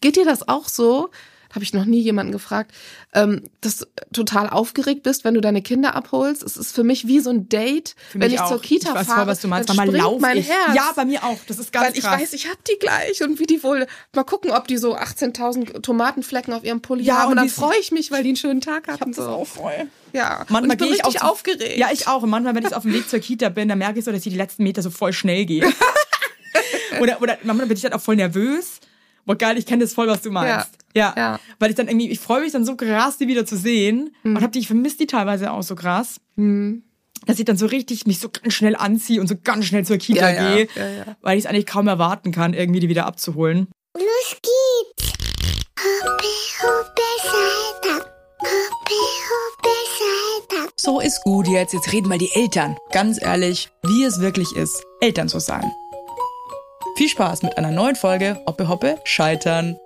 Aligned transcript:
Geht 0.00 0.16
dir 0.16 0.24
das 0.24 0.48
auch 0.48 0.68
so? 0.68 1.10
habe 1.52 1.64
ich 1.64 1.72
noch 1.72 1.84
nie 1.84 1.98
jemanden 1.98 2.30
gefragt, 2.30 2.70
ähm, 3.12 3.42
dass 3.60 3.78
du 3.78 3.86
total 4.12 4.48
aufgeregt 4.48 5.02
bist, 5.02 5.24
wenn 5.24 5.34
du 5.34 5.40
deine 5.40 5.62
Kinder 5.62 5.96
abholst. 5.96 6.44
Es 6.44 6.56
ist 6.56 6.72
für 6.72 6.84
mich 6.84 7.08
wie 7.08 7.18
so 7.18 7.30
ein 7.30 7.48
Date, 7.48 7.96
wenn 8.12 8.30
ich 8.30 8.38
auch. 8.40 8.50
zur 8.50 8.62
Kita 8.62 8.90
ich 8.90 8.94
weiß 8.94 9.06
fahre. 9.08 9.18
voll, 9.22 9.26
was 9.26 9.40
du 9.40 9.48
meinst. 9.48 9.68
dann 9.68 9.74
Manchmal 9.74 10.00
springt 10.00 10.20
mein 10.20 10.36
ich. 10.36 10.48
Herz. 10.48 10.76
Ja, 10.76 10.92
bei 10.94 11.04
mir 11.04 11.24
auch. 11.24 11.36
Das 11.48 11.58
ist 11.58 11.72
ganz 11.72 11.88
Weil 11.88 11.98
ich 11.98 12.04
krass. 12.04 12.20
weiß, 12.20 12.32
ich 12.34 12.48
hab 12.48 12.64
die 12.66 12.78
gleich 12.78 13.20
und 13.24 13.40
wie 13.40 13.46
die 13.46 13.64
wohl 13.64 13.88
mal 14.14 14.22
gucken, 14.22 14.52
ob 14.52 14.68
die 14.68 14.76
so 14.76 14.94
18.000 14.96 15.82
Tomatenflecken 15.82 16.54
auf 16.54 16.62
ihrem 16.62 16.82
Pulli 16.82 17.02
Ja, 17.02 17.14
haben 17.16 17.24
und 17.24 17.30
und 17.32 17.36
dann 17.38 17.48
freue 17.48 17.78
ich 17.80 17.90
mich, 17.90 18.12
weil 18.12 18.22
die 18.22 18.28
einen 18.28 18.36
schönen 18.36 18.60
Tag 18.60 18.86
hatten. 18.86 19.10
das 19.12 19.24
so. 19.24 19.28
auch 19.32 19.44
voll. 19.44 19.88
Ja, 20.12 20.46
Manchmal 20.50 20.62
und 20.62 20.70
ich 20.70 20.78
bin 20.78 20.86
ich 20.94 21.02
auch 21.02 21.08
richtig 21.08 21.20
zu- 21.22 21.26
aufgeregt. 21.26 21.76
Ja, 21.78 21.88
ich 21.92 22.06
auch. 22.06 22.22
Und 22.22 22.30
manchmal, 22.30 22.54
wenn 22.54 22.64
ich 22.64 22.76
auf 22.76 22.84
dem 22.84 22.92
Weg 22.92 23.08
zur 23.10 23.18
Kita 23.18 23.48
bin, 23.48 23.66
dann 23.68 23.78
merke 23.78 23.98
ich 23.98 24.04
so, 24.04 24.12
dass 24.12 24.24
ich 24.24 24.32
die 24.32 24.38
letzten 24.38 24.62
Meter 24.62 24.82
so 24.82 24.90
voll 24.90 25.12
schnell 25.12 25.46
gehe. 25.46 25.68
oder, 27.00 27.20
oder 27.20 27.38
manchmal 27.42 27.66
bin 27.66 27.76
ich 27.76 27.82
dann 27.82 27.92
auch 27.92 28.00
voll 28.00 28.14
nervös. 28.14 28.78
Boah, 29.26 29.36
geil, 29.36 29.58
ich 29.58 29.66
kenne 29.66 29.82
das 29.84 29.94
voll, 29.94 30.08
was 30.08 30.22
du 30.22 30.30
meinst. 30.30 30.70
Ja. 30.94 31.14
Ja. 31.16 31.38
Weil 31.58 31.70
ich 31.70 31.76
dann 31.76 31.88
irgendwie, 31.88 32.10
ich 32.10 32.18
freue 32.18 32.40
mich 32.40 32.52
dann 32.52 32.64
so 32.64 32.74
krass, 32.76 33.16
die 33.18 33.28
wieder 33.28 33.46
zu 33.46 33.56
sehen. 33.56 34.14
Und 34.24 34.42
hab 34.42 34.52
die, 34.52 34.58
ich 34.58 34.66
vermisse 34.66 34.98
die 34.98 35.06
teilweise 35.06 35.52
auch 35.52 35.62
so 35.62 35.76
krass. 35.76 36.20
Dass 37.26 37.38
ich 37.38 37.44
dann 37.44 37.56
so 37.56 37.66
richtig 37.66 38.06
mich 38.06 38.18
so 38.18 38.28
ganz 38.28 38.54
schnell 38.54 38.74
anziehe 38.74 39.20
und 39.20 39.26
so 39.28 39.34
ganz 39.42 39.66
schnell 39.66 39.84
zur 39.84 39.98
Kita 39.98 40.30
Ja, 40.30 40.34
ja. 40.50 40.54
gehe. 40.56 40.68
Ja, 40.74 40.88
ja. 40.88 41.16
Weil 41.20 41.38
ich 41.38 41.44
es 41.44 41.50
eigentlich 41.50 41.66
kaum 41.66 41.86
erwarten 41.86 42.32
kann, 42.32 42.54
irgendwie 42.54 42.80
die 42.80 42.88
wieder 42.88 43.06
abzuholen. 43.06 43.68
Los 43.96 44.36
geht's! 44.42 45.12
Hoppe, 45.78 46.26
hoppe, 46.62 47.02
Salta. 47.22 48.04
Hoppe, 48.40 49.00
hoppe, 49.30 49.76
Salta. 49.98 50.72
So 50.76 51.00
ist 51.00 51.22
gut 51.22 51.46
jetzt. 51.48 51.72
Jetzt 51.72 51.92
reden 51.92 52.08
mal 52.08 52.18
die 52.18 52.30
Eltern. 52.34 52.76
Ganz 52.90 53.20
ehrlich, 53.20 53.68
wie 53.84 54.04
es 54.04 54.20
wirklich 54.20 54.54
ist, 54.56 54.82
Eltern 55.00 55.28
zu 55.28 55.38
sein. 55.40 55.70
Viel 57.00 57.08
Spaß 57.08 57.42
mit 57.44 57.56
einer 57.56 57.70
neuen 57.70 57.96
Folge 57.96 58.38
Hoppe 58.46 58.68
Hoppe 58.68 58.98
Scheitern. 59.04 59.78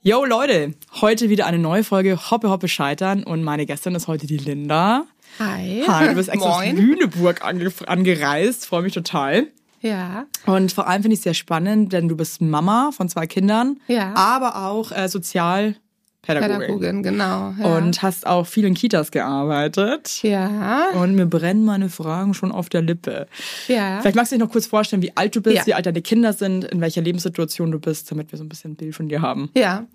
Yo 0.00 0.24
Leute, 0.24 0.74
heute 1.00 1.28
wieder 1.28 1.44
eine 1.44 1.58
neue 1.58 1.82
Folge 1.82 2.30
Hoppe 2.30 2.50
Hoppe 2.50 2.68
Scheitern 2.68 3.24
und 3.24 3.42
meine 3.42 3.66
Gästin 3.66 3.96
ist 3.96 4.06
heute 4.06 4.28
die 4.28 4.36
Linda. 4.36 5.06
Hi. 5.40 5.82
Hi, 5.88 6.06
du 6.06 6.14
bist 6.14 6.28
extra 6.32 6.60
aus. 6.60 6.72
Lüneburg 6.72 7.44
ange 7.44 7.72
angereist, 7.88 8.64
freue 8.64 8.82
mich 8.82 8.92
total. 8.94 9.48
Ja. 9.80 10.26
Und 10.46 10.70
vor 10.70 10.86
allem 10.86 11.02
finde 11.02 11.14
ich 11.14 11.18
es 11.18 11.24
sehr 11.24 11.34
spannend, 11.34 11.92
denn 11.92 12.06
du 12.06 12.16
bist 12.16 12.40
Mama 12.40 12.92
von 12.96 13.08
zwei 13.08 13.26
Kindern, 13.26 13.80
Ja. 13.88 14.14
aber 14.14 14.68
auch 14.68 14.92
äh, 14.92 15.08
Sozialpädagogin. 15.08 15.82
Pädagogin, 16.26 17.02
genau. 17.02 17.54
Ja. 17.58 17.76
Und 17.76 18.02
hast 18.02 18.26
auch 18.26 18.46
viel 18.46 18.64
in 18.64 18.74
Kitas 18.74 19.10
gearbeitet. 19.10 20.22
ja. 20.22 20.90
Und 20.94 21.14
mir 21.14 21.26
brennen 21.26 21.64
meine 21.64 21.88
Fragen 21.88 22.34
schon 22.34 22.52
auf 22.52 22.68
der 22.68 22.82
Lippe. 22.82 23.26
Ja. 23.68 24.00
Vielleicht 24.00 24.16
magst 24.16 24.32
du 24.32 24.36
dich 24.36 24.44
noch 24.44 24.50
kurz 24.50 24.66
vorstellen, 24.66 25.02
wie 25.02 25.16
alt 25.16 25.34
du 25.36 25.40
bist, 25.40 25.56
Ja. 25.56 25.66
wie 25.66 25.74
alt 25.74 25.86
deine 25.86 26.02
Kinder 26.02 26.32
sind, 26.32 26.64
in 26.64 26.80
welcher 26.80 27.02
Lebenssituation 27.02 27.70
du 27.70 27.78
bist, 27.78 28.10
damit 28.10 28.32
wir 28.32 28.38
so 28.38 28.44
ein 28.44 28.48
bisschen 28.48 28.72
ein 28.72 28.76
Bild 28.76 28.94
von 28.94 29.08
dir 29.08 29.22
haben. 29.22 29.50
Ja, 29.56 29.86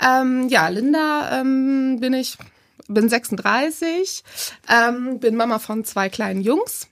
ähm, 0.00 0.48
ja, 0.48 0.68
Linda 0.68 1.40
ähm, 1.40 1.98
bin 2.00 2.14
ich, 2.14 2.36
bin 2.88 3.08
36, 3.08 4.22
ähm, 4.68 5.18
bin 5.20 5.36
Mama 5.36 5.58
von 5.58 5.84
zwei 5.84 6.08
kleinen 6.08 6.40
Jungs 6.42 6.88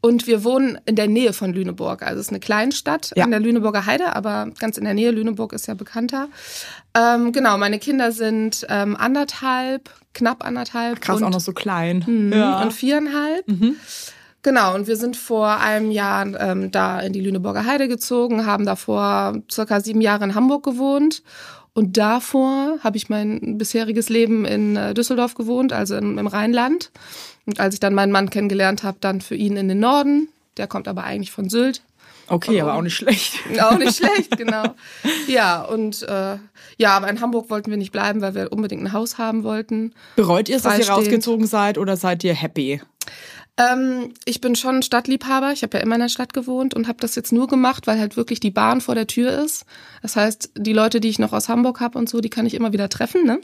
und 0.00 0.26
wir 0.26 0.44
wohnen 0.44 0.78
in 0.86 0.94
der 0.96 1.08
Nähe 1.08 1.32
von 1.32 1.52
Lüneburg. 1.52 2.02
Also 2.02 2.20
es 2.20 2.26
ist 2.26 2.30
eine 2.30 2.40
Kleinstadt 2.40 3.12
Ja. 3.16 3.24
an 3.24 3.30
der 3.30 3.40
Lüneburger 3.40 3.84
Heide, 3.86 4.14
aber 4.14 4.48
ganz 4.60 4.78
in 4.78 4.84
der 4.84 4.94
Nähe. 4.94 5.10
Lüneburg 5.10 5.52
ist 5.52 5.66
ja 5.66 5.74
bekannter. 5.74 6.28
Ähm, 6.96 7.32
genau, 7.32 7.58
meine 7.58 7.78
Kinder 7.78 8.12
sind 8.12 8.64
ähm, 8.68 8.96
anderthalb, 8.96 9.90
knapp 10.14 10.44
anderthalb 10.44 11.00
Krass, 11.00 11.16
und, 11.18 11.24
auch 11.24 11.30
noch 11.30 11.40
so 11.40 11.52
klein. 11.52 12.04
Mhm, 12.06 12.32
Ja. 12.32 12.62
und 12.62 12.72
viereinhalb. 12.72 13.44
Genau, 14.42 14.74
und 14.76 14.86
wir 14.86 14.96
sind 14.96 15.16
vor 15.16 15.58
einem 15.58 15.90
Jahr 15.90 16.24
ähm, 16.40 16.70
da 16.70 17.00
in 17.00 17.12
die 17.12 17.20
Lüneburger 17.20 17.64
Heide 17.66 17.88
gezogen, 17.88 18.46
haben 18.46 18.64
davor 18.64 19.38
circa 19.50 19.80
sieben 19.80 20.00
Jahre 20.00 20.24
in 20.24 20.34
Hamburg 20.36 20.62
gewohnt. 20.64 21.22
Und 21.78 21.96
davor 21.96 22.80
habe 22.82 22.96
ich 22.96 23.08
mein 23.08 23.56
bisheriges 23.56 24.08
Leben 24.08 24.44
in 24.44 24.74
äh, 24.74 24.94
Düsseldorf 24.94 25.36
gewohnt, 25.36 25.72
also 25.72 25.94
im, 25.94 26.18
im 26.18 26.26
Rheinland. 26.26 26.90
Und 27.46 27.60
als 27.60 27.74
ich 27.74 27.78
dann 27.78 27.94
meinen 27.94 28.10
Mann 28.10 28.30
kennengelernt 28.30 28.82
habe, 28.82 28.98
dann 29.00 29.20
für 29.20 29.36
ihn 29.36 29.56
in 29.56 29.68
den 29.68 29.78
Norden. 29.78 30.26
Der 30.56 30.66
kommt 30.66 30.88
aber 30.88 31.04
eigentlich 31.04 31.30
von 31.30 31.48
Sylt. 31.48 31.82
Okay, 32.26 32.60
aber 32.60 32.74
auch 32.74 32.82
nicht 32.82 32.96
schlecht. 32.96 33.34
Auch 33.60 33.78
nicht 33.78 33.96
schlecht, 33.96 34.36
genau. 34.36 34.74
Ja, 35.28 35.62
und 35.62 36.02
äh, 36.02 36.38
ja, 36.78 36.96
aber 36.96 37.08
in 37.08 37.20
Hamburg 37.20 37.48
wollten 37.48 37.70
wir 37.70 37.78
nicht 37.78 37.92
bleiben, 37.92 38.22
weil 38.22 38.34
wir 38.34 38.50
unbedingt 38.50 38.82
ein 38.82 38.92
Haus 38.92 39.16
haben 39.16 39.44
wollten. 39.44 39.94
Bereut 40.16 40.48
ihr 40.48 40.56
es, 40.56 40.64
dass 40.64 40.80
ihr 40.80 40.88
rausgezogen 40.88 41.46
seid 41.46 41.78
oder 41.78 41.96
seid 41.96 42.24
ihr 42.24 42.34
happy? 42.34 42.82
Ähm, 43.58 44.14
ich 44.24 44.40
bin 44.40 44.54
schon 44.54 44.82
Stadtliebhaber. 44.82 45.52
Ich 45.52 45.62
habe 45.64 45.76
ja 45.76 45.82
immer 45.82 45.96
in 45.96 46.00
der 46.00 46.08
Stadt 46.08 46.32
gewohnt 46.32 46.74
und 46.74 46.86
habe 46.86 46.98
das 47.00 47.16
jetzt 47.16 47.32
nur 47.32 47.48
gemacht, 47.48 47.88
weil 47.88 47.98
halt 47.98 48.16
wirklich 48.16 48.38
die 48.38 48.52
Bahn 48.52 48.80
vor 48.80 48.94
der 48.94 49.08
Tür 49.08 49.42
ist. 49.42 49.64
Das 50.00 50.14
heißt, 50.14 50.52
die 50.56 50.72
Leute, 50.72 51.00
die 51.00 51.08
ich 51.08 51.18
noch 51.18 51.32
aus 51.32 51.48
Hamburg 51.48 51.80
habe 51.80 51.98
und 51.98 52.08
so, 52.08 52.20
die 52.20 52.30
kann 52.30 52.46
ich 52.46 52.54
immer 52.54 52.72
wieder 52.72 52.88
treffen. 52.88 53.24
Ne? 53.24 53.40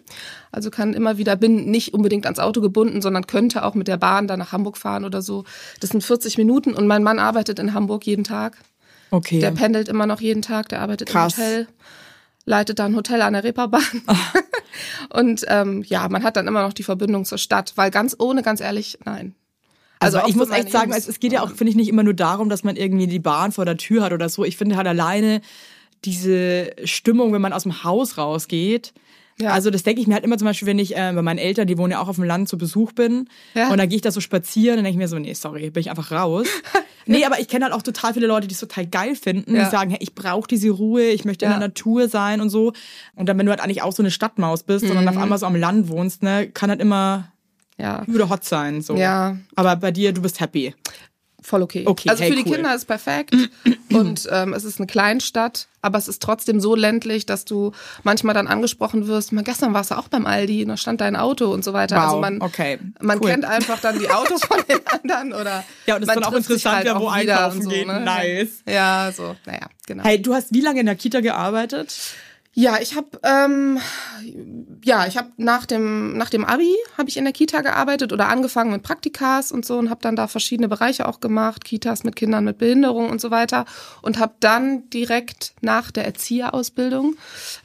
Also 0.53 0.71
kann 0.71 0.95
immer 0.95 1.19
wieder, 1.19 1.35
bin 1.35 1.69
nicht 1.69 1.95
unbedingt 1.95 2.27
ans 2.27 2.39
Auto 2.39 2.61
gebunden, 2.61 3.03
sondern 3.03 3.27
könnte 3.27 3.65
auch 3.65 3.75
mit 3.75 3.89
der 3.89 3.97
Bahn 3.97 4.29
dann 4.29 4.39
nach 4.39 4.53
Hamburg 4.53 4.79
fahren 4.79 5.05
oder 5.05 5.21
so. 5.21 5.45
Das 5.81 5.91
sind 5.91 6.05
40 6.05 6.39
Minuten 6.39 6.75
und 6.75 6.87
mein 6.87 7.03
Mann 7.03 7.19
arbeitet 7.19 7.59
in 7.59 7.75
Hamburg 7.75 8.07
jeden 8.07 8.25
Tag. 8.25 8.59
Okay. 9.11 9.41
Der 9.41 9.51
pendelt 9.51 9.89
immer 9.89 10.07
noch 10.07 10.21
jeden 10.21 10.43
Tag, 10.43 10.69
der 10.69 10.81
arbeitet 10.81 11.09
Krass. 11.09 11.37
im 11.37 11.45
Hotel, 11.45 11.69
leitet 12.45 12.79
dann 12.79 12.93
ein 12.93 12.97
Hotel 12.97 13.21
an 13.21 13.33
der 13.33 13.43
Reeperbahn. 13.43 13.83
und 15.11 15.45
ähm, 15.49 15.83
ja, 15.85 16.09
man 16.09 16.23
hat 16.23 16.37
dann 16.37 16.47
immer 16.47 16.63
noch 16.63 16.73
die 16.73 16.85
Verbindung 16.85 17.25
zur 17.25 17.39
Stadt, 17.39 17.73
weil 17.75 17.91
ganz 17.91 18.15
ohne, 18.17 18.43
ganz 18.43 18.61
ehrlich, 18.61 18.99
nein. 19.05 19.35
Also, 20.05 20.19
auch 20.21 20.29
ich 20.29 20.37
muss 20.37 20.51
echt 20.51 20.71
sagen, 20.71 20.93
es, 20.93 21.09
es 21.09 21.19
geht 21.21 21.33
ja 21.33 21.43
auch, 21.43 21.51
finde 21.51 21.71
ich, 21.71 21.77
nicht 21.77 21.89
immer 21.89 22.03
nur 22.03 22.15
darum, 22.15 22.49
dass 22.49 22.65
man 22.65 22.77
irgendwie 22.77 23.07
die 23.07 23.19
Bahn 23.19 23.53
vor 23.53 23.65
der 23.65 23.77
Tür 23.77 24.03
hat 24.03 24.13
oder 24.13 24.29
so. 24.29 24.45
Ich 24.45 24.57
finde 24.57 24.77
halt 24.77 24.87
alleine 24.87 25.41
diese 26.05 26.73
Stimmung, 26.85 27.33
wenn 27.33 27.41
man 27.43 27.53
aus 27.53 27.63
dem 27.63 27.83
Haus 27.85 28.19
rausgeht. 28.19 28.93
Ja. 29.41 29.51
Also 29.51 29.71
das 29.71 29.83
denke 29.83 30.01
ich 30.01 30.07
mir 30.07 30.15
halt 30.15 30.25
immer 30.25 30.39
zum 30.39 30.47
Beispiel, 30.47 30.69
wenn 30.69 30.79
ich 30.79 30.95
äh, 30.97 31.13
bei 31.13 31.23
meinen 31.23 31.39
Eltern, 31.39 31.67
die 31.67 31.77
wohnen 31.77 31.91
ja 31.91 32.01
auch 32.01 32.07
auf 32.07 32.15
dem 32.17 32.25
Land, 32.25 32.49
zu 32.49 32.57
Besuch 32.57 32.93
bin 32.93 33.29
Ja. 33.55 33.69
und 33.71 33.79
dann 33.79 33.89
gehe 33.89 33.97
ich 33.97 34.03
da 34.03 34.13
so 34.13 34.21
spazieren, 34.21 34.77
dann 34.77 34.85
denke 34.85 34.97
ich 34.97 34.99
mir 35.03 35.09
so, 35.09 35.19
nee, 35.19 35.33
sorry, 35.35 35.71
bin 35.71 35.81
ich 35.81 35.91
einfach 35.91 36.13
raus. 36.13 36.47
nee, 37.07 37.25
aber 37.25 37.41
ich 37.41 37.49
kenne 37.49 37.65
halt 37.65 37.75
auch 37.75 37.83
total 37.83 38.15
viele 38.15 38.29
Leute, 38.29 38.47
die 38.47 38.55
es 38.55 38.61
total 38.61 38.87
geil 38.87 39.17
finden, 39.17 39.57
Ja. 39.57 39.65
die 39.65 39.71
sagen, 39.73 39.91
hey, 39.91 39.99
ich 40.01 40.15
brauche 40.15 40.47
diese 40.47 40.71
Ruhe, 40.71 41.03
ich 41.09 41.25
möchte 41.25 41.47
in 41.47 41.51
der 41.51 41.59
Natur 41.59 42.09
sein 42.09 42.41
und 42.41 42.49
so. 42.51 42.75
Und 43.17 43.29
dann, 43.29 43.37
wenn 43.37 43.47
du 43.47 43.51
halt 43.51 43.61
eigentlich 43.61 43.83
auch 43.83 43.93
so 43.93 44.05
eine 44.05 44.13
Stadtmaus 44.13 44.63
bist, 44.63 44.87
sondern 44.87 45.05
Mhm. 45.05 45.11
auf 45.11 45.17
einmal 45.17 45.39
so 45.39 45.47
am 45.47 45.57
Land 45.57 45.89
wohnst, 45.89 46.23
ne, 46.23 46.49
kann 46.49 46.71
halt 46.71 46.81
immer 46.81 47.33
Ja, 47.77 48.05
oder 48.13 48.29
hot 48.29 48.45
sein. 48.45 48.83
So. 48.83 48.97
Ja. 48.97 49.37
Aber 49.57 49.77
bei 49.77 49.91
dir, 49.91 50.13
du 50.13 50.23
bist 50.23 50.41
happy. 50.41 50.75
voll 51.43 51.63
okay. 51.63 51.85
Okay, 51.87 52.09
also 52.09 52.23
hey, 52.23 52.31
für 52.31 52.37
die 52.37 52.49
cool. 52.49 52.57
Kinder 52.57 52.75
ist 52.75 52.87
perfekt 52.87 53.35
und 53.93 54.29
ähm, 54.31 54.55
es 54.55 54.65
ist 54.65 54.79
eine 54.79 54.87
Kleinstadt, 54.87 55.67
aber 55.83 55.99
es 55.99 56.09
ist 56.09 56.23
trotzdem 56.23 56.61
so 56.61 56.75
ländlich, 56.75 57.27
dass 57.27 57.45
du 57.45 57.73
manchmal 58.03 58.35
dann 58.35 58.47
angesprochen 58.47 59.09
wirst. 59.09 59.33
Mal 59.33 59.45
gestern 59.45 59.75
warst 59.75 59.91
du 59.91 59.99
auch 59.99 60.09
beim 60.09 60.25
Aldi 60.25 60.65
da 60.65 60.77
stand 60.77 61.01
dein 61.01 61.17
Auto 61.17 61.53
und 61.53 61.65
so 61.65 61.73
weiter. 61.73 61.97
Wow, 61.97 62.03
also 62.05 62.21
man, 62.21 62.41
okay, 62.41 62.79
man 63.01 63.19
cool. 63.19 63.31
kennt 63.31 63.45
einfach 63.45 63.81
dann 63.81 63.99
die 63.99 64.09
Autos 64.09 64.45
von 64.45 64.59
den 64.69 64.81
anderen 65.03 65.33
oder 65.33 65.65
Ja, 65.87 65.97
und 65.97 66.03
es 66.03 66.09
ist 66.09 66.15
man 66.15 66.23
dann 66.23 66.33
auch 66.33 66.37
interessant, 66.37 66.77
halt 66.77 66.87
wer 66.87 67.01
wo 67.01 67.09
einkaufen 67.09 67.67
und 67.67 67.69
geht. 67.69 67.87
Nice. 67.87 68.63
Ja, 68.69 69.13
so, 69.15 69.37
naja, 69.45 69.67
genau. 69.87 70.05
Hey, 70.05 70.23
du 70.23 70.33
hast 70.33 70.55
wie 70.55 70.61
lange 70.61 70.81
in 70.81 70.87
der 70.87 70.97
Kita 70.97 71.21
gearbeitet? 71.21 71.95
Ja, 72.57 72.79
ich 72.81 72.95
habe 72.95 73.09
ähm, 73.25 73.81
ja, 74.85 75.07
ich 75.09 75.17
habe 75.17 75.31
nach 75.39 75.67
dem 75.67 76.17
nach 76.17 76.31
dem 76.31 76.45
Abi 76.45 76.73
habe 76.97 77.09
ich 77.09 77.17
in 77.17 77.25
der 77.25 77.33
Kita 77.33 77.63
gearbeitet 77.63 78.13
oder 78.13 78.29
angefangen 78.29 78.71
mit 78.71 78.85
Praktikas 78.85 79.51
und 79.51 79.67
so 79.67 79.77
und 79.77 79.91
habe 79.91 80.01
dann 80.03 80.15
da 80.15 80.29
verschiedene 80.29 80.69
Bereiche 80.69 81.09
auch 81.09 81.19
gemacht, 81.19 81.65
Kitas 81.65 82.05
mit 82.05 82.15
Kindern 82.15 82.45
mit 82.45 82.59
Behinderung 82.59 83.11
und 83.11 83.21
so 83.21 83.33
weiter 83.33 83.65
und 84.03 84.21
habe 84.21 84.35
dann 84.39 84.89
direkt 84.91 85.55
nach 85.63 85.91
der 85.91 86.05
Erzieherausbildung 86.05 87.17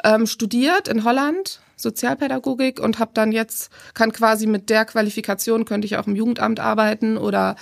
ähm, 0.03 0.25
studiert 0.25 0.87
in 0.87 1.03
Holland 1.03 1.59
Sozialpädagogik 1.75 2.79
und 2.79 2.97
habe 2.97 3.11
dann 3.13 3.31
jetzt 3.31 3.69
kann 3.93 4.11
quasi 4.11 4.47
mit 4.47 4.71
der 4.71 4.85
Qualifikation 4.85 5.65
könnte 5.65 5.85
ich 5.85 5.97
auch 5.97 6.07
im 6.07 6.15
Jugendamt 6.15 6.59
arbeiten 6.59 7.17
oder 7.17 7.55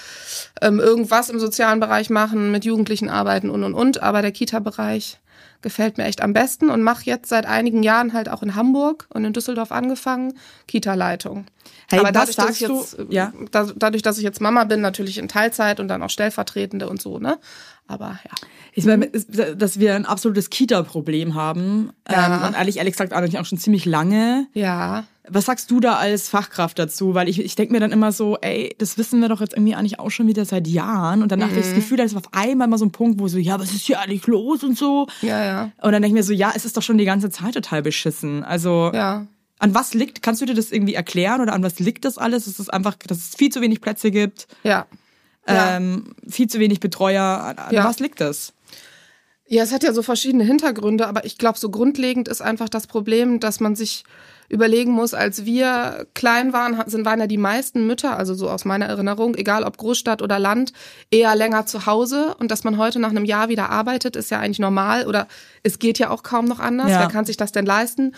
ähm, 0.61 0.79
irgendwas 0.79 1.29
im 1.29 1.39
sozialen 1.39 1.81
Bereich 1.81 2.09
machen, 2.09 2.51
mit 2.51 2.63
Jugendlichen 2.63 3.09
arbeiten 3.09 3.49
und 3.49 3.65
und 3.65 3.73
und, 3.73 4.01
aber 4.01 4.21
der 4.21 4.31
Kita-Bereich 4.31 5.19
gefällt 5.61 5.97
mir 5.97 6.05
echt 6.05 6.21
am 6.21 6.33
besten 6.33 6.69
und 6.69 6.81
mache 6.83 7.03
jetzt 7.05 7.29
seit 7.29 7.45
einigen 7.45 7.83
Jahren 7.83 8.13
halt 8.13 8.29
auch 8.29 8.43
in 8.43 8.55
Hamburg 8.55 9.07
und 9.13 9.25
in 9.25 9.33
Düsseldorf 9.33 9.71
angefangen 9.71 10.33
Kita-Leitung. 10.67 11.45
Hey, 11.89 11.99
Aber 11.99 12.11
dadurch, 12.11 12.35
dass 12.35 12.45
sagst 12.47 12.61
ich 12.61 12.67
du- 12.67 12.79
jetzt, 12.79 12.99
äh, 12.99 13.05
Ja. 13.09 13.33
da, 13.51 13.67
dadurch, 13.75 14.01
dass 14.03 14.17
ich 14.17 14.23
jetzt 14.23 14.41
Mama 14.41 14.63
bin, 14.65 14.81
natürlich 14.81 15.17
in 15.17 15.27
Teilzeit 15.27 15.79
und 15.79 15.87
dann 15.87 16.03
auch 16.03 16.09
Stellvertretende 16.09 16.89
und 16.89 17.01
so, 17.01 17.19
ne? 17.19 17.39
Aber 17.87 18.19
ja. 18.25 18.31
Ich 18.73 18.85
meine, 18.85 19.07
dass 19.07 19.79
wir 19.79 19.95
ein 19.95 20.05
absolutes 20.05 20.49
Kita-Problem 20.49 21.35
haben. 21.35 21.91
Ja. 22.11 22.35
Ähm, 22.41 22.47
und 22.49 22.53
ehrlich, 22.55 22.77
ehrlich 22.77 22.91
gesagt, 22.93 23.13
eigentlich 23.13 23.39
auch 23.39 23.45
schon 23.45 23.57
ziemlich 23.57 23.85
lange. 23.85 24.47
Ja. 24.53 25.05
Was 25.29 25.45
sagst 25.45 25.69
du 25.71 25.79
da 25.79 25.95
als 25.95 26.29
Fachkraft 26.29 26.79
dazu? 26.79 27.13
Weil 27.13 27.27
ich, 27.27 27.39
ich 27.39 27.55
denke 27.55 27.73
mir 27.73 27.79
dann 27.79 27.91
immer 27.91 28.11
so, 28.11 28.37
ey, 28.41 28.73
das 28.77 28.97
wissen 28.97 29.19
wir 29.19 29.27
doch 29.29 29.41
jetzt 29.41 29.53
irgendwie 29.53 29.75
eigentlich 29.75 29.99
auch 29.99 30.09
schon 30.09 30.27
wieder 30.27 30.45
seit 30.45 30.67
Jahren. 30.67 31.21
Und 31.21 31.31
dann 31.31 31.41
habe 31.41 31.51
ich 31.51 31.57
Mhm. 31.57 31.61
das 31.63 31.73
Gefühl, 31.73 31.97
da 31.97 32.03
ist 32.03 32.15
auf 32.15 32.33
einmal 32.33 32.67
mal 32.67 32.77
so 32.77 32.85
ein 32.85 32.91
Punkt, 32.91 33.19
wo 33.19 33.27
so, 33.27 33.37
ja, 33.37 33.59
was 33.59 33.73
ist 33.73 33.85
hier 33.85 33.99
eigentlich 33.99 34.25
los 34.27 34.63
und 34.63 34.77
so. 34.77 35.07
Ja, 35.21 35.43
ja. 35.43 35.63
Und 35.81 35.91
dann 35.91 36.01
denke 36.01 36.07
ich 36.07 36.13
mir 36.13 36.23
so, 36.23 36.33
ja, 36.33 36.53
es 36.55 36.63
ist 36.65 36.77
doch 36.77 36.81
schon 36.83 36.97
die 36.97 37.05
ganze 37.05 37.29
Zeit 37.29 37.53
total 37.55 37.81
beschissen. 37.81 38.43
Also 38.43 38.91
Ja. 38.93 39.27
an 39.59 39.75
was 39.75 39.93
liegt, 39.93 40.21
kannst 40.21 40.41
du 40.41 40.45
dir 40.45 40.53
das 40.53 40.71
irgendwie 40.71 40.93
erklären 40.93 41.41
oder 41.41 41.53
an 41.53 41.63
was 41.63 41.79
liegt 41.79 42.05
das 42.05 42.17
alles? 42.17 42.47
Ist 42.47 42.59
es 42.59 42.69
einfach, 42.69 42.95
dass 42.95 43.17
es 43.17 43.35
viel 43.35 43.51
zu 43.51 43.59
wenig 43.61 43.81
Plätze 43.81 44.11
gibt, 44.11 44.47
Ja. 44.63 44.85
Ja. 45.49 45.75
ähm, 45.77 46.13
viel 46.27 46.47
zu 46.47 46.59
wenig 46.59 46.79
Betreuer? 46.79 47.23
An, 47.23 47.57
an 47.57 47.73
Ja. 47.73 47.83
was 47.85 47.99
liegt 47.99 48.21
das? 48.21 48.53
Ja, 49.49 49.63
es 49.63 49.71
hat 49.71 49.83
ja 49.83 49.93
so 49.93 50.03
verschiedene 50.03 50.43
Hintergründe, 50.43 51.07
aber 51.07 51.23
ich 51.25 51.37
glaube, 51.37 51.57
so 51.57 51.69
grundlegend 51.69 52.27
ist 52.27 52.41
einfach 52.41 52.67
das 52.69 52.85
Problem, 52.85 53.39
dass 53.39 53.59
man 53.61 53.75
sich 53.77 54.03
überlegen 54.49 54.91
muss, 54.91 55.13
als 55.13 55.45
wir 55.45 56.07
klein 56.13 56.53
waren, 56.53 56.81
sind 56.87 57.05
waren 57.05 57.19
ja 57.19 57.27
die 57.27 57.37
meisten 57.37 57.85
Mütter, 57.85 58.17
also 58.17 58.33
so 58.33 58.49
aus 58.49 58.65
meiner 58.65 58.85
Erinnerung, 58.85 59.35
egal 59.35 59.63
ob 59.63 59.77
Großstadt 59.77 60.21
oder 60.21 60.39
Land, 60.39 60.73
eher 61.11 61.35
länger 61.35 61.65
zu 61.65 61.85
Hause 61.85 62.35
und 62.39 62.49
dass 62.51 62.63
man 62.63 62.77
heute 62.77 62.99
nach 62.99 63.09
einem 63.09 63.25
Jahr 63.25 63.49
wieder 63.49 63.69
arbeitet, 63.69 64.15
ist 64.15 64.31
ja 64.31 64.39
eigentlich 64.39 64.59
normal 64.59 65.05
oder 65.05 65.27
es 65.63 65.79
geht 65.79 65.99
ja 65.99 66.09
auch 66.09 66.23
kaum 66.23 66.45
noch 66.45 66.59
anders. 66.59 66.89
Ja. 66.89 67.01
Wer 67.01 67.07
kann 67.09 67.25
sich 67.25 67.37
das 67.37 67.51
denn 67.51 67.65
leisten? 67.65 68.13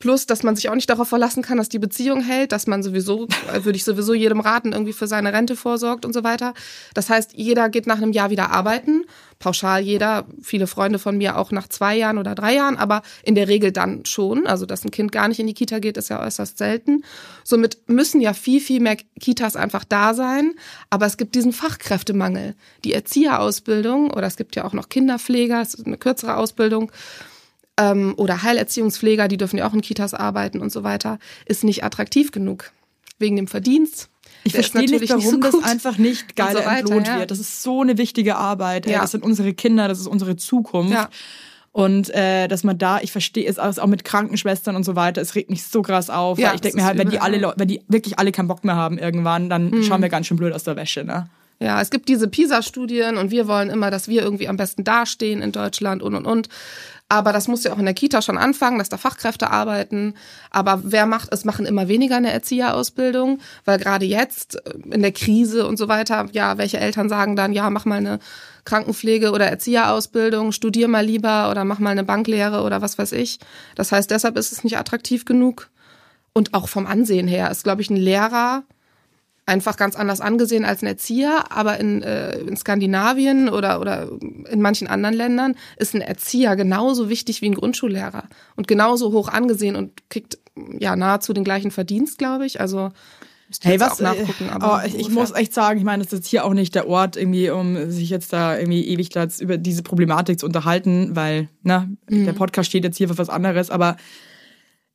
Plus, 0.00 0.24
dass 0.24 0.42
man 0.42 0.56
sich 0.56 0.70
auch 0.70 0.74
nicht 0.74 0.88
darauf 0.88 1.08
verlassen 1.08 1.42
kann, 1.42 1.58
dass 1.58 1.68
die 1.68 1.78
Beziehung 1.78 2.22
hält, 2.22 2.52
dass 2.52 2.66
man 2.66 2.82
sowieso, 2.82 3.28
äh, 3.52 3.64
würde 3.64 3.76
ich 3.76 3.84
sowieso 3.84 4.14
jedem 4.14 4.40
raten, 4.40 4.72
irgendwie 4.72 4.94
für 4.94 5.06
seine 5.06 5.34
Rente 5.34 5.56
vorsorgt 5.56 6.06
und 6.06 6.14
so 6.14 6.24
weiter. 6.24 6.54
Das 6.94 7.10
heißt, 7.10 7.34
jeder 7.34 7.68
geht 7.68 7.86
nach 7.86 7.98
einem 7.98 8.12
Jahr 8.12 8.30
wieder 8.30 8.50
arbeiten. 8.50 9.04
Pauschal 9.38 9.82
jeder, 9.82 10.26
viele 10.40 10.66
Freunde 10.66 10.98
von 10.98 11.18
mir 11.18 11.36
auch 11.36 11.50
nach 11.52 11.68
zwei 11.68 11.96
Jahren 11.96 12.16
oder 12.16 12.34
drei 12.34 12.54
Jahren, 12.54 12.78
aber 12.78 13.02
in 13.22 13.34
der 13.34 13.48
Regel 13.48 13.72
dann 13.72 14.06
schon. 14.06 14.46
Also, 14.46 14.64
dass 14.64 14.86
ein 14.86 14.90
Kind 14.90 15.12
gar 15.12 15.28
nicht 15.28 15.38
in 15.38 15.46
die 15.46 15.54
Kita 15.54 15.80
geht, 15.80 15.98
ist 15.98 16.08
ja 16.08 16.24
äußerst 16.24 16.56
selten. 16.56 17.04
Somit 17.44 17.76
müssen 17.86 18.22
ja 18.22 18.32
viel, 18.32 18.62
viel 18.62 18.80
mehr 18.80 18.96
Kitas 19.20 19.54
einfach 19.54 19.84
da 19.84 20.14
sein. 20.14 20.54
Aber 20.88 21.04
es 21.04 21.18
gibt 21.18 21.34
diesen 21.34 21.52
Fachkräftemangel. 21.52 22.54
Die 22.84 22.94
Erzieherausbildung 22.94 24.10
oder 24.10 24.26
es 24.26 24.36
gibt 24.36 24.56
ja 24.56 24.64
auch 24.64 24.72
noch 24.72 24.88
Kinderpfleger, 24.88 25.60
es 25.60 25.74
ist 25.74 25.86
eine 25.86 25.98
kürzere 25.98 26.38
Ausbildung 26.38 26.90
ähm, 27.78 28.14
oder 28.16 28.42
Heilerziehungspfleger, 28.42 29.28
die 29.28 29.36
dürfen 29.36 29.58
ja 29.58 29.68
auch 29.68 29.74
in 29.74 29.80
Kitas 29.80 30.14
arbeiten 30.14 30.60
und 30.60 30.72
so 30.72 30.82
weiter, 30.84 31.18
ist 31.46 31.64
nicht 31.64 31.84
attraktiv 31.84 32.32
genug. 32.32 32.72
Wegen 33.18 33.36
dem 33.36 33.48
Verdienst. 33.48 34.08
Ich 34.44 34.52
Der 34.52 34.62
verstehe 34.62 34.98
nicht, 34.98 35.10
warum 35.10 35.22
nicht 35.22 35.30
so 35.30 35.60
das 35.60 35.62
einfach 35.62 35.98
nicht 35.98 36.36
geiler 36.36 36.62
so 36.62 36.68
entlohnt 36.68 37.06
ja. 37.06 37.18
wird. 37.18 37.30
Das 37.30 37.38
ist 37.38 37.62
so 37.62 37.82
eine 37.82 37.98
wichtige 37.98 38.36
Arbeit. 38.36 38.86
Ja. 38.86 39.02
Das 39.02 39.10
sind 39.10 39.22
unsere 39.22 39.52
Kinder, 39.52 39.88
das 39.88 40.00
ist 40.00 40.06
unsere 40.06 40.36
Zukunft. 40.36 40.94
Ja. 40.94 41.10
Und 41.72 42.10
äh, 42.10 42.48
dass 42.48 42.64
man 42.64 42.78
da, 42.78 43.00
ich 43.00 43.12
verstehe 43.12 43.46
es 43.46 43.58
auch 43.58 43.86
mit 43.86 44.04
Krankenschwestern 44.04 44.74
und 44.74 44.84
so 44.84 44.96
weiter, 44.96 45.20
es 45.20 45.34
regt 45.34 45.50
mich 45.50 45.64
so 45.64 45.82
krass 45.82 46.10
auf. 46.10 46.38
Ja, 46.38 46.54
ich 46.54 46.62
denke 46.62 46.78
mir 46.78 46.84
halt, 46.84 46.98
wenn 46.98 47.10
die 47.10 47.20
alle 47.20 47.52
wenn 47.56 47.68
die 47.68 47.82
wirklich 47.86 48.18
alle 48.18 48.32
keinen 48.32 48.48
Bock 48.48 48.64
mehr 48.64 48.74
haben 48.74 48.98
irgendwann, 48.98 49.50
dann 49.50 49.70
Mhm. 49.70 49.82
schauen 49.84 50.02
wir 50.02 50.08
ganz 50.08 50.26
schön 50.26 50.36
blöd 50.36 50.52
aus 50.52 50.64
der 50.64 50.76
Wäsche, 50.76 51.04
ne? 51.04 51.28
Ja, 51.60 51.80
es 51.82 51.90
gibt 51.90 52.08
diese 52.08 52.26
PISA-Studien 52.26 53.18
und 53.18 53.30
wir 53.30 53.46
wollen 53.46 53.68
immer, 53.68 53.90
dass 53.90 54.08
wir 54.08 54.22
irgendwie 54.22 54.48
am 54.48 54.56
besten 54.56 54.82
dastehen 54.82 55.42
in 55.42 55.52
Deutschland 55.52 56.02
und 56.02 56.14
und 56.14 56.24
und. 56.24 56.48
Aber 57.10 57.32
das 57.32 57.48
muss 57.48 57.64
ja 57.64 57.72
auch 57.72 57.78
in 57.78 57.86
der 57.86 57.94
Kita 57.94 58.22
schon 58.22 58.38
anfangen, 58.38 58.78
dass 58.78 58.88
da 58.88 58.96
Fachkräfte 58.96 59.50
arbeiten. 59.50 60.14
Aber 60.50 60.80
wer 60.84 61.06
macht 61.06 61.34
es? 61.34 61.44
Machen 61.44 61.66
immer 61.66 61.88
weniger 61.88 62.16
eine 62.16 62.30
Erzieherausbildung, 62.30 63.40
weil 63.64 63.78
gerade 63.78 64.06
jetzt 64.06 64.64
äh, 64.64 64.78
in 64.92 65.02
der 65.02 65.10
Krise 65.10 65.66
und 65.66 65.76
so 65.76 65.88
weiter, 65.88 66.28
ja, 66.30 66.56
welche 66.56 66.78
Eltern 66.78 67.08
sagen 67.08 67.34
dann, 67.34 67.52
ja, 67.52 67.68
mach 67.68 67.84
mal 67.84 67.96
eine 67.96 68.20
Krankenpflege 68.64 69.32
oder 69.32 69.46
Erzieherausbildung, 69.46 70.52
studier 70.52 70.86
mal 70.86 71.04
lieber 71.04 71.50
oder 71.50 71.64
mach 71.64 71.80
mal 71.80 71.90
eine 71.90 72.04
Banklehre 72.04 72.62
oder 72.62 72.80
was 72.80 72.96
weiß 72.96 73.10
ich. 73.12 73.40
Das 73.74 73.90
heißt, 73.90 74.08
deshalb 74.12 74.38
ist 74.38 74.52
es 74.52 74.62
nicht 74.62 74.78
attraktiv 74.78 75.24
genug. 75.24 75.68
Und 76.32 76.54
auch 76.54 76.68
vom 76.68 76.86
Ansehen 76.86 77.26
her 77.26 77.50
ist, 77.50 77.64
glaube 77.64 77.82
ich, 77.82 77.90
ein 77.90 77.96
Lehrer 77.96 78.62
einfach 79.50 79.76
ganz 79.76 79.96
anders 79.96 80.20
angesehen 80.22 80.64
als 80.64 80.80
ein 80.82 80.86
Erzieher, 80.86 81.44
aber 81.50 81.78
in, 81.78 82.02
äh, 82.02 82.38
in 82.38 82.56
Skandinavien 82.56 83.48
oder, 83.50 83.80
oder 83.80 84.08
in 84.48 84.62
manchen 84.62 84.86
anderen 84.88 85.14
Ländern 85.14 85.54
ist 85.76 85.94
ein 85.94 86.00
Erzieher 86.00 86.56
genauso 86.56 87.08
wichtig 87.10 87.42
wie 87.42 87.50
ein 87.50 87.54
Grundschullehrer 87.54 88.24
und 88.56 88.68
genauso 88.68 89.12
hoch 89.12 89.28
angesehen 89.28 89.76
und 89.76 90.08
kriegt 90.08 90.38
ja 90.78 90.96
nahezu 90.96 91.32
den 91.32 91.44
gleichen 91.44 91.70
Verdienst, 91.70 92.18
glaube 92.18 92.46
ich. 92.46 92.60
Also 92.60 92.90
Hey, 93.62 93.80
was? 93.80 94.00
oh, 94.00 94.78
ich, 94.86 94.94
ich 94.94 95.10
muss 95.10 95.32
echt 95.32 95.52
sagen, 95.52 95.76
ich 95.78 95.84
meine, 95.84 96.04
das 96.04 96.12
ist 96.12 96.18
jetzt 96.20 96.28
hier 96.28 96.44
auch 96.44 96.54
nicht 96.54 96.72
der 96.76 96.86
Ort, 96.86 97.16
irgendwie, 97.16 97.50
um 97.50 97.90
sich 97.90 98.08
jetzt 98.08 98.32
da 98.32 98.56
irgendwie 98.56 98.86
ewig 98.86 99.10
über 99.40 99.56
diese 99.56 99.82
Problematik 99.82 100.38
zu 100.38 100.46
unterhalten, 100.46 101.16
weil, 101.16 101.48
ne, 101.64 101.88
Mhm. 102.08 102.26
der 102.26 102.32
Podcast 102.32 102.68
steht 102.68 102.84
jetzt 102.84 102.96
hier 102.96 103.08
für 103.08 103.18
was 103.18 103.28
anderes, 103.28 103.70
aber 103.70 103.96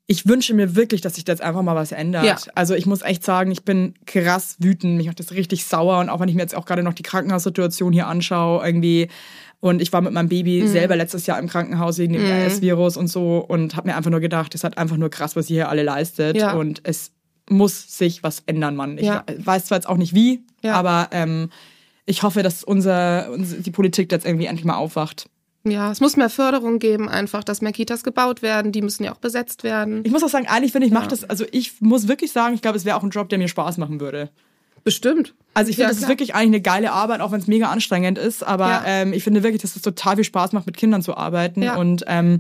ich 0.08 0.28
wünsche 0.28 0.54
mir 0.54 0.76
wirklich, 0.76 1.02
dass 1.02 1.16
sich 1.16 1.26
da 1.26 1.32
jetzt 1.32 1.42
einfach 1.42 1.64
mal 1.64 1.76
was 1.76 1.92
ändert. 1.92 2.26
Ja. 2.26 2.38
Also 2.54 2.76
ich 2.76 2.86
muss 2.86 3.02
echt 3.02 3.24
sagen, 3.24 3.52
ich 3.52 3.64
bin 3.64 3.96
krass 4.06 4.58
wütend, 4.60 4.98
mich 4.98 5.08
macht 5.08 5.20
das 5.20 5.32
richtig 5.32 5.66
sauer 5.66 6.00
und 6.00 6.10
auch 6.10 6.20
wenn 6.20 6.30
ich 6.30 6.36
mir 6.36 6.42
jetzt 6.42 6.56
auch 6.56 6.66
gerade 6.66 6.84
noch 6.84 6.94
die 6.94 7.04
Krankenhaussituation 7.04 7.92
hier 7.92 8.08
anschaue, 8.08 8.64
irgendwie 8.66 9.08
und 9.62 9.82
ich 9.82 9.92
war 9.94 10.02
mit 10.02 10.14
meinem 10.14 10.30
Baby 10.30 10.62
Mhm. 10.62 10.68
selber 10.68 10.96
letztes 10.96 11.26
Jahr 11.26 11.40
im 11.40 11.48
Krankenhaus 11.48 11.98
wegen 11.98 12.14
dem 12.14 12.24
RS-Virus 12.26 12.98
und 12.98 13.08
so 13.08 13.38
und 13.40 13.76
habe 13.76 13.88
mir 13.90 13.96
einfach 13.96 14.12
nur 14.12 14.20
gedacht, 14.20 14.54
das 14.54 14.64
hat 14.64 14.78
einfach 14.78 14.98
nur 14.98 15.10
krass, 15.10 15.36
was 15.36 15.50
ihr 15.50 15.56
hier 15.56 15.70
alle 15.70 15.82
leistet 15.84 16.38
Ja. 16.38 16.54
und 16.54 16.82
es 16.84 17.12
muss 17.50 17.98
sich 17.98 18.22
was 18.22 18.44
ändern, 18.46 18.76
Mann. 18.76 18.98
Ich 19.00 19.06
Ja. 19.06 19.24
weiß 19.38 19.66
zwar 19.66 19.78
jetzt 19.80 19.88
auch 19.88 19.98
nicht 19.98 20.14
wie, 20.14 20.44
Ja. 20.62 20.74
aber 20.74 21.08
ähm, 21.12 21.50
ich 22.06 22.22
hoffe, 22.22 22.44
dass 22.44 22.64
unser, 22.64 23.32
unser 23.32 23.58
die 23.58 23.72
Politik 23.72 24.12
jetzt 24.12 24.26
irgendwie 24.26 24.46
endlich 24.46 24.66
mal 24.66 24.76
aufwacht. 24.76 25.28
Ja, 25.66 25.92
es 25.92 26.00
muss 26.00 26.16
mehr 26.16 26.30
Förderung 26.30 26.80
geben, 26.80 27.10
einfach, 27.10 27.44
dass 27.44 27.62
mehr 27.62 27.72
Kitas 27.72 28.04
gebaut 28.04 28.42
werden. 28.42 28.72
Die 28.72 28.82
müssen 28.82 29.04
ja 29.04 29.12
auch 29.12 29.18
besetzt 29.18 29.64
werden. 29.64 30.02
Ich 30.06 30.12
muss 30.12 30.24
auch 30.24 30.30
sagen, 30.30 30.46
eigentlich 30.48 30.72
finde 30.72 30.88
ich, 30.88 30.94
macht 30.94 31.12
das, 31.12 31.24
also 31.28 31.44
ich 31.52 31.82
muss 31.82 32.08
wirklich 32.08 32.32
sagen, 32.32 32.54
ich 32.54 32.62
glaube, 32.62 32.78
es 32.78 32.86
wäre 32.86 32.96
auch 32.98 33.04
ein 33.04 33.10
Job, 33.10 33.30
der 33.30 33.40
mir 33.40 33.48
Spaß 33.48 33.78
machen 33.78 34.00
würde. 34.00 34.30
Bestimmt. 34.84 35.34
Also 35.56 35.70
ich 35.72 35.78
finde, 35.78 35.86
Ja, 35.86 35.88
das 35.90 35.98
ist 35.98 36.04
klar. 36.04 36.10
wirklich 36.12 36.36
eigentlich 36.36 36.48
eine 36.48 36.62
geile 36.62 36.92
Arbeit, 36.92 37.22
auch 37.22 37.32
wenn 37.32 37.40
es 37.40 37.48
mega 37.48 37.70
anstrengend 37.72 38.20
ist. 38.20 38.44
Aber 38.44 38.68
Ja. 38.70 38.84
ähm, 38.86 39.14
ich 39.14 39.24
finde 39.24 39.42
wirklich, 39.42 39.62
dass 39.64 39.76
es 39.76 39.82
total 39.82 40.16
viel 40.16 40.24
Spaß 40.24 40.52
macht, 40.52 40.68
mit 40.68 40.78
Kindern 40.78 41.02
zu 41.02 41.18
arbeiten. 41.18 41.64
Ja. 41.64 41.76
Und 41.78 42.04
ähm, 42.08 42.38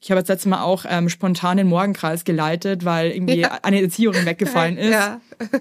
ich 0.00 0.12
habe 0.12 0.20
jetzt 0.20 0.28
letztes 0.28 0.46
Mal 0.48 0.62
auch 0.62 0.84
ähm, 0.88 1.08
spontan 1.08 1.56
den 1.56 1.66
Morgenkreis 1.66 2.24
geleitet, 2.24 2.84
weil 2.84 3.10
irgendwie 3.10 3.40
Ja. 3.40 3.58
eine 3.62 3.82
Erzieherin 3.82 4.24
weggefallen 4.26 4.76
ist. 4.78 4.90
Ja. 4.92 5.20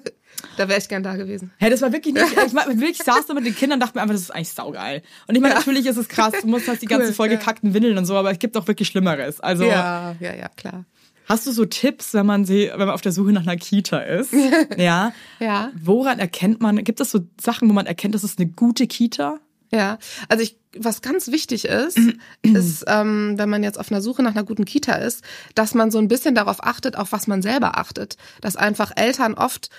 da 0.57 0.67
wäre 0.67 0.79
ich 0.79 0.87
gern 0.87 1.03
da 1.03 1.15
gewesen. 1.15 1.51
Hey, 1.57 1.69
das 1.69 1.81
war 1.81 1.91
wirklich 1.91 2.13
nicht, 2.13 2.25
ich 2.47 2.53
war, 2.53 2.67
wirklich 2.67 2.97
saß 2.97 3.25
da 3.27 3.33
mit 3.33 3.45
den 3.45 3.55
Kindern 3.55 3.77
und 3.77 3.79
dachte 3.81 3.97
mir 3.97 4.01
einfach, 4.01 4.15
das 4.15 4.23
ist 4.23 4.31
eigentlich 4.31 4.49
saugeil. 4.49 5.01
Und 5.27 5.35
ich 5.35 5.41
meine, 5.41 5.55
natürlich 5.55 5.85
ist 5.85 5.97
es 5.97 6.07
krass, 6.07 6.33
du 6.41 6.47
musst 6.47 6.67
halt 6.67 6.81
die 6.81 6.85
ganze 6.85 7.07
Cool, 7.07 7.13
vollgekackten 7.13 7.73
Windeln 7.73 7.97
und 7.97 8.05
so, 8.05 8.15
aber 8.15 8.31
es 8.31 8.39
gibt 8.39 8.55
auch 8.57 8.67
wirklich 8.67 8.87
Schlimmeres. 8.87 9.39
Also 9.39 9.65
Ja, 9.65 10.15
ja, 10.19 10.35
ja, 10.35 10.47
klar. 10.49 10.85
hast 11.25 11.45
du 11.47 11.51
so 11.51 11.65
Tipps, 11.65 12.13
wenn 12.13 12.25
man 12.25 12.45
sie, 12.45 12.69
wenn 12.71 12.79
man 12.87 12.91
auf 12.91 13.01
der 13.01 13.11
Suche 13.11 13.31
nach 13.31 13.41
einer 13.43 13.57
Kita 13.57 13.99
ist? 13.99 14.33
ja. 14.77 15.11
Ja. 15.39 15.71
Woran 15.81 16.19
erkennt 16.19 16.61
man, 16.61 16.83
gibt 16.83 16.99
es 16.99 17.11
so 17.11 17.19
Sachen, 17.41 17.69
wo 17.69 17.73
man 17.73 17.85
erkennt, 17.85 18.15
das 18.15 18.23
ist 18.23 18.39
eine 18.39 18.47
gute 18.47 18.87
Kita? 18.87 19.39
Ja, 19.69 19.97
also 20.29 20.43
ich, 20.43 20.57
was 20.77 21.01
ganz 21.01 21.27
wichtig 21.29 21.65
ist, 21.65 21.99
ist, 22.41 22.85
ähm, 22.87 23.33
wenn 23.37 23.49
man 23.49 23.63
jetzt 23.63 23.77
auf 23.77 23.91
einer 23.91 24.01
Suche 24.01 24.23
nach 24.23 24.31
einer 24.31 24.45
guten 24.45 24.63
Kita 24.63 24.93
ist, 24.93 25.23
dass 25.55 25.73
man 25.73 25.91
so 25.91 25.97
ein 25.97 26.07
bisschen 26.07 26.35
darauf 26.35 26.63
achtet, 26.63 26.95
auf 26.95 27.11
was 27.11 27.27
man 27.27 27.41
selber 27.41 27.77
achtet. 27.77 28.15
Dass 28.39 28.55
einfach 28.55 28.91
Eltern 28.95 29.33
oft 29.33 29.69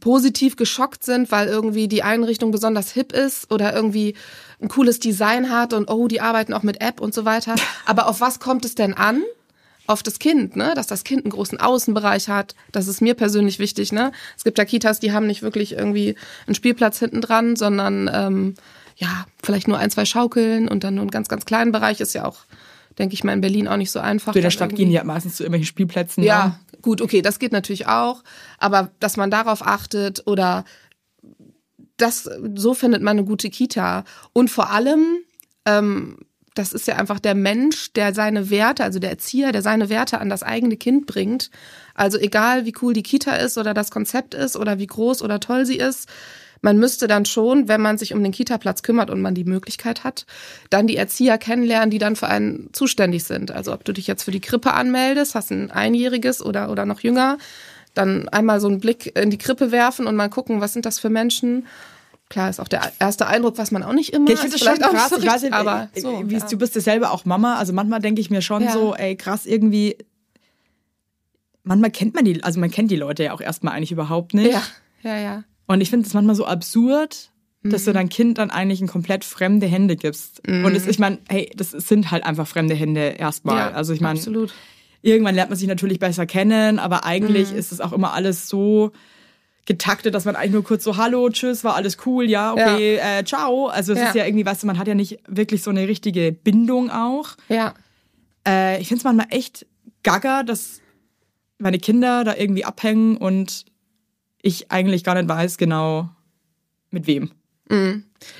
positiv 0.00 0.56
geschockt 0.56 1.04
sind, 1.04 1.30
weil 1.30 1.48
irgendwie 1.48 1.88
die 1.88 2.02
Einrichtung 2.02 2.50
besonders 2.50 2.90
hip 2.92 3.12
ist 3.12 3.50
oder 3.52 3.74
irgendwie 3.74 4.14
ein 4.60 4.68
cooles 4.68 4.98
Design 5.00 5.50
hat 5.50 5.72
und 5.72 5.90
oh, 5.90 6.08
die 6.08 6.20
arbeiten 6.20 6.52
auch 6.54 6.62
mit 6.62 6.80
App 6.80 7.00
und 7.00 7.14
so 7.14 7.24
weiter. 7.24 7.54
Aber 7.86 8.08
auf 8.08 8.20
was 8.20 8.40
kommt 8.40 8.64
es 8.64 8.74
denn 8.74 8.94
an? 8.94 9.22
auf 9.86 10.04
das 10.04 10.20
Kind, 10.20 10.54
ne, 10.54 10.72
dass 10.76 10.86
das 10.86 11.02
Kind 11.02 11.24
einen 11.24 11.32
großen 11.32 11.58
Außenbereich 11.58 12.28
hat. 12.28 12.54
Das 12.70 12.86
ist 12.86 13.00
mir 13.00 13.14
persönlich 13.14 13.58
wichtig, 13.58 13.90
ne. 13.90 14.12
Es 14.36 14.44
gibt 14.44 14.56
ja 14.56 14.64
Kitas, 14.64 15.00
die 15.00 15.12
haben 15.12 15.26
nicht 15.26 15.42
wirklich 15.42 15.72
irgendwie 15.72 16.14
einen 16.46 16.54
Spielplatz 16.54 17.00
hinten 17.00 17.20
dran, 17.20 17.56
sondern 17.56 18.08
ähm, 18.12 18.54
ja, 18.96 19.26
vielleicht 19.42 19.66
nur 19.66 19.78
ein, 19.78 19.90
zwei 19.90 20.04
Schaukeln 20.04 20.68
und 20.68 20.84
dann 20.84 20.94
nur 20.94 21.02
einen 21.02 21.10
ganz, 21.10 21.28
ganz 21.28 21.44
kleinen 21.44 21.72
Bereich 21.72 22.00
ist 22.00 22.14
ja 22.14 22.24
auch, 22.24 22.38
denke 23.00 23.14
ich 23.14 23.24
mal, 23.24 23.32
in 23.32 23.40
Berlin 23.40 23.66
auch 23.66 23.78
nicht 23.78 23.90
so 23.90 23.98
einfach. 23.98 24.36
In 24.36 24.42
der 24.42 24.50
Stadt 24.50 24.68
irgendwie- 24.68 24.82
gehen 24.82 24.90
die 24.90 24.96
ja 24.96 25.02
meistens 25.02 25.34
zu 25.36 25.42
irgendwelchen 25.42 25.66
Spielplätzen. 25.66 26.22
ja, 26.22 26.46
ne? 26.46 26.69
Gut, 26.82 27.00
okay, 27.00 27.22
das 27.22 27.38
geht 27.38 27.52
natürlich 27.52 27.86
auch, 27.86 28.22
aber 28.58 28.90
dass 29.00 29.16
man 29.16 29.30
darauf 29.30 29.66
achtet 29.66 30.26
oder 30.26 30.64
das, 31.96 32.28
so 32.54 32.74
findet 32.74 33.02
man 33.02 33.18
eine 33.18 33.26
gute 33.26 33.50
Kita. 33.50 34.04
Und 34.32 34.50
vor 34.50 34.70
allem, 34.70 35.18
ähm, 35.66 36.18
das 36.54 36.72
ist 36.72 36.86
ja 36.86 36.96
einfach 36.96 37.20
der 37.20 37.34
Mensch, 37.34 37.92
der 37.92 38.14
seine 38.14 38.50
Werte, 38.50 38.82
also 38.82 38.98
der 38.98 39.10
Erzieher, 39.10 39.52
der 39.52 39.62
seine 39.62 39.88
Werte 39.88 40.20
an 40.20 40.28
das 40.28 40.42
eigene 40.42 40.76
Kind 40.76 41.06
bringt. 41.06 41.50
Also 41.94 42.18
egal, 42.18 42.66
wie 42.66 42.74
cool 42.82 42.92
die 42.92 43.02
Kita 43.02 43.34
ist 43.34 43.58
oder 43.58 43.74
das 43.74 43.90
Konzept 43.90 44.34
ist 44.34 44.56
oder 44.56 44.78
wie 44.78 44.86
groß 44.86 45.22
oder 45.22 45.40
toll 45.40 45.64
sie 45.66 45.76
ist, 45.76 46.08
man 46.62 46.78
müsste 46.78 47.06
dann 47.06 47.24
schon, 47.24 47.68
wenn 47.68 47.80
man 47.80 47.96
sich 47.96 48.12
um 48.12 48.22
den 48.22 48.32
Kita-Platz 48.32 48.82
kümmert 48.82 49.10
und 49.10 49.20
man 49.20 49.34
die 49.34 49.44
Möglichkeit 49.44 50.04
hat, 50.04 50.26
dann 50.68 50.86
die 50.86 50.96
Erzieher 50.96 51.38
kennenlernen, 51.38 51.90
die 51.90 51.98
dann 51.98 52.16
für 52.16 52.28
einen 52.28 52.68
zuständig 52.72 53.24
sind. 53.24 53.50
Also 53.50 53.72
ob 53.72 53.84
du 53.84 53.92
dich 53.92 54.06
jetzt 54.06 54.24
für 54.24 54.30
die 54.30 54.40
Krippe 54.40 54.72
anmeldest, 54.72 55.34
hast 55.34 55.50
ein 55.50 55.70
Einjähriges 55.70 56.44
oder, 56.44 56.70
oder 56.70 56.84
noch 56.84 57.00
jünger, 57.00 57.38
dann 57.94 58.28
einmal 58.28 58.60
so 58.60 58.68
einen 58.68 58.80
Blick 58.80 59.16
in 59.18 59.30
die 59.30 59.38
Krippe 59.38 59.72
werfen 59.72 60.06
und 60.06 60.16
mal 60.16 60.28
gucken, 60.28 60.60
was 60.60 60.72
sind 60.72 60.86
das 60.86 60.98
für 60.98 61.10
Menschen. 61.10 61.66
Klar, 62.28 62.48
ist 62.48 62.60
auch 62.60 62.68
der 62.68 62.92
erste 63.00 63.26
Eindruck, 63.26 63.58
was 63.58 63.72
man 63.72 63.82
auch 63.82 63.92
nicht 63.92 64.12
immer. 64.12 64.28
Ja, 64.28 64.34
ich 64.34 64.40
finde 64.40 64.56
das 64.56 64.60
schon 64.60 64.74
vielleicht 64.76 64.84
auch 64.84 64.92
nicht 64.92 65.00
krass. 65.00 65.10
so 65.10 65.18
ich 65.18 65.26
weiß 65.26 65.42
nicht, 65.42 65.52
aber 65.52 65.88
äh, 65.94 66.00
so, 66.00 66.22
wie 66.26 66.36
ja. 66.36 66.46
du 66.46 66.58
bist 66.58 66.76
ja 66.76 66.80
selber 66.80 67.10
auch 67.10 67.24
Mama. 67.24 67.56
Also 67.56 67.72
manchmal 67.72 68.00
denke 68.00 68.20
ich 68.20 68.30
mir 68.30 68.42
schon 68.42 68.62
Ja. 68.62 68.72
so, 68.72 68.94
ey, 68.94 69.16
krass, 69.16 69.46
irgendwie. 69.46 69.96
Manchmal 71.64 71.90
kennt 71.90 72.14
man 72.14 72.24
die, 72.24 72.42
also 72.44 72.60
man 72.60 72.70
kennt 72.70 72.90
die 72.90 72.96
Leute 72.96 73.24
ja 73.24 73.32
auch 73.32 73.40
erstmal 73.40 73.74
eigentlich 73.74 73.92
überhaupt 73.92 74.34
nicht. 74.34 74.52
Ja, 74.52 74.62
ja, 75.02 75.18
ja. 75.18 75.44
Und 75.70 75.80
ich 75.80 75.90
finde 75.90 76.06
es 76.06 76.14
manchmal 76.14 76.34
so 76.34 76.46
absurd, 76.46 77.30
dass 77.62 77.82
Mhm. 77.82 77.86
du 77.86 77.92
dein 77.92 78.08
Kind 78.08 78.38
dann 78.38 78.50
eigentlich 78.50 78.80
in 78.80 78.88
komplett 78.88 79.22
fremde 79.24 79.66
Hände 79.68 79.94
gibst. 79.94 80.42
Und 80.48 80.74
es, 80.74 80.86
ich 80.88 80.98
meine, 80.98 81.18
hey, 81.28 81.48
das 81.54 81.70
sind 81.70 82.10
halt 82.10 82.24
einfach 82.24 82.48
fremde 82.48 82.74
Hände 82.74 83.00
erstmal. 83.18 83.56
ja 83.56 83.70
also 83.70 83.92
ich 83.92 84.00
meine, 84.00 84.18
absolut. 84.18 84.52
irgendwann 85.02 85.34
lernt 85.36 85.50
man 85.50 85.58
sich 85.58 85.68
natürlich 85.68 85.98
besser 86.00 86.26
kennen, 86.26 86.78
aber 86.80 87.04
eigentlich 87.04 87.52
Mhm. 87.52 87.58
ist 87.58 87.70
es 87.70 87.80
auch 87.80 87.92
immer 87.92 88.12
alles 88.14 88.48
so 88.48 88.90
getaktet, 89.66 90.14
dass 90.14 90.24
man 90.24 90.34
eigentlich 90.34 90.52
nur 90.52 90.64
kurz 90.64 90.82
so, 90.82 90.96
hallo, 90.96 91.28
tschüss, 91.30 91.62
war 91.62 91.76
alles 91.76 91.98
cool, 92.04 92.28
ja, 92.28 92.52
okay, 92.52 92.96
Äh, 92.96 93.24
ciao. 93.24 93.68
Also 93.68 93.92
es 93.92 94.00
Ja. 94.00 94.08
ist 94.08 94.14
ja 94.16 94.24
irgendwie, 94.26 94.44
weißt 94.46 94.62
du, 94.64 94.66
man 94.66 94.76
hat 94.78 94.88
ja 94.88 94.94
nicht 94.96 95.20
wirklich 95.28 95.62
so 95.62 95.70
eine 95.70 95.86
richtige 95.86 96.32
Bindung 96.32 96.90
auch. 96.90 97.36
Ja. 97.48 97.74
Äh, 98.44 98.80
ich 98.80 98.88
finde 98.88 98.98
es 99.00 99.04
manchmal 99.04 99.26
echt 99.30 99.66
gaga, 100.02 100.42
dass 100.42 100.80
meine 101.58 101.78
Kinder 101.78 102.24
da 102.24 102.34
irgendwie 102.34 102.64
abhängen 102.64 103.16
und 103.18 103.66
ich 104.42 104.70
eigentlich 104.70 105.04
gar 105.04 105.14
nicht 105.14 105.28
weiß 105.28 105.58
genau 105.58 106.08
mit 106.90 107.06
wem. 107.06 107.30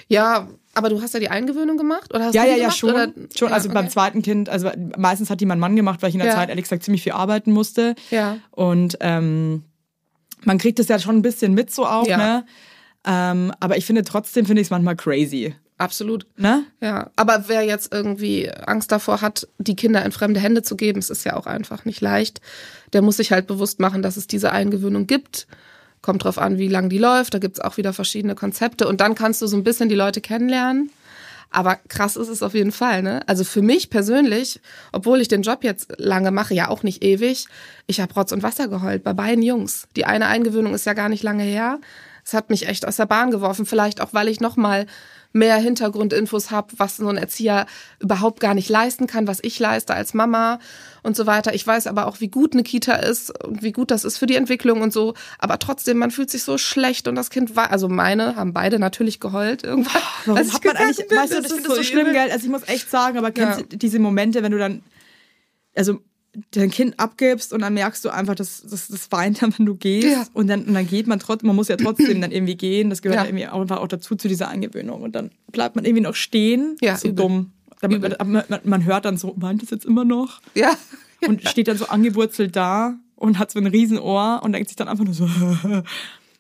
Ja, 0.09 0.49
aber 0.75 0.89
du 0.89 1.01
hast 1.01 1.15
ja 1.15 1.21
die 1.21 1.29
Eingewöhnung 1.29 1.77
gemacht? 1.77 2.13
Oder 2.15 2.27
hast 2.27 2.35
Ja, 2.35 2.45
du 2.45 2.51
ja, 2.51 2.57
ja, 2.57 2.71
schon. 2.71 2.91
Oder? 2.91 3.13
schon 3.37 3.49
ja, 3.49 3.55
also 3.55 3.69
beim 3.69 3.85
okay. 3.85 3.89
zweiten 3.93 4.23
Kind, 4.23 4.49
also 4.49 4.71
meistens 4.97 5.31
hat 5.31 5.41
die 5.41 5.47
mein 5.47 5.59
Mann 5.59 5.77
gemacht, 5.77 6.03
weil 6.03 6.09
ich 6.09 6.15
in 6.15 6.21
der 6.21 6.29
Ja. 6.29 6.35
Zeit 6.35 6.49
ehrlich 6.49 6.65
gesagt 6.65 6.83
ziemlich 6.83 7.03
viel 7.03 7.13
arbeiten 7.13 7.53
musste. 7.53 7.95
Ja. 8.11 8.39
Und 8.51 8.97
ähm, 9.01 9.65
man 10.43 10.59
kriegt 10.59 10.79
es 10.81 10.89
ja 10.89 10.99
schon 10.99 11.17
ein 11.17 11.23
bisschen 11.23 11.55
mit 11.55 11.73
so 11.73 11.87
auch, 11.87 12.07
Ja. 12.07 12.17
ne? 12.17 12.47
Ähm, 13.07 13.53
aber 13.61 13.77
ich 13.79 13.87
finde 13.87 14.03
trotzdem 14.05 14.45
finde 14.47 14.61
ich 14.61 14.67
es 14.67 14.71
manchmal 14.71 14.97
crazy. 14.97 15.55
Absolut. 15.79 16.27
Ne? 16.37 16.65
Ja, 16.83 17.11
aber 17.17 17.45
wer 17.49 17.63
jetzt 17.63 17.95
irgendwie 17.95 18.51
Angst 18.51 18.93
davor 18.93 19.23
hat, 19.23 19.49
die 19.57 19.75
Kinder 19.77 20.05
in 20.05 20.13
fremde 20.13 20.39
Hände 20.39 20.63
zu 20.63 20.77
geben, 20.77 20.99
es 20.99 21.09
ist 21.09 21.25
ja 21.25 21.37
auch 21.37 21.47
einfach 21.47 21.87
nicht 21.87 22.03
leicht, 22.03 22.43
der 22.93 23.01
muss 23.01 23.17
sich 23.17 23.33
halt 23.33 23.47
bewusst 23.47 23.81
machen, 23.81 24.03
dass 24.03 24.19
es 24.19 24.27
diese 24.27 24.53
Eingewöhnung 24.53 25.07
gibt. 25.07 25.47
Kommt 26.03 26.25
drauf 26.25 26.39
an, 26.39 26.59
wie 26.59 26.69
lang 26.69 26.89
die 26.89 26.99
läuft. 26.99 27.35
Da 27.35 27.39
gibt's 27.39 27.61
auch 27.61 27.77
wieder 27.77 27.93
verschiedene 27.93 28.35
Konzepte. 28.35 28.89
Und 28.89 29.01
dann 29.01 29.15
kannst 29.15 29.43
du 29.43 29.47
so 29.47 29.57
ein 29.57 29.65
bisschen 29.65 29.89
die 29.89 29.95
Leute 29.95 30.21
kennenlernen. 30.21 30.91
Aber 31.51 31.77
krass 31.89 32.17
ist 32.17 32.29
es 32.29 32.43
auf 32.43 32.55
jeden 32.55 32.71
Fall, 32.71 33.03
ne? 33.03 33.23
Also 33.27 33.43
für 33.43 33.61
mich 33.61 33.91
persönlich, 33.91 34.61
obwohl 34.93 35.21
ich 35.21 35.27
den 35.27 35.43
Job 35.43 35.65
jetzt 35.65 35.93
lange 35.99 36.31
mache, 36.31 36.55
ja 36.55 36.69
auch 36.69 36.85
nicht 36.85 37.03
ewig, 37.03 37.47
ich 37.89 38.01
habe 38.01 38.15
Rotz 38.15 38.31
und 38.31 38.45
Wasser 38.45 38.69
geheult 38.69 39.03
bei 39.03 39.13
beiden 39.13 39.43
Jungs. 39.43 39.89
Die 39.97 40.05
eine 40.05 40.29
Eingewöhnung 40.29 40.75
ist 40.75 40.87
ja 40.87 40.93
gar 40.93 41.09
nicht 41.09 41.25
lange 41.25 41.43
her. 41.43 41.81
Es 42.25 42.35
hat 42.35 42.51
mich 42.51 42.69
echt 42.69 42.87
aus 42.87 42.97
der 42.97 43.07
Bahn 43.07 43.33
geworfen, 43.33 43.67
vielleicht 43.67 44.01
auch, 44.01 44.15
weil 44.15 44.29
ich 44.29 44.39
noch 44.39 44.57
mal 44.57 44.87
mehr 45.33 45.57
Hintergrundinfos 45.57 46.51
habe, 46.51 46.69
was 46.77 46.97
so 46.97 47.09
ein 47.09 47.17
Erzieher 47.17 47.67
überhaupt 48.01 48.41
gar 48.41 48.55
nicht 48.55 48.69
leisten 48.69 49.07
kann, 49.07 49.27
was 49.27 49.39
ich 49.43 49.59
leiste 49.59 49.95
als 49.95 50.13
Mama 50.13 50.59
und 51.03 51.17
so 51.17 51.27
weiter. 51.27 51.55
Ich 51.55 51.65
weiß 51.67 51.87
aber 51.87 52.07
auch, 52.07 52.21
wie 52.21 52.29
gut 52.29 52.53
eine 52.53 52.63
Kita 52.63 52.95
ist 52.95 53.31
und 53.45 53.63
wie 53.63 53.73
gut 53.73 53.91
das 53.91 54.05
ist 54.05 54.19
für 54.19 54.27
die 54.27 54.35
Entwicklung 54.35 54.81
und 54.83 54.93
so. 54.93 55.15
Aber 55.39 55.59
trotzdem, 55.59 55.99
man 55.99 56.11
fühlt 56.11 56.31
sich 56.31 56.43
so 56.43 56.59
schlecht 56.59 57.07
und 57.07 57.15
das 57.15 57.31
Kind 57.31 57.55
war, 57.55 57.71
also 57.71 57.89
meine 57.89 58.35
haben 58.37 58.53
beide 58.53 58.79
natürlich 58.79 59.21
geheult 59.21 59.63
irgendwann. 59.63 60.03
Warum 60.27 60.53
hat 60.53 60.65
man 60.65 60.77
eigentlich, 60.77 61.07
bin. 61.09 61.17
weißt 61.19 61.33
du, 61.33 61.37
Das 61.37 61.45
ich 61.45 61.47
ist 61.47 61.53
finde 61.55 61.69
das 61.69 61.77
so 61.79 61.83
schlimm, 61.85 62.01
übel. 62.09 62.13
gell? 62.15 62.31
Also 62.31 62.45
ich 62.47 62.51
muss 62.51 62.69
echt 62.69 62.91
sagen, 62.91 63.17
aber 63.17 63.31
kennst 63.31 63.61
Ja. 63.61 63.67
du 63.67 63.77
diese 63.77 63.99
Momente, 64.01 64.43
wenn 64.43 64.53
du 64.53 64.59
dann, 64.59 64.83
also 65.77 66.01
dein 66.53 66.71
Kind 66.71 66.99
abgibst 67.01 67.53
und 67.53 67.61
dann 67.61 67.75
merkst 67.75 68.05
du 68.05 68.11
einfach, 68.11 68.35
dass 68.37 68.63
das, 68.63 68.89
das 68.89 69.11
weint 69.11 69.43
dann, 69.43 69.53
wenn 69.59 69.67
du 69.67 69.75
gehst 69.75 70.07
Ja. 70.09 70.27
und 70.33 70.47
dann 70.47 70.65
und 70.65 70.75
dann 70.75 70.87
geht 70.87 71.07
man 71.09 71.19
trotzdem, 71.19 71.49
man 71.49 71.57
muss 71.57 71.69
ja 71.69 71.77
trotzdem 71.77 72.21
dann 72.21 72.31
irgendwie 72.31 72.55
gehen, 72.57 72.89
das 72.91 73.03
gehört 73.03 73.19
Ja. 73.21 73.25
irgendwie 73.27 73.49
auch 73.49 73.61
einfach 73.61 73.79
auch 73.79 73.89
dazu 73.89 74.15
zu 74.15 74.29
dieser 74.29 74.49
Eingewöhnung 74.49 75.03
und 75.03 75.13
dann 75.17 75.31
bleibt 75.51 75.75
man 75.77 75.85
irgendwie 75.85 76.03
noch 76.05 76.15
stehen, 76.15 76.77
Ja, 76.81 76.97
so 76.97 77.09
übel. 77.09 77.25
dumm. 77.25 77.53
Man, 77.83 78.15
man, 78.49 78.61
man 78.65 78.85
hört 78.85 79.07
dann 79.07 79.17
so, 79.17 79.35
weint 79.39 79.63
das 79.63 79.71
jetzt 79.71 79.85
immer 79.87 80.05
noch 80.05 80.41
Ja. 80.55 80.77
und 81.27 81.49
steht 81.49 81.67
dann 81.67 81.77
so 81.79 81.87
angewurzelt 81.89 82.55
da 82.55 82.95
und 83.17 83.39
hat 83.39 83.51
so 83.51 83.59
ein 83.59 83.67
Riesenohr 83.67 84.41
und 84.45 84.53
denkt 84.53 84.69
sich 84.69 84.77
dann 84.77 84.87
einfach 84.89 85.05
nur 85.05 85.15
so, 85.15 85.29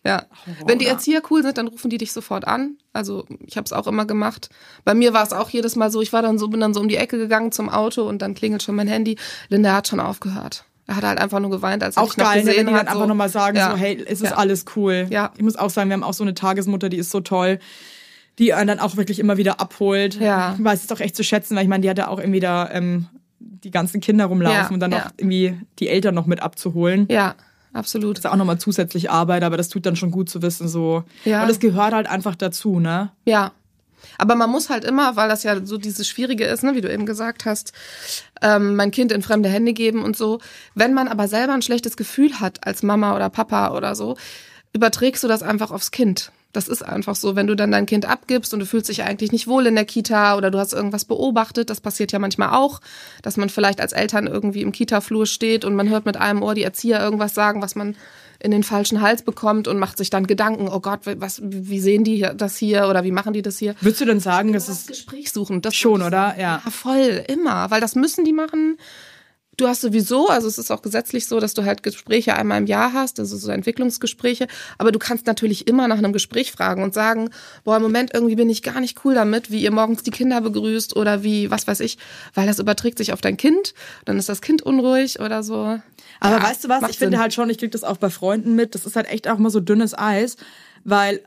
Ja. 0.04 0.24
Wenn 0.66 0.78
die 0.78 0.86
Erzieher 0.86 1.20
cool 1.30 1.42
sind, 1.42 1.58
dann 1.58 1.68
rufen 1.68 1.90
die 1.90 1.98
dich 1.98 2.12
sofort 2.12 2.46
an. 2.46 2.76
Also 2.94 3.26
ich 3.46 3.56
habe 3.56 3.66
es 3.66 3.72
auch 3.72 3.86
immer 3.86 4.06
gemacht. 4.06 4.48
Bei 4.84 4.94
mir 4.94 5.12
war 5.12 5.22
es 5.22 5.32
auch 5.32 5.50
jedes 5.50 5.76
Mal 5.76 5.90
so, 5.90 6.00
ich 6.00 6.12
war 6.12 6.22
dann 6.22 6.38
so, 6.38 6.48
bin 6.48 6.60
dann 6.60 6.72
so 6.72 6.80
um 6.80 6.88
die 6.88 6.96
Ecke 6.96 7.18
gegangen 7.18 7.52
zum 7.52 7.68
Auto 7.68 8.08
und 8.08 8.22
dann 8.22 8.34
klingelt 8.34 8.62
schon 8.62 8.76
mein 8.76 8.88
Handy. 8.88 9.16
Linda 9.50 9.74
hat 9.74 9.88
schon 9.88 10.00
aufgehört. 10.00 10.64
Er 10.86 10.96
hat 10.96 11.04
halt 11.04 11.20
einfach 11.20 11.38
nur 11.38 11.50
geweint, 11.50 11.84
als 11.84 11.96
er 11.96 12.02
auch 12.02 12.16
noch 12.16 12.24
geil, 12.24 12.40
ne, 12.40 12.46
wenn 12.46 12.46
gesehen 12.46 12.66
die 12.66 12.72
dann 12.72 12.80
hat. 12.80 12.88
einfach 12.88 13.00
so. 13.02 13.06
nochmal 13.06 13.28
sagen, 13.28 13.56
Ja. 13.58 13.70
so, 13.72 13.76
hey, 13.76 14.02
es 14.08 14.22
ist 14.22 14.30
Ja. 14.30 14.36
alles 14.38 14.64
cool. 14.74 15.06
Ja. 15.10 15.32
Ich 15.36 15.42
muss 15.42 15.56
auch 15.56 15.70
sagen, 15.70 15.90
wir 15.90 15.94
haben 15.94 16.02
auch 16.02 16.14
so 16.14 16.24
eine 16.24 16.34
Tagesmutter, 16.34 16.88
die 16.88 16.96
ist 16.96 17.10
so 17.10 17.20
toll, 17.20 17.58
die 18.38 18.54
einen 18.54 18.68
dann 18.68 18.80
auch 18.80 18.96
wirklich 18.96 19.18
immer 19.18 19.36
wieder 19.36 19.60
abholt. 19.60 20.14
Ja. 20.14 20.54
Ich 20.58 20.64
weiß 20.64 20.80
es 20.80 20.86
doch 20.86 21.00
echt 21.00 21.14
zu 21.14 21.22
schätzen, 21.22 21.54
weil 21.56 21.62
ich 21.64 21.68
meine, 21.68 21.82
die 21.82 21.90
hat 21.90 21.98
ja 21.98 22.08
auch 22.08 22.18
irgendwie 22.18 22.40
da 22.40 22.70
ähm, 22.72 23.06
die 23.38 23.70
ganzen 23.70 24.00
Kinder 24.00 24.24
rumlaufen 24.26 24.56
Ja, 24.58 24.68
und 24.70 24.80
dann 24.80 24.90
noch 24.90 24.98
ja. 25.04 25.10
irgendwie 25.18 25.60
die 25.78 25.88
Eltern 25.88 26.14
noch 26.14 26.26
mit 26.26 26.40
abzuholen. 26.42 27.06
Ja, 27.10 27.34
absolut. 27.72 28.18
Das 28.18 28.24
ist 28.24 28.30
auch 28.30 28.36
nochmal 28.36 28.58
zusätzlich 28.58 29.10
Arbeit, 29.10 29.42
aber 29.42 29.56
das 29.56 29.68
tut 29.68 29.86
dann 29.86 29.96
schon 29.96 30.10
gut 30.10 30.28
zu 30.28 30.42
wissen, 30.42 30.68
so. 30.68 31.04
Ja. 31.24 31.42
Und 31.42 31.48
das 31.48 31.60
gehört 31.60 31.92
halt 31.92 32.06
einfach 32.08 32.34
dazu, 32.34 32.80
ne? 32.80 33.10
Ja. 33.24 33.52
Aber 34.18 34.34
man 34.34 34.50
muss 34.50 34.70
halt 34.70 34.84
immer, 34.84 35.16
weil 35.16 35.28
das 35.28 35.42
ja 35.42 35.64
so 35.64 35.76
dieses 35.76 36.08
Schwierige 36.08 36.44
ist, 36.44 36.62
ne, 36.62 36.74
wie 36.74 36.80
du 36.80 36.92
eben 36.92 37.04
gesagt 37.04 37.44
hast, 37.44 37.72
ähm, 38.40 38.74
mein 38.76 38.90
Kind 38.90 39.12
in 39.12 39.22
fremde 39.22 39.48
Hände 39.48 39.74
geben 39.74 40.02
und 40.04 40.16
so. 40.16 40.40
Wenn 40.74 40.94
man 40.94 41.06
aber 41.06 41.28
selber 41.28 41.52
ein 41.52 41.62
schlechtes 41.62 41.96
Gefühl 41.96 42.40
hat 42.40 42.66
als 42.66 42.82
Mama 42.82 43.14
oder 43.14 43.28
Papa 43.28 43.76
oder 43.76 43.94
so, 43.94 44.16
überträgst 44.72 45.22
du 45.22 45.28
das 45.28 45.42
einfach 45.42 45.70
aufs 45.70 45.90
Kind. 45.90 46.32
Das 46.52 46.66
ist 46.66 46.82
einfach 46.82 47.14
so, 47.14 47.36
wenn 47.36 47.46
du 47.46 47.54
dann 47.54 47.70
dein 47.70 47.86
Kind 47.86 48.06
abgibst 48.06 48.52
und 48.52 48.60
du 48.60 48.66
fühlst 48.66 48.88
dich 48.88 49.04
eigentlich 49.04 49.30
nicht 49.30 49.46
wohl 49.46 49.66
in 49.66 49.76
der 49.76 49.84
Kita 49.84 50.36
oder 50.36 50.50
du 50.50 50.58
hast 50.58 50.72
irgendwas 50.72 51.04
beobachtet, 51.04 51.70
das 51.70 51.80
passiert 51.80 52.10
ja 52.10 52.18
manchmal 52.18 52.50
auch, 52.50 52.80
dass 53.22 53.36
man 53.36 53.48
vielleicht 53.48 53.80
als 53.80 53.92
Eltern 53.92 54.26
irgendwie 54.26 54.62
im 54.62 54.72
Kita-Flur 54.72 55.26
steht 55.26 55.64
und 55.64 55.74
man 55.74 55.88
hört 55.88 56.06
mit 56.06 56.16
einem 56.16 56.42
Ohr 56.42 56.54
die 56.54 56.64
Erzieher 56.64 57.00
irgendwas 57.00 57.34
sagen, 57.34 57.62
was 57.62 57.76
man 57.76 57.94
in 58.42 58.50
den 58.50 58.62
falschen 58.62 59.00
Hals 59.00 59.22
bekommt 59.22 59.68
und 59.68 59.78
macht 59.78 59.98
sich 59.98 60.10
dann 60.10 60.26
Gedanken, 60.26 60.68
oh 60.68 60.80
Gott, 60.80 61.00
was, 61.04 61.40
wie 61.44 61.78
sehen 61.78 62.04
die 62.04 62.26
das 62.34 62.56
hier 62.56 62.88
oder 62.88 63.04
wie 63.04 63.12
machen 63.12 63.34
die 63.34 63.42
das 63.42 63.58
hier? 63.58 63.74
Würdest 63.80 64.00
du 64.00 64.06
denn 64.06 64.20
sagen, 64.20 64.52
dass 64.52 64.66
Das 64.66 64.80
es 64.80 64.86
Gespräch 64.86 65.30
suchen. 65.30 65.60
Das 65.60 65.76
schon, 65.76 66.02
oder? 66.02 66.34
Ja. 66.38 66.62
ja, 66.64 66.70
voll, 66.70 67.22
immer. 67.28 67.70
Weil 67.70 67.82
das 67.82 67.94
müssen 67.94 68.24
die 68.24 68.32
machen. 68.32 68.78
Du 69.60 69.68
hast 69.68 69.82
sowieso, 69.82 70.28
also 70.28 70.48
es 70.48 70.56
ist 70.56 70.70
auch 70.70 70.80
gesetzlich 70.80 71.26
so, 71.26 71.38
dass 71.38 71.52
du 71.52 71.66
halt 71.66 71.82
Gespräche 71.82 72.34
einmal 72.34 72.56
im 72.56 72.66
Jahr 72.66 72.94
hast, 72.94 73.20
also 73.20 73.36
so 73.36 73.50
Entwicklungsgespräche, 73.50 74.46
aber 74.78 74.90
du 74.90 74.98
kannst 74.98 75.26
natürlich 75.26 75.68
immer 75.68 75.86
nach 75.86 75.98
einem 75.98 76.14
Gespräch 76.14 76.50
fragen 76.50 76.82
und 76.82 76.94
sagen, 76.94 77.28
boah, 77.62 77.76
im 77.76 77.82
Moment 77.82 78.14
irgendwie 78.14 78.36
bin 78.36 78.48
ich 78.48 78.62
gar 78.62 78.80
nicht 78.80 79.04
cool 79.04 79.14
damit, 79.14 79.50
wie 79.50 79.60
ihr 79.60 79.70
morgens 79.70 80.02
die 80.02 80.12
Kinder 80.12 80.40
begrüßt 80.40 80.96
oder 80.96 81.24
wie, 81.24 81.50
was 81.50 81.66
weiß 81.66 81.80
ich, 81.80 81.98
weil 82.32 82.46
das 82.46 82.58
überträgt 82.58 82.96
sich 82.96 83.12
auf 83.12 83.20
dein 83.20 83.36
Kind, 83.36 83.74
dann 84.06 84.18
ist 84.18 84.30
das 84.30 84.40
Kind 84.40 84.62
unruhig 84.62 85.20
oder 85.20 85.42
so. 85.42 85.78
Aber 86.20 86.36
Ja, 86.36 86.42
weißt 86.42 86.64
du 86.64 86.68
was? 86.70 86.88
Ich 86.88 86.96
finde 86.96 87.16
Sinn. 87.16 87.20
halt 87.20 87.34
schon, 87.34 87.50
ich 87.50 87.58
krieg 87.58 87.70
das 87.70 87.84
auch 87.84 87.98
bei 87.98 88.08
Freunden 88.08 88.54
mit. 88.54 88.74
Das 88.74 88.86
ist 88.86 88.96
halt 88.96 89.10
echt 89.10 89.28
auch 89.28 89.38
immer 89.38 89.50
so 89.50 89.60
dünnes 89.60 89.92
Eis, 89.92 90.36
weil 90.84 91.20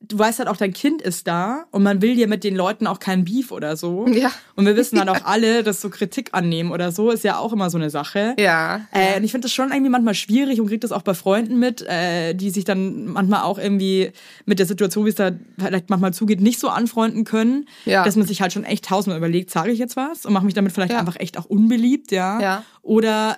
du 0.00 0.16
weißt 0.18 0.38
halt 0.38 0.48
auch, 0.48 0.56
dein 0.56 0.72
Kind 0.72 1.02
ist 1.02 1.26
da 1.26 1.64
und 1.72 1.82
man 1.82 2.00
will 2.00 2.14
dir 2.14 2.28
mit 2.28 2.44
den 2.44 2.54
Leuten 2.54 2.86
auch 2.86 3.00
kein 3.00 3.24
Beef 3.24 3.50
oder 3.50 3.76
so. 3.76 4.06
Ja. 4.06 4.30
Und 4.54 4.64
wir 4.64 4.76
wissen 4.76 4.96
dann 4.96 5.08
auch 5.08 5.24
alle, 5.24 5.64
dass 5.64 5.80
so 5.80 5.90
Kritik 5.90 6.30
annehmen 6.32 6.70
oder 6.70 6.92
so 6.92 7.10
ist 7.10 7.24
ja 7.24 7.38
auch 7.38 7.52
immer 7.52 7.68
so 7.68 7.78
eine 7.78 7.90
Sache. 7.90 8.34
Ja. 8.38 8.82
Äh, 8.92 9.16
und 9.18 9.24
ich 9.24 9.32
finde 9.32 9.46
das 9.46 9.52
schon 9.52 9.70
irgendwie 9.72 9.90
manchmal 9.90 10.14
schwierig 10.14 10.60
und 10.60 10.68
krieg 10.68 10.80
das 10.80 10.92
auch 10.92 11.02
bei 11.02 11.14
Freunden 11.14 11.58
mit, 11.58 11.82
äh, 11.82 12.34
die 12.34 12.50
sich 12.50 12.64
dann 12.64 13.06
manchmal 13.06 13.42
auch 13.42 13.58
irgendwie 13.58 14.12
mit 14.46 14.60
der 14.60 14.66
Situation, 14.66 15.04
wie 15.04 15.10
es 15.10 15.16
da 15.16 15.32
vielleicht 15.58 15.90
manchmal 15.90 16.14
zugeht, 16.14 16.40
nicht 16.40 16.60
so 16.60 16.68
anfreunden 16.68 17.24
können. 17.24 17.66
Ja. 17.84 18.04
Dass 18.04 18.14
man 18.14 18.26
sich 18.26 18.40
halt 18.40 18.52
schon 18.52 18.64
echt 18.64 18.84
tausendmal 18.84 19.18
überlegt, 19.18 19.50
sage 19.50 19.72
ich 19.72 19.80
jetzt 19.80 19.96
was 19.96 20.24
und 20.24 20.32
mache 20.32 20.44
mich 20.44 20.54
damit 20.54 20.72
vielleicht 20.72 20.92
Ja. 20.92 21.00
einfach 21.00 21.16
echt 21.18 21.36
auch 21.38 21.46
unbeliebt, 21.46 22.12
ja. 22.12 22.40
Ja. 22.40 22.64
Oder 22.82 23.36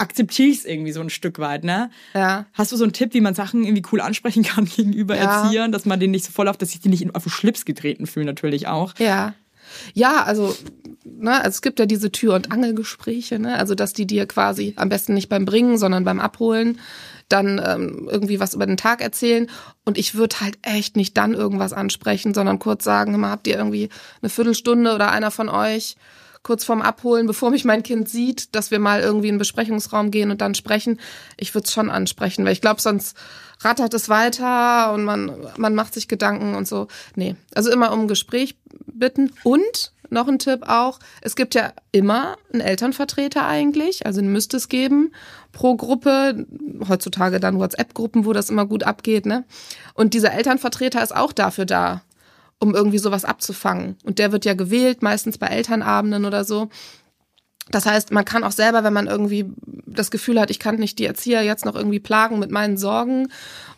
akzeptiere 0.00 0.48
ich 0.48 0.58
es 0.58 0.64
irgendwie 0.64 0.92
so 0.92 1.00
ein 1.00 1.10
Stück 1.10 1.38
weit, 1.38 1.64
ne? 1.64 1.90
Ja. 2.14 2.46
Hast 2.54 2.72
du 2.72 2.76
so 2.76 2.84
einen 2.84 2.92
Tipp, 2.92 3.14
wie 3.14 3.20
man 3.20 3.34
Sachen 3.34 3.64
irgendwie 3.64 3.84
cool 3.92 4.00
ansprechen 4.00 4.42
kann 4.44 4.64
gegenüber 4.64 5.16
Ja. 5.16 5.42
Erziehern, 5.42 5.72
dass 5.72 5.84
man 5.84 6.00
denen 6.00 6.12
nicht 6.12 6.24
so 6.24 6.32
voll 6.32 6.48
auf, 6.48 6.56
dass 6.56 6.70
sich 6.70 6.80
die 6.80 6.88
nicht 6.88 7.14
auf 7.14 7.24
den 7.24 7.30
Schlips 7.30 7.64
getreten 7.64 8.06
fühlen, 8.06 8.26
natürlich 8.26 8.66
auch. 8.66 8.94
Ja. 8.98 9.34
Ja, 9.94 10.24
also, 10.24 10.56
ne, 11.04 11.36
also 11.36 11.48
es 11.50 11.62
gibt 11.62 11.78
ja 11.78 11.86
diese 11.86 12.10
Tür- 12.10 12.34
und 12.34 12.50
Angelgespräche, 12.50 13.38
ne? 13.38 13.56
Also, 13.56 13.76
dass 13.76 13.92
die 13.92 14.06
dir 14.06 14.26
quasi 14.26 14.72
am 14.76 14.88
besten 14.88 15.14
nicht 15.14 15.28
beim 15.28 15.44
Bringen, 15.44 15.78
sondern 15.78 16.02
beim 16.04 16.18
Abholen 16.18 16.80
dann 17.28 17.62
ähm, 17.64 18.08
irgendwie 18.10 18.40
was 18.40 18.54
über 18.54 18.66
den 18.66 18.76
Tag 18.76 19.00
erzählen. 19.00 19.46
Und 19.84 19.96
ich 19.96 20.16
würde 20.16 20.40
halt 20.40 20.58
echt 20.62 20.96
nicht 20.96 21.16
dann 21.16 21.34
irgendwas 21.34 21.72
ansprechen, 21.72 22.34
sondern 22.34 22.58
kurz 22.58 22.82
sagen, 22.82 23.18
mal, 23.20 23.30
habt 23.30 23.46
ihr 23.46 23.56
irgendwie 23.56 23.88
eine 24.20 24.30
Viertelstunde 24.30 24.92
oder 24.94 25.12
einer 25.12 25.30
von 25.30 25.48
euch 25.48 25.94
kurz 26.42 26.64
vorm 26.64 26.82
Abholen, 26.82 27.26
bevor 27.26 27.50
mich 27.50 27.64
mein 27.64 27.82
Kind 27.82 28.08
sieht, 28.08 28.54
dass 28.54 28.70
wir 28.70 28.78
mal 28.78 29.00
irgendwie 29.00 29.28
in 29.28 29.34
den 29.34 29.40
Besprechungsraum 29.40 30.10
gehen 30.10 30.30
und 30.30 30.40
dann 30.40 30.54
sprechen. 30.54 30.98
Ich 31.36 31.54
würde 31.54 31.66
es 31.66 31.72
schon 31.72 31.90
ansprechen, 31.90 32.44
weil 32.44 32.52
ich 32.52 32.60
glaube, 32.60 32.80
sonst 32.80 33.16
rattert 33.60 33.92
es 33.92 34.08
weiter 34.08 34.92
und 34.92 35.04
man, 35.04 35.32
man 35.58 35.74
macht 35.74 35.94
sich 35.94 36.08
Gedanken 36.08 36.54
und 36.54 36.66
so. 36.66 36.88
Nee, 37.14 37.36
also 37.54 37.70
immer 37.70 37.92
um 37.92 38.00
ein 38.00 38.08
Gespräch 38.08 38.56
bitten. 38.86 39.32
Und 39.44 39.92
noch 40.10 40.28
ein 40.28 40.38
Tipp 40.38 40.62
auch, 40.66 40.98
es 41.20 41.36
gibt 41.36 41.54
ja 41.54 41.72
immer 41.92 42.36
einen 42.52 42.60
Elternvertreter 42.60 43.46
eigentlich, 43.46 44.06
also 44.06 44.20
den 44.20 44.32
müsste 44.32 44.56
es 44.56 44.68
geben 44.68 45.12
pro 45.52 45.76
Gruppe, 45.76 46.46
heutzutage 46.88 47.38
dann 47.38 47.58
WhatsApp-Gruppen, 47.58 48.24
wo 48.24 48.32
das 48.32 48.50
immer 48.50 48.66
gut 48.66 48.82
abgeht, 48.82 49.24
ne? 49.26 49.44
Und 49.94 50.14
dieser 50.14 50.32
Elternvertreter 50.32 51.02
ist 51.02 51.14
auch 51.14 51.32
dafür 51.32 51.64
da, 51.64 52.02
um 52.60 52.74
irgendwie 52.74 52.98
sowas 52.98 53.24
abzufangen. 53.24 53.96
Und 54.04 54.18
der 54.18 54.32
wird 54.32 54.44
ja 54.44 54.54
gewählt, 54.54 55.02
meistens 55.02 55.38
bei 55.38 55.48
Elternabenden 55.48 56.24
oder 56.24 56.44
so. 56.44 56.68
Das 57.70 57.86
heißt, 57.86 58.10
man 58.10 58.24
kann 58.24 58.44
auch 58.44 58.52
selber, 58.52 58.84
wenn 58.84 58.92
man 58.92 59.06
irgendwie 59.06 59.46
das 59.86 60.10
Gefühl 60.10 60.40
hat, 60.40 60.50
ich 60.50 60.58
kann 60.58 60.76
nicht 60.76 60.98
die 60.98 61.06
Erzieher 61.06 61.42
jetzt 61.42 61.64
noch 61.64 61.76
irgendwie 61.76 62.00
plagen 62.00 62.38
mit 62.38 62.50
meinen 62.50 62.76
Sorgen 62.76 63.28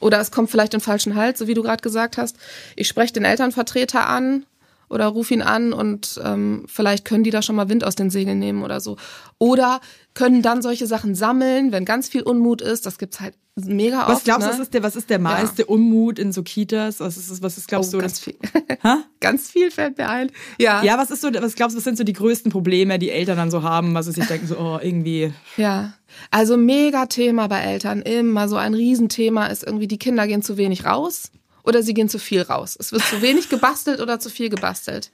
oder 0.01 0.19
es 0.21 0.31
kommt 0.31 0.51
vielleicht 0.51 0.75
in 0.75 0.81
falschen 0.81 1.15
Hals, 1.15 1.39
so 1.39 1.47
wie 1.47 1.55
du 1.55 1.63
gerade 1.63 1.83
gesagt 1.83 2.17
hast, 2.17 2.37
ich 2.75 2.89
spreche 2.89 3.13
den 3.13 3.25
Elternvertreter 3.25 4.09
an 4.09 4.47
oder 4.93 5.07
ruf 5.07 5.31
ihn 5.31 5.43
an 5.43 5.73
und 5.73 6.21
ähm, 6.23 6.65
vielleicht 6.67 7.05
können 7.05 7.25
die 7.25 7.31
da 7.31 7.41
schon 7.41 7.57
mal 7.57 7.69
Wind 7.69 7.83
aus 7.83 7.95
den 7.95 8.11
Segeln 8.11 8.39
nehmen 8.39 8.63
oder 8.63 8.81
so. 8.81 8.99
Oder 9.39 9.81
können 10.15 10.43
dann 10.43 10.61
solche 10.61 10.87
Sachen 10.87 11.15
sammeln, 11.15 11.73
wenn 11.73 11.87
ganz 11.87 12.09
viel 12.09 12.23
Unmut 12.23 12.61
ist. 12.61 12.85
Das 12.85 12.99
gibt's 12.99 13.21
halt 13.21 13.35
mega 13.57 14.03
oft. 14.03 14.11
Was 14.11 14.25
glaubst 14.25 14.47
du, 14.47 14.53
ne? 14.53 14.53
was 14.53 14.61
ist 14.61 14.75
der, 14.75 14.83
was 14.83 14.97
ist 14.97 15.09
der 15.09 15.19
meiste 15.19 15.65
Unmut 15.65 16.19
in 16.19 16.33
so 16.33 16.43
Kitas? 16.43 17.01
Was 17.01 17.17
ist, 17.17 17.43
was 17.43 17.57
ist, 17.57 17.69
glaubst 17.69 17.95
oh, 17.95 17.97
du? 17.97 18.03
ganz 18.03 18.21
viel. 18.21 18.37
Ganz 19.21 19.51
viel 19.51 19.71
fällt 19.71 19.99
mir 19.99 20.09
ein. 20.09 20.31
Ja. 20.59 20.83
Ja, 20.83 20.99
was 20.99 21.11
ist 21.11 21.23
so, 21.23 21.29
was 21.33 21.55
glaubst 21.55 21.75
du, 21.75 21.79
was 21.79 21.85
sind 21.85 21.97
so 21.97 22.05
die 22.05 22.13
größten 22.13 22.51
Probleme, 22.51 22.99
die 22.99 23.11
Eltern 23.11 23.37
dann 23.37 23.51
so 23.51 23.63
haben, 23.63 23.95
was 23.95 24.07
sie 24.07 24.13
sich 24.13 24.27
denken, 24.27 24.47
so, 24.47 24.59
oh, 24.59 24.79
irgendwie, 24.83 25.33
Ja, 25.57 25.95
also 26.31 26.57
mega 26.57 27.07
Thema 27.07 27.47
bei 27.47 27.61
Eltern. 27.61 28.03
Immer 28.03 28.49
so 28.49 28.57
ein 28.57 28.75
Riesenthema 28.75 29.47
ist 29.47 29.65
irgendwie, 29.65 29.87
die 29.87 29.99
Kinder 29.99 30.27
gehen 30.27 30.43
zu 30.43 30.57
wenig 30.57 30.85
raus 30.85 31.31
oder 31.65 31.83
sie 31.83 31.95
gehen 31.95 32.09
zu 32.09 32.19
viel 32.19 32.43
raus. 32.43 32.77
Es 32.79 32.93
wird 32.93 33.03
zu 33.05 33.23
wenig 33.23 33.49
gebastelt 33.49 34.01
oder 34.01 34.19
zu 34.21 34.31
viel 34.31 34.49
gebastelt. 34.49 35.11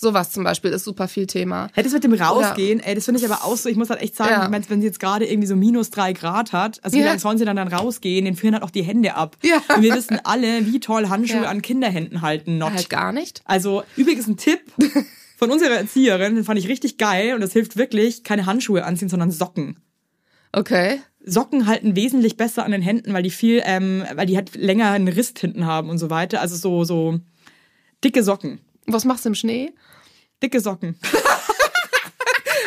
Sowas 0.00 0.30
zum 0.30 0.44
Beispiel 0.44 0.70
ist 0.70 0.84
super 0.84 1.08
viel 1.08 1.26
Thema. 1.26 1.70
Hättest 1.74 1.92
mit 1.92 2.04
dem 2.04 2.12
Rausgehen, 2.12 2.78
ey, 2.78 2.94
das 2.94 3.06
finde 3.06 3.18
ich 3.18 3.26
aber 3.26 3.44
auch 3.44 3.56
so, 3.56 3.68
ich 3.68 3.76
muss 3.76 3.90
halt 3.90 4.00
echt 4.00 4.14
sagen, 4.14 4.30
Ja. 4.30 4.44
ich 4.44 4.48
mein, 4.50 4.64
wenn 4.70 4.80
sie 4.80 4.86
jetzt 4.86 5.00
gerade 5.00 5.26
irgendwie 5.26 5.48
so 5.48 5.56
minus 5.56 5.90
drei 5.90 6.12
Grad 6.12 6.52
hat, 6.52 6.78
also 6.84 6.96
wie 6.96 7.00
Ja. 7.00 7.06
lange 7.08 7.18
sollen 7.18 7.36
sie 7.36 7.44
dann, 7.44 7.56
dann 7.56 7.66
rausgehen? 7.66 8.24
Den 8.24 8.36
frieren 8.36 8.54
halt 8.54 8.62
auch 8.62 8.70
die 8.70 8.82
Hände 8.82 9.16
ab. 9.16 9.36
Ja. 9.42 9.60
Und 9.74 9.82
wir 9.82 9.92
wissen 9.96 10.20
alle, 10.22 10.66
wie 10.66 10.78
toll 10.78 11.08
Handschuhe 11.08 11.42
Ja. 11.42 11.48
an 11.48 11.62
Kinderhänden 11.62 12.22
halten, 12.22 12.58
not. 12.58 12.74
Halt 12.74 12.90
gar 12.90 13.10
nicht. 13.12 13.42
Also 13.44 13.82
übrigens 13.96 14.28
ein 14.28 14.36
Tipp 14.36 14.60
von 15.36 15.50
unserer 15.50 15.74
Erzieherin, 15.74 16.36
den 16.36 16.44
fand 16.44 16.60
ich 16.60 16.68
richtig 16.68 16.96
geil 16.98 17.34
und 17.34 17.40
das 17.40 17.52
hilft 17.52 17.76
wirklich, 17.76 18.22
keine 18.22 18.46
Handschuhe 18.46 18.84
anziehen, 18.84 19.08
sondern 19.08 19.32
Socken. 19.32 19.82
Okay. 20.52 21.00
Socken 21.30 21.66
halten 21.66 21.94
wesentlich 21.96 22.36
besser 22.36 22.64
an 22.64 22.70
den 22.72 22.82
Händen, 22.82 23.12
weil 23.12 23.22
die 23.22 23.30
viel, 23.30 23.62
ähm, 23.64 24.04
weil 24.14 24.26
die 24.26 24.36
halt 24.36 24.54
länger 24.56 24.90
einen 24.90 25.08
Riss 25.08 25.32
hinten 25.38 25.66
haben 25.66 25.90
und 25.90 25.98
so 25.98 26.10
weiter. 26.10 26.40
Also 26.40 26.56
so, 26.56 26.84
so 26.84 27.18
dicke 28.04 28.22
Socken. 28.22 28.60
Was 28.86 29.04
machst 29.04 29.24
du 29.24 29.28
im 29.30 29.34
Schnee? 29.34 29.72
Dicke 30.42 30.60
Socken. 30.60 30.96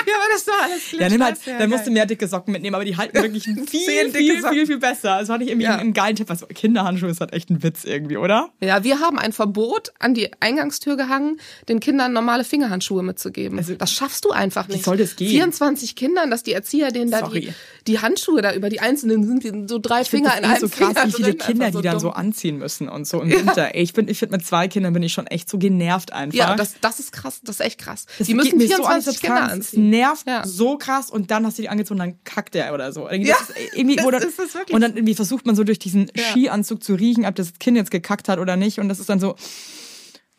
Ja, 0.08 0.16
aber 0.18 0.26
das 0.32 0.40
ist 0.42 0.48
doch 0.48 0.62
alles 0.64 0.92
Ja, 0.94 1.10
nimm 1.10 1.24
halt, 1.24 1.38
dann 1.46 1.70
musst 1.70 1.86
du 1.88 1.92
mehr 1.92 2.06
dicke 2.06 2.28
Socken 2.28 2.52
mitnehmen, 2.52 2.74
aber 2.76 2.84
die 2.84 2.98
halten 2.98 3.22
wirklich 3.22 3.44
viel, 3.70 4.10
viel, 4.12 4.42
Socken. 4.42 4.56
viel, 4.58 4.66
viel 4.68 4.78
besser. 4.80 5.20
Das 5.20 5.28
fand 5.28 5.44
ich 5.44 5.50
irgendwie 5.50 5.68
Ja. 5.68 5.76
einen, 5.78 5.94
geilen 5.94 6.16
Tipp. 6.16 6.30
Also 6.30 6.48
Kinderhandschuhe 6.48 7.10
ist 7.12 7.22
halt 7.22 7.34
echt 7.34 7.50
ein 7.50 7.62
Witz 7.64 7.84
irgendwie, 7.84 8.18
oder? 8.18 8.50
Ja, 8.62 8.84
wir 8.84 9.00
haben 9.00 9.20
ein 9.20 9.32
Verbot 9.32 9.94
an 10.00 10.14
die 10.16 10.30
Eingangstür 10.40 10.98
gehangen, 10.98 11.40
den 11.70 11.80
Kindern 11.80 12.14
normale 12.14 12.44
Fingerhandschuhe 12.44 13.04
mitzugeben. 13.04 13.58
Also, 13.60 13.76
das 13.76 13.92
schaffst 13.94 14.26
du 14.26 14.32
einfach 14.32 14.68
nicht. 14.68 14.84
soll 14.84 14.98
das 14.98 15.16
gehen? 15.16 15.30
24 15.30 15.96
Kindern, 15.96 16.32
dass 16.32 16.42
die 16.44 16.54
Erzieher 16.54 16.92
denen 16.92 17.12
da 17.12 17.20
Sorry. 17.20 17.42
die 17.42 17.54
Handschuhe 18.00 18.42
da 18.42 18.54
über 18.54 18.70
die 18.70 18.80
einzelnen 18.80 19.24
sind, 19.42 19.70
so 19.70 19.80
drei 19.80 20.02
Ich 20.02 20.10
Finger 20.10 20.30
das 20.30 20.38
in 20.40 20.44
eh 20.44 20.48
einem 20.48 20.60
so 20.60 20.68
krass, 20.70 20.88
Finger 20.90 21.08
wie 21.08 21.12
viele 21.12 21.28
drin. 21.34 21.38
Kinder 21.40 21.66
Einfach 21.68 21.82
die 21.82 21.86
dann 21.86 21.94
dumm. 21.94 22.00
so 22.02 22.10
anziehen 22.12 22.58
müssen 22.58 22.90
und 22.90 23.08
so 23.08 23.22
im 23.22 23.30
Winter. 23.32 23.74
Ey, 23.76 23.82
ich 23.84 23.94
bin, 23.94 24.08
ich 24.08 24.20
finde 24.20 24.38
mit 24.38 24.46
zwei 24.46 24.68
Kindern 24.68 24.94
bin 24.94 25.04
ich 25.04 25.14
schon 25.14 25.28
echt 25.28 25.50
so 25.50 25.58
genervt 25.58 26.14
einfach. 26.14 26.38
Ja, 26.38 26.56
das, 26.56 26.76
das 26.82 27.00
ist 27.00 27.12
krass, 27.12 27.42
das 27.44 27.60
ist 27.60 27.66
echt 27.66 27.80
krass. 27.80 28.06
Das 28.18 28.28
die 28.28 28.34
müssen 28.36 28.58
geht 28.60 28.70
mir 28.70 28.78
so 28.78 28.84
an 28.84 29.00
die 29.00 29.04
24 29.06 29.22
Kinder 29.22 29.44
anziehen. 29.52 29.90
nervt 29.90 30.28
Ja. 30.28 30.46
so 30.46 30.78
krass 30.78 31.10
und 31.10 31.32
dann 31.32 31.46
hast 31.46 31.58
du 31.58 31.64
die 31.64 31.70
angezogen, 31.70 32.00
dann 32.00 32.24
kackt 32.24 32.54
der 32.54 32.74
oder 32.74 32.92
so. 32.94 33.10
Ja, 33.10 33.36
das 33.40 33.50
ist 33.50 33.56
irgendwie, 33.76 33.96
das 33.96 34.06
dann, 34.06 34.22
ist 34.24 34.40
es 34.40 34.54
wirklich. 34.54 34.76
Und 34.76 34.82
dann 34.82 34.96
irgendwie 34.96 35.16
versucht 35.16 35.46
man 35.46 35.56
so 35.56 35.64
durch 35.64 35.80
diesen 35.80 36.12
Ja. 36.16 36.24
Skianzug 36.32 36.84
zu 36.84 36.94
riechen, 36.94 37.26
ob 37.26 37.36
das 37.36 37.54
Kind 37.60 37.78
jetzt 37.78 37.92
gekackt 37.92 38.30
hat 38.30 38.40
oder 38.40 38.56
nicht. 38.58 38.80
Und 38.80 38.90
das 38.90 39.00
ist 39.00 39.10
dann 39.10 39.20
so, 39.20 39.36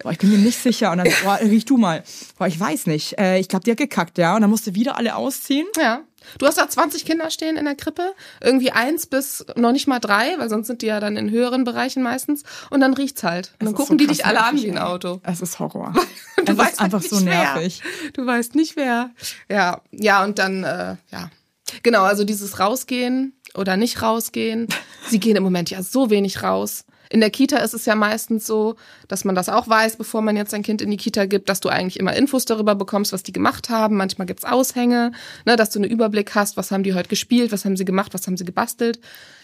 boah, 0.03 0.11
ich 0.13 0.19
bin 0.19 0.31
mir 0.31 0.39
nicht 0.39 0.59
sicher. 0.61 0.91
Und 0.93 0.99
dann, 0.99 1.09
boah, 1.25 1.39
riech 1.43 1.65
du 1.65 1.77
mal. 1.77 2.03
Boah, 2.39 2.47
ich 2.47 2.59
weiß 2.59 2.87
nicht. 2.87 3.19
Äh, 3.19 3.39
ich 3.39 3.49
glaube, 3.49 3.65
die 3.65 3.71
hat 3.71 3.79
gekackt, 3.79 4.19
ja. 4.19 4.35
Und 4.35 4.43
dann 4.43 4.51
musst 4.51 4.67
du 4.67 4.75
wieder 4.75 4.97
alle 4.97 5.17
ausziehen. 5.17 5.67
Ja. 5.79 6.03
Du 6.39 6.47
hast 6.47 6.59
da 6.59 6.69
20 6.69 7.05
Kinder 7.05 7.31
stehen 7.31 7.57
in 7.57 7.65
der 7.65 7.75
Krippe, 7.75 8.15
irgendwie 8.41 8.71
eins 8.71 9.07
bis 9.07 9.45
noch 9.57 9.73
nicht 9.73 9.87
mal 9.87 9.99
drei, 9.99 10.39
weil 10.39 10.49
sonst 10.49 10.67
sind 10.67 10.83
die 10.83 10.87
ja 10.87 11.01
dann 11.01 11.17
in 11.17 11.31
höheren 11.31 11.65
Bereichen 11.65 12.03
meistens. 12.03 12.43
Und 12.71 12.81
dann 12.81 12.95
riecht's 12.95 13.23
halt. 13.23 13.53
Und 13.61 13.67
dann 13.67 13.75
gucken 13.75 13.99
so 13.99 14.05
die 14.05 14.07
dich 14.07 14.27
alle 14.27 14.43
an 14.43 14.55
nervig, 14.55 14.71
wie 14.71 14.77
ein. 14.77 14.79
Auto. 14.79 15.21
Es 15.25 15.41
ist 15.41 15.59
Horror. 15.59 15.95
Du 16.45 16.53
es 16.53 16.59
weißt 16.59 16.73
ist 16.73 16.81
einfach 16.81 17.03
so 17.03 17.17
nicht 17.17 17.27
wer. 17.27 17.55
nervig. 17.55 17.83
Du 18.15 18.27
weißt 18.27 18.57
nicht 18.57 18.75
wer. 18.75 19.11
Ja, 19.49 19.81
ja 19.93 20.25
und 20.25 20.41
dann 20.41 20.65
äh, 20.65 20.97
ja. 21.13 21.31
Genau, 21.85 22.03
also 22.03 22.25
dieses 22.25 22.59
rausgehen 22.59 23.35
oder 23.55 23.77
nicht 23.77 24.03
rausgehen. 24.03 24.67
Sie 25.09 25.21
gehen 25.21 25.37
im 25.37 25.45
Moment 25.45 25.71
ja 25.71 25.83
so 25.83 26.11
wenig 26.11 26.43
raus. 26.43 26.85
In 27.13 27.21
der 27.21 27.31
Kita 27.31 27.59
ist 27.59 27.75
es 27.75 27.85
ja 27.85 27.95
meistens 27.95 28.47
so, 28.47 28.77
dass 29.09 29.25
man 29.25 29.35
das 29.35 29.49
auch 29.49 29.69
weiß, 29.69 29.97
bevor 29.97 30.23
man 30.23 30.37
jetzt 30.37 30.55
ein 30.55 30.63
Kind 30.63 30.81
in 30.81 30.91
die 30.91 30.97
Kita 30.97 31.27
gibt, 31.27 31.49
dass 31.49 31.61
du 31.61 31.69
eigentlich 31.69 32.01
immer 32.01 32.15
Infos 32.17 32.45
darüber 32.47 32.75
bekommst, 32.75 33.13
was 33.13 33.23
die 33.23 33.33
gemacht 33.33 33.69
haben. 33.69 33.97
Manchmal 33.97 34.27
gibt's 34.27 34.45
Aushänge, 34.45 35.13
ne, 35.45 35.57
dass 35.57 35.71
du 35.71 35.79
einen 35.79 35.91
Überblick 35.91 36.35
hast, 36.35 36.57
was 36.57 36.71
haben 36.71 36.83
die 36.85 36.95
heute 36.95 37.09
gespielt, 37.11 37.53
was 37.53 37.65
haben 37.65 37.77
sie 37.77 37.85
gemacht, 37.85 38.15
was 38.15 38.27
haben 38.27 38.37
sie 38.37 38.45
gebastelt. 38.47 38.99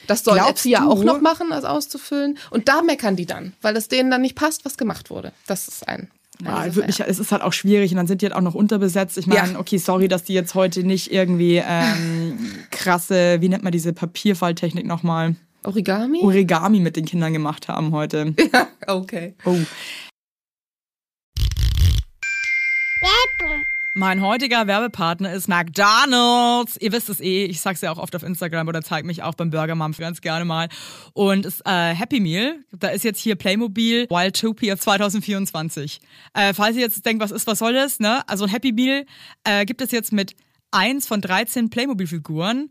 Das 0.06 0.24
sollen 0.24 0.38
Erzieher 0.38 0.80
du- 0.80 0.90
auch 0.90 1.04
noch 1.04 1.20
machen, 1.20 1.52
als 1.52 1.64
auszufüllen. 1.64 2.38
Und 2.50 2.68
da 2.68 2.80
meckern 2.82 3.16
die 3.16 3.26
dann, 3.26 3.52
weil 3.60 3.76
es 3.76 3.88
denen 3.88 4.10
dann 4.10 4.22
nicht 4.22 4.34
passt, 4.34 4.64
was 4.64 4.78
gemacht 4.78 5.10
wurde. 5.10 5.32
Das 5.46 5.68
ist 5.68 5.86
ein. 5.86 6.08
Ja, 6.42 6.56
Sache, 6.58 6.76
wirklich, 6.76 7.00
es 7.00 7.18
ist 7.18 7.32
halt 7.32 7.42
auch 7.42 7.52
schwierig 7.52 7.90
und 7.90 7.96
dann 7.96 8.06
sind 8.06 8.22
die 8.22 8.26
halt 8.26 8.34
auch 8.34 8.40
noch 8.40 8.54
unterbesetzt. 8.54 9.18
Ich 9.18 9.26
meine, 9.26 9.52
Ja. 9.54 9.58
okay, 9.58 9.76
sorry, 9.78 10.06
dass 10.08 10.22
die 10.24 10.34
jetzt 10.34 10.54
heute 10.54 10.84
nicht 10.84 11.12
irgendwie 11.12 11.56
ähm, 11.66 12.38
krasse, 12.70 13.40
wie 13.40 13.48
nennt 13.48 13.64
man 13.64 13.72
diese 13.72 13.92
Papierfalltechnik 13.92 14.86
nochmal? 14.86 15.34
Origami? 15.64 16.20
Origami 16.22 16.80
mit 16.80 16.96
den 16.96 17.04
Kindern 17.04 17.32
gemacht 17.32 17.68
haben 17.68 17.92
heute. 17.92 18.34
Ja, 18.52 18.68
okay. 18.86 19.34
Oh. 19.44 19.56
Mein 23.94 24.22
heutiger 24.22 24.68
Werbepartner 24.68 25.32
ist 25.32 25.48
McDonald's. 25.48 26.76
Ihr 26.80 26.92
wisst 26.92 27.08
es 27.08 27.18
eh, 27.18 27.46
ich 27.46 27.60
sag's 27.60 27.80
ja 27.80 27.90
auch 27.90 27.98
oft 27.98 28.14
auf 28.14 28.22
Instagram 28.22 28.68
oder 28.68 28.80
zeig 28.80 29.04
mich 29.04 29.24
auch 29.24 29.34
beim 29.34 29.50
Burger 29.50 29.74
Mom 29.74 29.90
ganz 29.90 30.20
gerne 30.20 30.44
mal. 30.44 30.68
Und 31.14 31.44
es 31.44 31.60
äh, 31.66 31.94
Happy 31.94 32.20
Meal, 32.20 32.60
da 32.70 32.88
ist 32.88 33.02
jetzt 33.02 33.18
hier 33.18 33.34
Playmobil 33.34 34.06
Wildtopia 34.08 34.76
2024. 34.76 36.00
Äh, 36.32 36.54
falls 36.54 36.76
ihr 36.76 36.82
jetzt 36.82 37.04
denkt, 37.04 37.22
was 37.22 37.32
ist, 37.32 37.48
was 37.48 37.58
soll 37.58 37.72
das, 37.72 37.98
ne? 37.98 38.22
Also 38.28 38.44
ein 38.44 38.50
Happy 38.50 38.70
Meal 38.70 39.04
äh, 39.42 39.64
gibt 39.64 39.80
es 39.80 39.90
jetzt 39.90 40.12
mit 40.12 40.36
eins 40.70 41.06
von 41.06 41.20
13 41.20 41.70
Playmobil-Figuren 41.70 42.70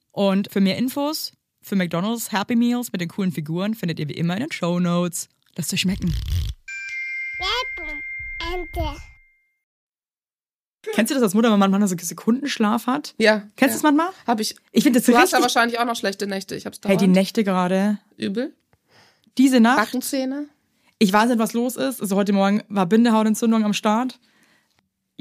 Und 0.11 0.51
für 0.51 0.61
mehr 0.61 0.77
Infos 0.77 1.33
für 1.61 1.75
McDonald's 1.75 2.31
Happy 2.31 2.55
Meals 2.55 2.91
mit 2.91 3.01
den 3.01 3.09
coolen 3.09 3.31
Figuren 3.31 3.75
findet 3.75 3.99
ihr 3.99 4.09
wie 4.09 4.13
immer 4.13 4.33
in 4.35 4.41
den 4.41 4.51
Show 4.51 4.79
Notes. 4.79 5.29
Lasst 5.55 5.73
euch 5.73 5.81
schmecken. 5.81 6.13
Kennst 10.93 11.11
du 11.11 11.15
das 11.15 11.23
als 11.23 11.33
Mutter, 11.33 11.51
wenn 11.51 11.59
man 11.59 11.71
manchmal 11.71 11.87
so 11.87 11.95
Sekundenschlaf 11.97 12.87
hat? 12.87 13.13
Ja. 13.17 13.43
Kennst 13.55 13.61
du 13.61 13.65
ja. 13.65 13.73
das 13.73 13.83
manchmal? 13.83 14.09
Hab 14.25 14.39
ich. 14.39 14.55
Ich 14.71 14.83
finde 14.83 14.99
das 14.99 15.05
Du 15.05 15.13
hast 15.13 15.25
richtig. 15.25 15.39
ja 15.39 15.43
wahrscheinlich 15.43 15.79
auch 15.79 15.85
noch 15.85 15.95
schlechte 15.95 16.27
Nächte. 16.27 16.55
Ich 16.55 16.65
hab's 16.65 16.79
hey, 16.83 16.97
dauernd. 16.97 17.01
die 17.01 17.07
Nächte 17.07 17.43
gerade. 17.43 17.99
Übel. 18.17 18.53
Diese 19.37 19.59
Nacht. 19.59 19.77
Backenzähne. 19.77 20.47
Ich 20.97 21.13
weiß 21.13 21.29
nicht, 21.29 21.39
was 21.39 21.53
los 21.53 21.75
ist. 21.75 22.01
Also 22.01 22.15
heute 22.15 22.33
Morgen 22.33 22.63
war 22.69 22.85
Bindehautentzündung 22.85 23.63
am 23.63 23.73
Start. 23.73 24.19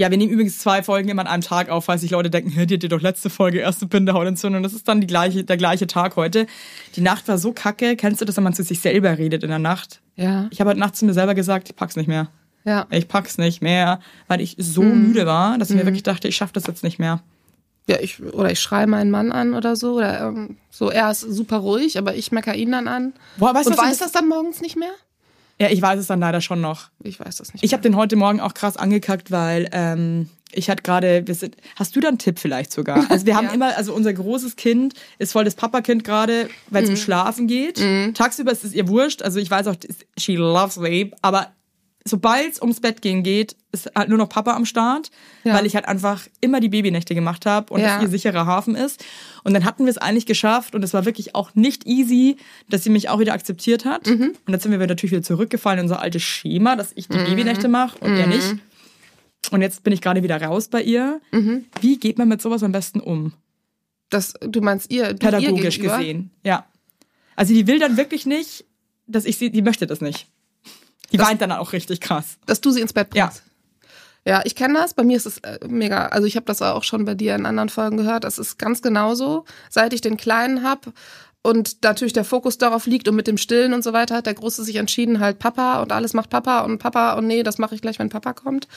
Ja, 0.01 0.11
wir 0.11 0.17
nehmen 0.17 0.33
übrigens 0.33 0.57
zwei 0.59 0.83
Folgen 0.83 1.11
immer 1.11 1.21
an 1.21 1.29
einem 1.29 1.43
Tag 1.43 1.69
auf, 1.69 1.85
falls 1.85 2.01
sich 2.01 2.11
Leute 2.13 2.31
denken, 2.31 2.55
hör 2.57 2.65
dir 2.65 2.79
dir 2.79 2.89
doch 2.89 3.03
letzte 3.03 3.29
Folge 3.29 3.59
erste 3.59 3.85
Bindehautentzündung. 3.85 4.63
Das 4.63 4.73
ist 4.73 4.89
dann 4.89 5.03
die 5.03 5.07
gleiche, 5.07 5.45
der 5.45 5.59
gleiche 5.59 5.87
Tag 5.87 6.17
heute. 6.17 6.47
Die 6.97 7.03
Nacht 7.03 7.29
war 7.29 7.37
so 7.37 7.53
kacke. 7.53 7.97
Kennst 7.97 8.23
du 8.23 8.25
das, 8.25 8.35
wenn 8.39 8.45
man 8.45 8.55
zu 8.55 8.63
sich 8.63 8.81
selber 8.81 9.19
redet 9.19 9.43
in 9.43 9.51
der 9.51 9.59
Nacht? 9.59 10.01
Ja. 10.17 10.49
Ich 10.49 10.59
habe 10.59 10.71
heute 10.71 10.81
Nacht 10.81 10.97
zu 10.97 11.05
mir 11.05 11.13
selber 11.13 11.35
gesagt, 11.35 11.69
ich 11.69 11.77
pack's 11.77 11.97
nicht 11.97 12.07
mehr. 12.07 12.29
Ja. 12.65 12.87
Ich 12.91 13.09
pack's 13.09 13.37
nicht 13.37 13.61
mehr, 13.61 14.01
weil 14.27 14.41
ich 14.41 14.57
so 14.59 14.81
Mhm. 14.83 15.09
müde 15.09 15.27
war, 15.27 15.59
dass 15.59 15.69
ich 15.69 15.77
mir 15.77 15.85
wirklich 15.85 16.03
dachte, 16.03 16.29
ich 16.29 16.37
schaff 16.37 16.53
das 16.53 16.67
jetzt 16.67 16.83
nicht 16.83 16.99
mehr. 16.99 17.23
Ja, 17.87 17.99
ich, 18.01 18.23
oder 18.23 18.51
ich 18.51 18.61
schreie 18.61 18.87
meinen 18.87 19.11
Mann 19.11 19.31
an 19.33 19.53
oder 19.53 19.77
so. 19.77 19.97
Oder 19.97 20.29
ähm, 20.29 20.57
so, 20.71 20.89
er 20.89 21.11
ist 21.11 21.21
super 21.21 21.59
ruhig, 21.59 21.99
aber 21.99 22.15
ich 22.15 22.33
mecker 22.33 22.55
ihn 22.55 22.73
dann 22.73 22.89
an. 22.89 23.13
Boah, 23.37 23.53
weißt 23.55 23.67
du, 23.67 23.73
Und 23.73 23.77
was 23.79 23.85
weiß 23.91 23.99
das 23.99 24.13
dann 24.13 24.29
morgens 24.29 24.63
nicht 24.63 24.77
mehr? 24.77 24.93
Ja, 25.61 25.69
ich 25.71 25.83
weiß 25.83 26.01
es 26.01 26.07
dann 26.07 26.21
leider 26.21 26.41
schon 26.41 26.61
noch. 26.61 26.89
Ich 27.03 27.21
weiß 27.21 27.37
das 27.37 27.53
nicht. 27.53 27.63
Ich 27.63 27.73
habe 27.73 27.83
den 27.83 27.95
heute 27.97 28.17
Morgen 28.17 28.41
auch 28.41 28.55
krass 28.55 28.77
angekackt, 28.79 29.31
weil 29.31 29.69
ähm, 29.73 30.31
ich 30.53 30.71
hatte 30.71 30.83
gerade, 30.83 31.25
hast 31.77 31.95
du 31.95 32.01
da 32.01 32.09
einen 32.09 32.19
Tipp 32.19 32.39
vielleicht 32.39 32.73
sogar? 32.73 33.07
Also 33.11 33.27
wir 33.27 33.37
haben 33.37 33.47
Ja. 33.49 33.53
immer, 33.53 33.77
also 33.77 33.93
unser 33.95 34.13
großes 34.13 34.57
Kind 34.57 34.95
ist 35.19 35.33
voll 35.33 35.45
das 35.45 35.55
Papakind 35.55 36.03
gerade, 36.03 36.49
weil 36.71 36.85
es 36.85 36.89
Mhm. 36.89 36.95
um 36.97 37.01
Schlafen 37.01 37.47
geht. 37.47 37.79
Tagsüber 38.15 38.51
ist 38.53 38.65
es 38.65 38.73
ihr 38.73 38.89
wurscht, 38.89 39.21
also 39.23 39.39
ich 39.39 39.51
weiß 39.51 39.67
auch, 39.67 39.77
she 40.19 40.35
loves 40.37 40.75
sleep, 40.75 41.15
aber 41.21 41.49
sobald 42.05 42.53
es 42.53 42.61
ums 42.61 42.81
Bett 42.81 43.03
gehen 43.03 43.23
geht, 43.23 43.57
ist 43.73 43.91
halt 43.95 44.09
nur 44.09 44.19
noch 44.19 44.29
Papa 44.29 44.55
am 44.57 44.65
Start, 44.67 45.11
Ja. 45.45 45.55
weil 45.55 45.67
ich 45.67 45.75
halt 45.75 45.87
einfach 45.87 46.27
immer 46.41 46.61
die 46.61 46.69
Babynächte 46.71 47.15
gemacht 47.15 47.47
habe 47.47 47.73
und 47.73 47.81
Ja. 47.81 47.95
das 47.97 48.03
ihr 48.05 48.09
sicherer 48.09 48.47
Hafen 48.47 48.75
ist. 48.75 49.05
Und 49.45 49.55
dann 49.55 49.65
hatten 49.65 49.85
wir 49.85 49.91
es 49.91 49.99
eigentlich 49.99 50.27
geschafft 50.27 50.75
und 50.75 50.83
es 50.83 50.93
war 50.95 51.05
wirklich 51.05 51.35
auch 51.35 51.55
nicht 51.55 51.87
easy, 51.87 52.37
dass 52.69 52.83
sie 52.85 52.91
mich 52.91 53.09
auch 53.09 53.19
wieder 53.21 53.33
akzeptiert 53.35 53.85
hat. 53.85 54.07
Mhm. 54.07 54.33
Und 54.47 54.53
dann 54.53 54.61
sind 54.61 54.73
wir 54.73 54.79
natürlich 54.79 55.13
wieder 55.13 55.23
zurückgefallen 55.23 55.79
in 55.81 55.85
unser 55.85 56.01
altes 56.01 56.23
Schema, 56.23 56.75
dass 56.77 56.93
ich 56.95 57.09
die 57.09 57.19
Babynächte 57.19 57.69
mache 57.69 57.99
und 57.99 58.17
er 58.17 58.27
nicht. 58.27 58.57
Und 59.51 59.63
jetzt 59.63 59.83
bin 59.85 59.93
ich 59.93 60.01
gerade 60.01 60.23
wieder 60.23 60.41
raus 60.43 60.69
bei 60.69 60.83
ihr. 60.83 61.21
Mhm. 61.33 61.65
Wie 61.81 61.99
geht 61.99 62.19
man 62.19 62.29
mit 62.29 62.43
sowas 62.43 62.63
am 62.63 62.73
besten 62.73 63.01
um? 63.01 63.33
das, 64.11 64.35
du 64.41 64.61
meinst 64.61 64.91
ihr, 64.91 65.15
Pädagogisch 65.15 65.79
ihr 65.79 65.85
gesehen. 65.85 66.31
Ja. 66.43 66.67
Also 67.37 67.55
die 67.55 67.69
will 67.69 67.79
dann 67.79 67.97
wirklich 67.97 68.27
nicht, 68.27 68.65
dass 69.07 69.25
ich 69.25 69.39
sie, 69.39 69.51
die 69.51 69.63
möchte 69.63 69.87
das 69.87 70.01
nicht. 70.01 70.27
Die 71.13 71.19
weint 71.19 71.41
dann 71.41 71.53
auch 71.53 71.73
richtig 71.73 72.01
krass. 72.01 72.39
dass 72.47 72.61
du 72.61 72.71
sie 72.71 72.81
ins 72.81 72.93
Bett 72.93 73.15
Ja. 73.15 73.27
bringst. 73.27 73.43
Ja, 74.27 74.43
ich 74.45 74.55
kenne 74.55 74.75
das. 74.75 74.93
Bei 74.95 75.03
mir 75.03 75.17
ist 75.17 75.25
es 75.27 75.39
äh, 75.39 75.59
mega. 75.67 76.07
Also 76.09 76.27
ich 76.27 76.37
habe 76.37 76.45
das 76.45 76.61
auch 76.61 76.85
schon 76.85 77.07
bei 77.07 77.15
dir 77.15 77.35
in 77.35 77.47
anderen 77.47 77.71
Folgen 77.71 77.97
gehört. 77.97 78.25
Das 78.25 78.39
ist 78.39 78.59
ganz 78.59 78.83
genauso. 78.83 79.45
Seit 79.71 79.95
ich 79.95 80.03
den 80.03 80.19
Kleinen 80.19 80.63
hab 80.63 80.93
und 81.43 81.83
natürlich 81.83 82.13
der 82.13 82.25
Fokus 82.27 82.59
darauf 82.59 82.85
liegt 82.87 83.09
und 83.09 83.17
mit 83.17 83.27
dem 83.27 83.39
Stillen 83.39 83.73
und 83.73 83.83
so 83.83 83.95
weiter 83.95 84.17
hat 84.17 84.27
der 84.27 84.35
Große 84.35 84.63
sich 84.63 84.77
entschieden, 84.77 85.21
halt 85.21 85.39
Papa 85.39 85.81
und 85.81 85.91
alles 85.91 86.13
macht 86.13 86.29
Papa 86.29 86.61
und 86.61 86.77
Papa 86.79 87.15
und 87.15 87.27
nee, 87.29 87.43
das 87.43 87.57
mache 87.57 87.75
ich 87.75 87.81
gleich, 87.81 87.99
wenn 87.99 88.11
Papa 88.11 88.35
kommt. 88.35 88.69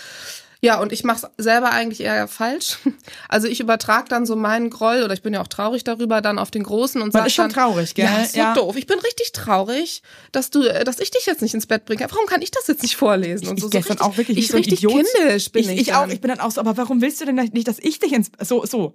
Ja, 0.63 0.80
und 0.80 0.93
ich 0.93 1.04
mache 1.04 1.28
es 1.38 1.43
selber 1.43 1.71
eigentlich 1.71 1.99
eher 2.02 2.28
falsch. 2.28 2.78
Also 3.28 3.47
ich 3.47 3.60
übertrage 3.60 4.08
dann 4.10 4.26
so 4.26 4.36
meinen 4.36 4.69
Groll 4.69 5.02
oder 5.04 5.13
ich 5.13 5.21
bin 5.23 5.34
ja 5.34 5.41
auch 5.41 5.47
traurig 5.47 5.84
darüber 5.84 6.21
dann 6.21 6.38
auf 6.39 6.52
den 6.52 6.63
Großen 6.63 7.02
und 7.02 7.12
sage 7.12 7.30
schon 7.32 7.45
dann, 7.49 7.54
traurig, 7.54 7.95
gell? 7.95 8.06
Ja, 8.06 8.21
ist 8.21 8.34
so 8.34 8.38
Ja. 8.39 8.54
doof. 8.54 8.76
Ich 8.78 8.86
bin 8.86 8.99
richtig 8.99 9.32
traurig, 9.34 10.04
dass 10.32 10.52
du, 10.52 10.62
äh, 10.63 10.84
dass 10.84 10.99
ich 10.99 11.10
dich 11.12 11.26
jetzt 11.26 11.41
nicht 11.41 11.54
ins 11.54 11.65
Bett 11.65 11.86
bringe. 11.86 12.06
Warum 12.10 12.26
kann 12.28 12.41
ich 12.41 12.52
das 12.52 12.67
jetzt 12.67 12.84
nicht 12.84 12.95
vorlesen? 12.95 13.47
Und 13.47 13.58
Ich 13.58 13.62
so, 13.63 13.67
so 13.67 13.71
gestern 13.71 13.93
richtig, 13.97 14.08
auch 14.08 14.17
wirklich 14.17 14.38
ich 14.38 14.47
so 14.49 14.58
richtig 14.58 14.84
Idiot. 14.84 15.04
kindisch 15.15 15.52
bin 15.52 15.63
ich, 15.63 15.69
ich. 15.71 15.82
ich 15.82 15.93
auch. 15.95 16.08
Ich 16.08 16.21
bin 16.21 16.30
dann 16.30 16.39
auch 16.39 16.52
so, 16.52 16.62
aber 16.62 16.78
warum 16.78 17.02
willst 17.02 17.19
du 17.21 17.26
denn 17.26 17.36
nicht, 17.36 17.67
dass 17.67 17.80
ich 17.80 17.99
dich 17.99 18.13
ins, 18.13 18.32
so, 18.39 18.65
so. 18.65 18.93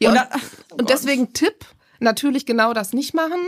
ja, 0.00 0.10
und 0.10 0.16
und, 0.18 0.22
dann- 0.32 0.40
oh 0.70 0.74
und 0.78 0.90
deswegen 0.90 1.32
Tipp, 1.34 1.66
natürlich 2.00 2.46
genau 2.46 2.72
das 2.72 2.92
nicht 2.92 3.14
machen, 3.14 3.38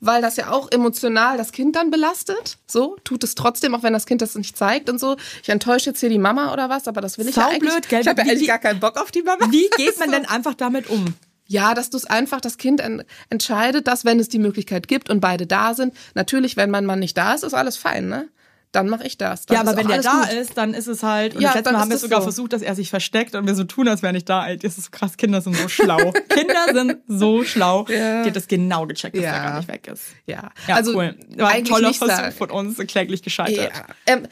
weil 0.00 0.22
das 0.22 0.36
ja 0.36 0.50
auch 0.50 0.70
emotional 0.70 1.36
das 1.36 1.52
Kind 1.52 1.76
dann 1.76 1.90
belastet. 1.90 2.58
So, 2.66 2.96
tut 3.04 3.24
es 3.24 3.34
trotzdem, 3.34 3.74
auch 3.74 3.82
wenn 3.82 3.92
das 3.92 4.06
Kind 4.06 4.22
das 4.22 4.34
nicht 4.34 4.56
zeigt 4.56 4.88
und 4.90 4.98
so. 4.98 5.16
Ich 5.42 5.48
enttäusche 5.48 5.90
jetzt 5.90 6.00
hier 6.00 6.08
die 6.08 6.18
Mama 6.18 6.52
oder 6.52 6.68
was, 6.68 6.88
aber 6.88 7.00
das 7.00 7.18
will 7.18 7.28
ich 7.28 7.36
ja 7.36 7.44
Saublöd, 7.50 7.70
eigentlich. 7.72 7.88
gell? 7.88 8.00
Ich 8.02 8.08
habe 8.08 8.22
ja 8.22 8.28
eigentlich 8.30 8.48
gar 8.48 8.58
keinen 8.58 8.80
Bock 8.80 8.96
auf 9.00 9.10
die 9.10 9.22
Mama. 9.22 9.46
Wie 9.50 9.68
geht 9.76 9.96
man 9.98 10.08
So. 10.08 10.14
denn 10.14 10.26
einfach 10.26 10.54
damit 10.54 10.88
um? 10.88 11.14
Ja, 11.50 11.72
dass 11.72 11.88
du 11.88 11.96
es 11.96 12.04
einfach, 12.04 12.42
das 12.42 12.58
Kind 12.58 12.80
en 12.80 13.02
entscheidet, 13.30 13.86
dass 13.86 14.04
wenn 14.04 14.20
es 14.20 14.28
die 14.28 14.38
Möglichkeit 14.38 14.86
gibt 14.86 15.08
und 15.08 15.20
beide 15.20 15.46
da 15.46 15.72
sind, 15.72 15.94
natürlich, 16.14 16.58
wenn 16.58 16.70
mein 16.70 16.84
Mann 16.84 16.98
nicht 16.98 17.16
da 17.16 17.32
ist, 17.32 17.42
ist 17.42 17.54
alles 17.54 17.78
fein, 17.78 18.08
ne? 18.08 18.28
Dann 18.70 18.88
mache 18.90 19.06
ich 19.06 19.16
das. 19.16 19.46
Dann 19.46 19.54
Ja, 19.54 19.60
aber 19.62 19.76
wenn 19.78 19.90
alles 19.90 20.04
da 20.04 20.24
gut. 20.24 20.32
ist, 20.32 20.58
dann 20.58 20.74
ist 20.74 20.88
es 20.88 21.02
halt. 21.02 21.34
Und 21.34 21.40
Ja, 21.40 21.48
das 21.48 21.54
letzte 21.56 21.64
dann 21.64 21.72
Mal 21.74 21.80
haben 21.80 21.88
wir 21.88 21.94
es 21.96 22.02
sogar 22.02 22.20
so. 22.20 22.24
versucht, 22.24 22.52
dass 22.52 22.60
er 22.60 22.74
sich 22.74 22.90
versteckt 22.90 23.34
und 23.34 23.46
wir 23.46 23.54
so 23.54 23.64
tun, 23.64 23.88
als 23.88 24.02
wäre 24.02 24.10
er 24.10 24.12
nicht 24.12 24.28
da. 24.28 24.46
Ey, 24.46 24.58
das 24.58 24.76
ist 24.76 24.84
so 24.84 24.90
krass. 24.90 25.16
Kinder 25.16 25.40
sind 25.40 25.56
so 25.56 25.68
schlau. 25.68 26.12
Kinder 26.28 26.66
sind 26.74 26.98
so 27.08 27.44
schlau. 27.44 27.86
Ja. 27.88 28.22
Die 28.24 28.28
hat 28.28 28.36
das 28.36 28.46
genau 28.46 28.86
gecheckt, 28.86 29.16
dass 29.16 29.24
Ja. 29.24 29.32
er 29.36 29.42
gar 29.42 29.56
nicht 29.58 29.68
weg 29.68 29.86
ist. 29.90 30.02
Ja, 30.26 30.50
Ja, 30.66 30.74
also 30.74 30.94
cool. 30.96 31.14
War 31.36 31.48
ein 31.48 31.64
toller 31.64 31.94
Versuch 31.94 32.14
sagen. 32.14 32.34
von 32.36 32.50
uns, 32.50 32.76
kläglich 32.86 33.22
gescheitert. 33.22 33.72
Ja, 33.74 33.86
ähm, 34.14 34.26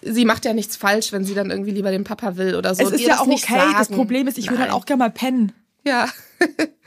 sie 0.00 0.24
macht 0.24 0.46
ja 0.46 0.54
nichts 0.54 0.76
falsch, 0.76 1.12
wenn 1.12 1.24
sie 1.24 1.34
dann 1.34 1.50
irgendwie 1.50 1.72
lieber 1.72 1.90
den 1.90 2.04
Papa 2.04 2.36
will 2.38 2.54
oder 2.56 2.74
so. 2.74 2.82
Es 2.84 2.92
ist 2.92 3.00
ja 3.02 3.08
das 3.10 3.18
auch 3.20 3.26
okay. 3.26 3.40
Das 3.76 3.88
sagen. 3.88 3.94
Problem 3.94 4.26
ist, 4.26 4.38
ich 4.38 4.48
würde 4.48 4.62
halt 4.62 4.72
auch 4.72 4.86
gerne 4.86 5.00
mal 5.04 5.10
pennen. 5.10 5.52
Ja. 5.84 6.08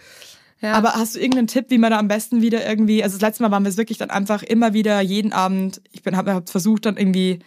ja. 0.66 0.74
Aber 0.74 0.94
hast 0.94 1.16
du 1.16 1.20
irgendeinen 1.20 1.48
Tipp, 1.48 1.66
wie 1.70 1.78
man 1.78 1.92
da 1.92 2.00
am 2.00 2.08
besten 2.08 2.42
wieder 2.42 2.68
irgendwie, 2.68 3.04
also 3.04 3.16
das 3.16 3.22
letzte 3.22 3.44
Mal 3.44 3.52
waren 3.52 3.64
wir 3.64 3.70
es 3.70 3.78
wirklich 3.78 3.98
dann 3.98 4.10
einfach 4.10 4.44
immer 4.44 4.74
wieder 4.74 5.00
jeden 5.02 5.32
Abend, 5.34 5.82
ich 5.92 6.04
bin 6.04 6.18
habe 6.18 6.34
hab 6.34 6.50
versucht 6.50 6.86
dann 6.86 6.98
irgendwie 6.98 7.40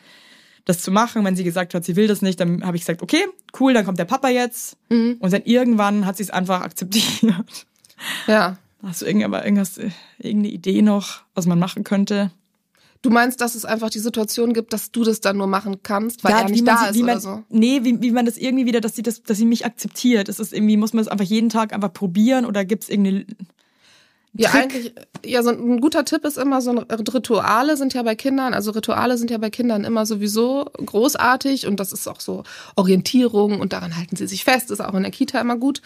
das 0.65 0.81
zu 0.81 0.91
machen, 0.91 1.25
wenn 1.25 1.35
sie 1.37 1.45
gesagt 1.45 1.75
hat, 1.75 1.85
sie 1.85 1.97
will 1.97 2.07
das 2.09 2.21
nicht, 2.23 2.39
dann 2.41 2.65
habe 2.65 2.77
ich 2.77 2.83
gesagt, 2.83 3.03
okay, 3.03 3.25
cool, 3.59 3.73
dann 3.73 3.85
kommt 3.85 3.99
der 3.99 4.05
Papa 4.05 4.29
jetzt 4.29 4.77
Mhm. 4.91 5.17
und 5.19 5.33
dann 5.33 5.43
irgendwann 5.45 6.05
hat 6.07 6.17
sie 6.17 6.23
es 6.23 6.31
einfach 6.31 6.61
akzeptiert. 6.61 7.35
ja. 8.27 8.57
Hast 8.83 9.03
du 9.03 9.07
irgend, 9.07 9.25
aber 9.25 9.45
irgendwas, 9.45 9.79
irgendeine 10.19 10.53
Idee 10.55 10.83
noch, 10.83 11.23
was 11.35 11.47
man 11.47 11.59
machen 11.59 11.83
könnte? 11.85 12.31
Du 13.03 13.11
meinst, 13.11 13.41
dass 13.41 13.55
es 13.55 13.65
einfach 13.65 13.91
die 13.91 14.01
Situation 14.01 14.53
gibt, 14.53 14.73
dass 14.73 14.91
du 14.91 15.05
das 15.05 15.21
dann 15.21 15.37
nur 15.37 15.47
machen 15.47 15.83
kannst, 15.83 16.25
weil 16.25 16.33
er 16.33 16.49
wie 16.49 16.53
nicht 16.53 16.65
man 16.65 16.75
da 16.75 16.81
sie- 16.83 16.89
ist 16.91 16.95
wie 16.97 17.03
oder 17.05 17.13
man, 17.13 17.21
so? 17.21 17.43
Nee, 17.49 17.81
wie, 17.85 18.03
wie 18.03 18.11
man 18.11 18.27
das 18.27 18.37
irgendwie 18.37 18.67
wieder, 18.67 18.81
dass 18.81 18.97
sie 18.97 19.03
das, 19.03 19.23
dass 19.23 19.39
sie 19.39 19.47
mich 19.47 19.65
akzeptiert. 19.65 20.29
Ist 20.29 20.41
es 20.41 20.53
irgendwie, 20.53 20.77
muss 20.77 20.93
man 20.93 21.03
es 21.03 21.09
einfach 21.09 21.25
jeden 21.25 21.49
Tag 21.49 21.73
einfach 21.73 21.93
probieren 21.93 22.45
oder 22.45 22.65
gibt 22.65 22.83
es 22.85 22.89
irgendeine 22.89 23.25
Ja, 24.35 24.51
Trick? 24.51 24.63
eigentlich, 24.63 24.93
ja, 25.25 25.43
so 25.43 25.51
ein 25.51 25.81
guter 25.81 26.05
Tipp 26.05 26.25
ist 26.25 26.39
immer 26.39 26.61
so 26.61 26.71
ein 26.71 26.79
Rituale 26.79 27.77
sind 27.77 27.95
ja 27.95 28.03
bei 28.03 28.15
Kindern, 28.15 28.55
also 28.55 28.71
Rituale 28.73 29.17
sind 29.17 29.31
ja 29.31 29.39
bei 29.39 29.51
Kindern 29.51 29.85
immer 29.85 30.07
sowieso 30.07 30.71
großartig 30.85 31.67
und 31.67 31.81
das 31.81 31.93
ist 31.93 32.07
auch 32.07 32.21
so 32.21 32.45
Orientierung 32.77 33.61
und 33.61 33.73
daran 33.73 33.97
halten 33.97 34.17
sie 34.17 34.27
sich 34.27 34.45
fest, 34.45 34.71
ist 34.71 34.81
auch 34.81 34.95
in 34.95 35.03
der 35.03 35.13
Kita 35.13 35.41
immer 35.41 35.57
gut. 35.57 35.83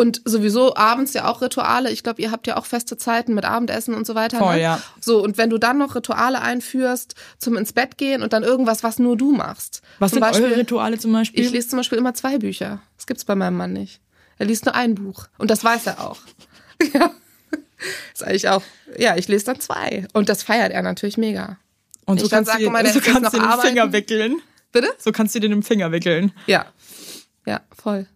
Und 0.00 0.22
sowieso 0.24 0.76
abends 0.76 1.12
ja 1.14 1.28
auch 1.28 1.42
Rituale. 1.42 1.90
Ich 1.90 2.04
glaube, 2.04 2.22
ihr 2.22 2.30
habt 2.30 2.46
ja 2.46 2.56
auch 2.56 2.66
feste 2.66 2.96
Zeiten 2.96 3.34
mit 3.34 3.44
Abendessen 3.44 3.94
und 3.94 4.06
so 4.06 4.14
weiter. 4.14 4.38
Voll, 4.38 4.54
ne? 4.54 4.62
ja. 4.62 4.80
So, 5.00 5.20
und 5.20 5.36
wenn 5.38 5.50
du 5.50 5.58
dann 5.58 5.76
noch 5.76 5.96
Rituale 5.96 6.40
einführst 6.40 7.16
zum 7.38 7.56
ins 7.56 7.72
Bett 7.72 7.98
gehen 7.98 8.22
und 8.22 8.32
dann 8.32 8.44
irgendwas, 8.44 8.84
was 8.84 9.00
nur 9.00 9.16
du 9.16 9.32
machst. 9.32 9.82
Was 9.98 10.12
zum 10.12 10.18
sind 10.18 10.20
Beispiel, 10.20 10.46
eure 10.46 10.56
Rituale 10.58 10.98
zum 11.00 11.12
Beispiel? 11.12 11.44
Ich 11.44 11.50
lese 11.50 11.66
zum 11.66 11.80
Beispiel 11.80 11.98
immer 11.98 12.14
zwei 12.14 12.38
Bücher. 12.38 12.80
Das 12.96 13.08
gibt's 13.08 13.24
bei 13.24 13.34
meinem 13.34 13.56
Mann 13.56 13.72
nicht. 13.72 14.00
Er 14.38 14.46
liest 14.46 14.66
nur 14.66 14.76
ein 14.76 14.94
Buch. 14.94 15.26
Und 15.36 15.50
das 15.50 15.64
weiß 15.64 15.88
er 15.88 16.06
auch. 16.06 16.18
ja. 16.94 17.10
Ist 18.14 18.24
eigentlich 18.24 18.48
auch, 18.48 18.62
ja, 18.98 19.16
ich 19.16 19.28
lese 19.28 19.46
dann 19.46 19.60
zwei. 19.60 20.06
Und 20.12 20.28
das 20.28 20.42
feiert 20.42 20.72
er 20.72 20.82
natürlich 20.82 21.16
mega. 21.16 21.58
Und 22.06 22.20
so 22.20 22.26
ich 22.26 22.30
kannst 22.30 22.52
du 22.58 22.70
mal, 22.70 22.86
so 22.92 23.00
kannst 23.00 23.34
du 23.34 23.38
den 23.38 23.50
Finger 23.60 23.82
arbeiten. 23.82 23.92
wickeln. 23.92 24.36
Bitte? 24.72 24.88
So 24.98 25.12
kannst 25.12 25.34
du 25.34 25.40
den 25.40 25.52
im 25.52 25.62
Finger 25.62 25.92
wickeln. 25.92 26.32
Ja. 26.46 26.66
Ja, 27.46 27.60
voll. 27.80 28.06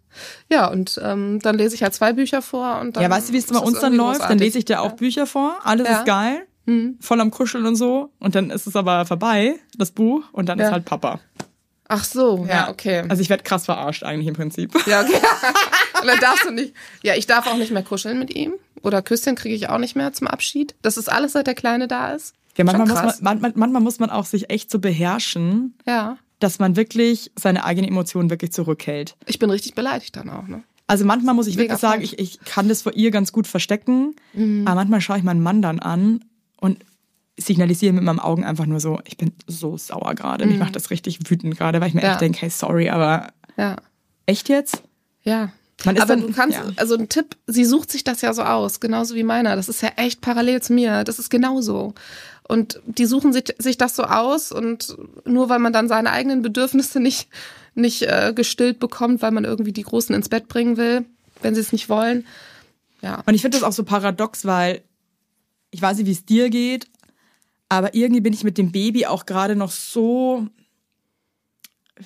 Ja, 0.50 0.66
und 0.66 1.00
ähm, 1.02 1.38
dann 1.42 1.56
lese 1.56 1.74
ich 1.74 1.82
halt 1.82 1.94
zwei 1.94 2.12
Bücher 2.12 2.42
vor 2.42 2.80
und 2.80 2.96
dann. 2.96 3.02
Ja, 3.02 3.08
weißt 3.10 3.30
du, 3.30 3.32
wie 3.32 3.38
es 3.38 3.46
bei 3.46 3.58
uns 3.58 3.80
dann 3.80 3.94
läuft? 3.94 4.20
Dann 4.20 4.38
lese 4.38 4.58
ich 4.58 4.66
dir 4.66 4.82
auch 4.82 4.92
Bücher 4.92 5.26
vor, 5.26 5.56
alles 5.64 5.86
Ja. 5.88 5.94
Mhm. 5.94 5.98
ist 5.98 6.06
geil, 6.06 6.96
voll 7.00 7.20
am 7.20 7.30
Kuscheln 7.30 7.64
und 7.64 7.76
so. 7.76 8.10
Und 8.18 8.34
dann 8.34 8.50
ist 8.50 8.66
es 8.66 8.76
aber 8.76 9.06
vorbei, 9.06 9.54
das 9.78 9.90
Buch, 9.90 10.24
und 10.32 10.50
dann 10.50 10.58
Ja. 10.58 10.66
ist 10.66 10.72
halt 10.72 10.84
Papa. 10.84 11.20
Ach 11.88 12.04
so, 12.04 12.46
ja, 12.48 12.68
okay. 12.70 13.04
Also 13.08 13.20
ich 13.22 13.28
werde 13.30 13.42
krass 13.42 13.64
verarscht 13.66 14.02
eigentlich 14.02 14.26
im 14.28 14.34
Prinzip. 14.34 14.74
ja, 14.86 15.00
okay. 15.02 15.12
und 16.00 16.06
dann 16.06 16.20
darfst 16.20 16.44
du 16.44 16.50
nicht. 16.50 16.74
Ja, 17.02 17.14
ich 17.14 17.26
darf 17.26 17.46
auch 17.46 17.56
nicht 17.56 17.70
mehr 17.72 17.82
kuscheln 17.82 18.18
mit 18.18 18.34
ihm. 18.34 18.54
Oder 18.82 19.02
Küsschen 19.02 19.34
kriege 19.36 19.54
ich 19.54 19.68
auch 19.68 19.78
nicht 19.78 19.96
mehr 19.96 20.12
zum 20.12 20.26
Abschied. 20.26 20.74
Das 20.82 20.96
ist 20.96 21.10
alles, 21.10 21.32
seit 21.32 21.46
der 21.46 21.54
Kleine 21.54 21.88
da 21.88 22.12
ist. 22.12 22.34
Ja, 22.56 22.64
manchmal, 22.64 22.86
muss 22.88 23.20
man, 23.22 23.40
man, 23.40 23.52
manchmal 23.56 23.80
muss 23.82 23.98
man 23.98 24.10
auch 24.10 24.26
sich 24.26 24.50
echt 24.50 24.70
so 24.70 24.78
beherrschen, 24.78 25.74
Ja. 25.86 26.18
dass 26.38 26.58
man 26.58 26.76
wirklich 26.76 27.30
seine 27.38 27.64
eigenen 27.64 27.88
Emotionen 27.88 28.28
wirklich 28.30 28.52
zurückhält. 28.52 29.16
Ich 29.26 29.38
bin 29.38 29.48
richtig 29.50 29.74
beleidigt 29.74 30.16
dann 30.16 30.28
auch, 30.28 30.46
ne? 30.48 30.62
Also 30.86 31.04
manchmal 31.06 31.34
muss 31.34 31.46
ich 31.46 31.56
Mega 31.56 31.70
wirklich 31.74 31.80
sagen, 31.80 32.02
ich, 32.02 32.18
ich 32.18 32.40
kann 32.40 32.68
das 32.68 32.82
vor 32.82 32.92
ihr 32.94 33.10
ganz 33.10 33.32
gut 33.32 33.46
verstecken, 33.46 34.14
Mhm. 34.34 34.66
aber 34.66 34.74
manchmal 34.74 35.00
schaue 35.00 35.16
ich 35.16 35.22
meinen 35.22 35.42
Mann 35.42 35.62
dann 35.62 35.78
an 35.78 36.24
und 36.60 36.84
signalisiere 37.38 37.94
mit 37.94 38.04
meinen 38.04 38.18
Augen 38.18 38.44
einfach 38.44 38.66
nur 38.66 38.80
so, 38.80 39.00
ich 39.06 39.16
bin 39.16 39.32
so 39.46 39.78
sauer 39.78 40.14
gerade. 40.14 40.44
Mich 40.44 40.58
macht 40.58 40.76
das 40.76 40.90
richtig 40.90 41.18
wütend 41.30 41.56
gerade, 41.56 41.80
weil 41.80 41.88
ich 41.88 41.94
mir 41.94 42.00
Mhm. 42.00 42.06
Ja. 42.06 42.12
echt 42.12 42.20
denke, 42.20 42.40
hey, 42.42 42.50
sorry, 42.50 42.90
aber 42.90 43.28
Ja. 43.56 43.76
echt 44.26 44.50
jetzt? 44.50 44.82
Ja. 45.22 45.52
Man 45.84 45.96
ist 45.96 46.02
Aber 46.02 46.16
dann- 46.16 46.26
du 46.28 46.32
kannst, 46.32 46.56
ja. 46.58 46.64
also 46.76 46.94
ein 46.96 47.08
Tipp, 47.08 47.36
sie 47.46 47.64
sucht 47.64 47.90
sich 47.90 48.04
das 48.04 48.20
ja 48.20 48.32
so 48.34 48.42
aus, 48.42 48.78
genauso 48.80 49.14
wie 49.14 49.24
meiner. 49.24 49.56
Das 49.56 49.68
ist 49.68 49.82
ja 49.82 49.90
echt 49.96 50.20
parallel 50.20 50.62
zu 50.62 50.72
mir. 50.72 51.02
Das 51.04 51.18
ist 51.18 51.28
genauso. 51.30 51.94
Und 52.46 52.80
die 52.86 53.06
suchen 53.06 53.32
sich, 53.32 53.44
sich 53.58 53.78
das 53.78 53.96
so 53.96 54.04
aus 54.04 54.52
und 54.52 54.96
nur 55.24 55.48
weil 55.48 55.58
man 55.58 55.72
dann 55.72 55.88
seine 55.88 56.10
eigenen 56.10 56.42
Bedürfnisse 56.42 57.00
nicht, 57.00 57.28
nicht 57.74 58.02
äh, 58.02 58.32
gestillt 58.34 58.78
bekommt, 58.78 59.22
weil 59.22 59.30
man 59.30 59.44
irgendwie 59.44 59.72
die 59.72 59.82
Großen 59.82 60.14
ins 60.14 60.28
Bett 60.28 60.48
bringen 60.48 60.76
will, 60.76 61.04
wenn 61.40 61.54
sie 61.54 61.60
es 61.60 61.72
nicht 61.72 61.88
wollen. 61.88 62.26
Ja. 63.00 63.22
Und 63.26 63.34
ich 63.34 63.42
finde 63.42 63.56
das 63.58 63.64
auch 63.66 63.72
so 63.72 63.84
paradox, 63.84 64.44
weil 64.44 64.82
ich 65.70 65.80
weiß 65.82 65.96
nicht, 65.96 66.06
wie 66.06 66.12
es 66.12 66.24
dir 66.26 66.50
geht, 66.50 66.86
aber 67.68 67.94
irgendwie 67.94 68.20
bin 68.20 68.34
ich 68.34 68.44
mit 68.44 68.58
dem 68.58 68.70
Baby 68.72 69.06
auch 69.06 69.24
gerade 69.24 69.56
noch 69.56 69.70
so, 69.70 70.46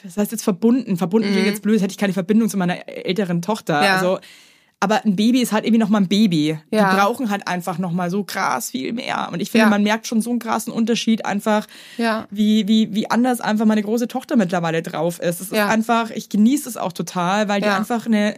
was 0.04 0.16
heißt 0.16 0.32
jetzt 0.32 0.44
verbunden? 0.44 0.96
Verbunden 0.96 1.30
klingt 1.32 1.46
jetzt 1.46 1.62
blöd, 1.62 1.80
hätte 1.80 1.92
ich 1.92 1.98
keine 1.98 2.12
Verbindung 2.12 2.48
zu 2.48 2.56
meiner 2.56 2.88
älteren 2.88 3.42
Tochter. 3.42 3.78
Mhm. 3.78 3.84
Ja. 3.84 3.94
Also, 3.96 4.18
aber 4.78 5.04
ein 5.06 5.16
Baby 5.16 5.40
ist 5.40 5.52
halt 5.52 5.64
irgendwie 5.64 5.80
noch 5.80 5.88
mal 5.88 6.02
ein 6.02 6.08
Baby. 6.08 6.58
Ja. 6.70 6.90
Die 6.90 6.96
brauchen 6.96 7.30
halt 7.30 7.48
einfach 7.48 7.78
noch 7.78 7.92
mal 7.92 8.10
so 8.10 8.24
krass 8.24 8.70
viel 8.72 8.92
mehr. 8.92 9.30
Und 9.32 9.40
ich 9.40 9.50
finde, 9.50 9.64
Ja. 9.64 9.70
man 9.70 9.82
merkt 9.82 10.06
schon 10.06 10.20
so 10.20 10.28
einen 10.30 10.38
krassen 10.38 10.72
Unterschied 10.72 11.24
einfach, 11.24 11.66
Ja. 11.96 12.26
wie, 12.30 12.68
wie, 12.68 12.94
wie 12.94 13.10
anders 13.10 13.40
einfach 13.40 13.64
meine 13.64 13.82
große 13.82 14.06
Tochter 14.06 14.36
mittlerweile 14.36 14.82
drauf 14.82 15.18
ist. 15.18 15.40
Es 15.40 15.48
ist 15.50 15.54
einfach, 15.54 16.10
ich 16.10 16.28
genieße 16.28 16.68
es 16.68 16.76
auch 16.76 16.92
total, 16.92 17.48
weil 17.48 17.62
die 17.62 17.68
einfach 17.68 18.04
eine, 18.04 18.36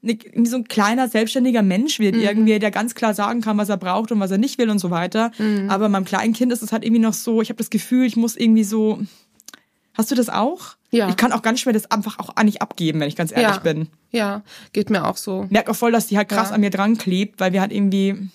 ne- 0.00 0.18
irgendwie 0.24 0.46
so 0.50 0.56
ein 0.56 0.64
kleiner, 0.68 1.08
selbstständiger 1.08 1.62
Mensch 1.62 1.98
wird 1.98 2.16
irgendwie, 2.16 2.58
der 2.58 2.70
ganz 2.70 2.94
klar 2.94 3.12
sagen 3.12 3.42
kann, 3.42 3.58
was 3.58 3.68
er 3.68 3.76
braucht 3.76 4.10
und 4.10 4.20
was 4.20 4.30
er 4.30 4.38
nicht 4.38 4.56
will 4.58 4.70
und 4.70 4.78
so 4.78 4.90
weiter. 4.90 5.32
Aber 5.68 5.90
meinem 5.90 6.06
kleinen 6.06 6.32
Kind 6.32 6.50
ist 6.50 6.62
es 6.62 6.72
halt 6.72 6.82
irgendwie 6.82 7.02
noch 7.02 7.14
so, 7.14 7.42
ich 7.42 7.50
habe 7.50 7.58
das 7.58 7.68
Gefühl, 7.68 8.06
ich 8.06 8.16
muss 8.16 8.36
irgendwie 8.36 8.64
so. 8.64 9.00
Hast 9.92 10.10
du 10.10 10.14
das 10.16 10.28
auch? 10.30 10.76
Ja. 10.94 11.08
Ich 11.08 11.16
kann 11.16 11.32
auch 11.32 11.42
ganz 11.42 11.60
schwer 11.60 11.72
das 11.72 11.90
einfach 11.90 12.18
auch 12.18 12.42
nicht 12.44 12.62
abgeben, 12.62 13.00
wenn 13.00 13.08
ich 13.08 13.16
ganz 13.16 13.32
ehrlich 13.32 13.56
ja. 13.56 13.58
bin. 13.58 13.88
Ja, 14.12 14.42
geht 14.72 14.90
mir 14.90 15.04
auch 15.04 15.16
so. 15.16 15.46
Merk 15.50 15.68
auch 15.68 15.74
voll, 15.76 15.90
dass 15.90 16.06
die 16.06 16.16
halt 16.16 16.28
krass 16.28 16.50
Ja. 16.50 16.54
an 16.54 16.60
mir 16.60 16.70
dran 16.70 16.96
klebt, 16.96 17.40
weil 17.40 17.52
wir 17.52 17.60
halt 17.60 17.72
irgendwie. 17.72 18.30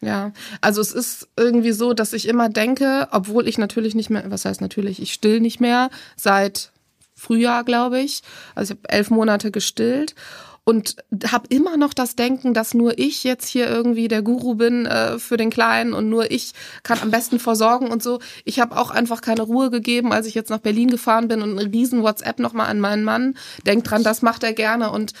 Ja, 0.00 0.32
also 0.60 0.80
es 0.80 0.92
ist 0.92 1.28
irgendwie 1.36 1.72
so, 1.72 1.92
dass 1.92 2.12
ich 2.12 2.28
immer 2.28 2.48
denke, 2.48 3.08
obwohl 3.10 3.46
ich 3.46 3.58
natürlich 3.58 3.94
nicht 3.94 4.10
mehr, 4.10 4.24
was 4.30 4.44
heißt 4.44 4.60
natürlich, 4.60 5.00
ich 5.00 5.12
still 5.12 5.40
nicht 5.40 5.60
mehr 5.60 5.90
seit 6.16 6.72
Frühjahr, 7.14 7.64
glaube 7.64 8.00
ich. 8.00 8.22
Also 8.54 8.74
ich 8.74 8.78
habe 8.78 8.88
elf 8.88 9.10
Monate 9.10 9.50
gestillt 9.50 10.14
und 10.64 10.96
habe 11.26 11.48
immer 11.48 11.76
noch 11.76 11.92
das 11.92 12.14
Denken, 12.14 12.54
dass 12.54 12.72
nur 12.72 12.98
ich 12.98 13.24
jetzt 13.24 13.48
hier 13.48 13.68
irgendwie 13.68 14.06
der 14.06 14.22
Guru 14.22 14.54
bin 14.54 14.86
äh, 14.86 15.18
für 15.18 15.36
den 15.36 15.50
Kleinen 15.50 15.92
und 15.92 16.08
nur 16.08 16.30
ich 16.30 16.52
kann 16.84 17.00
am 17.00 17.10
besten 17.10 17.40
versorgen 17.40 17.88
und 17.88 18.02
so. 18.02 18.20
Ich 18.44 18.60
habe 18.60 18.76
auch 18.76 18.90
einfach 18.90 19.22
keine 19.22 19.42
Ruhe 19.42 19.70
gegeben, 19.70 20.12
als 20.12 20.26
ich 20.26 20.34
jetzt 20.34 20.50
nach 20.50 20.58
Berlin 20.58 20.88
gefahren 20.88 21.26
bin 21.26 21.42
und 21.42 21.58
ein 21.58 21.70
riesen 21.70 22.02
WhatsApp 22.02 22.38
nochmal 22.38 22.68
an 22.68 22.78
meinen 22.78 23.02
Mann. 23.02 23.36
Denkt 23.66 23.90
dran, 23.90 24.04
das 24.04 24.22
macht 24.22 24.44
er 24.44 24.52
gerne 24.52 24.90
und 24.90 25.12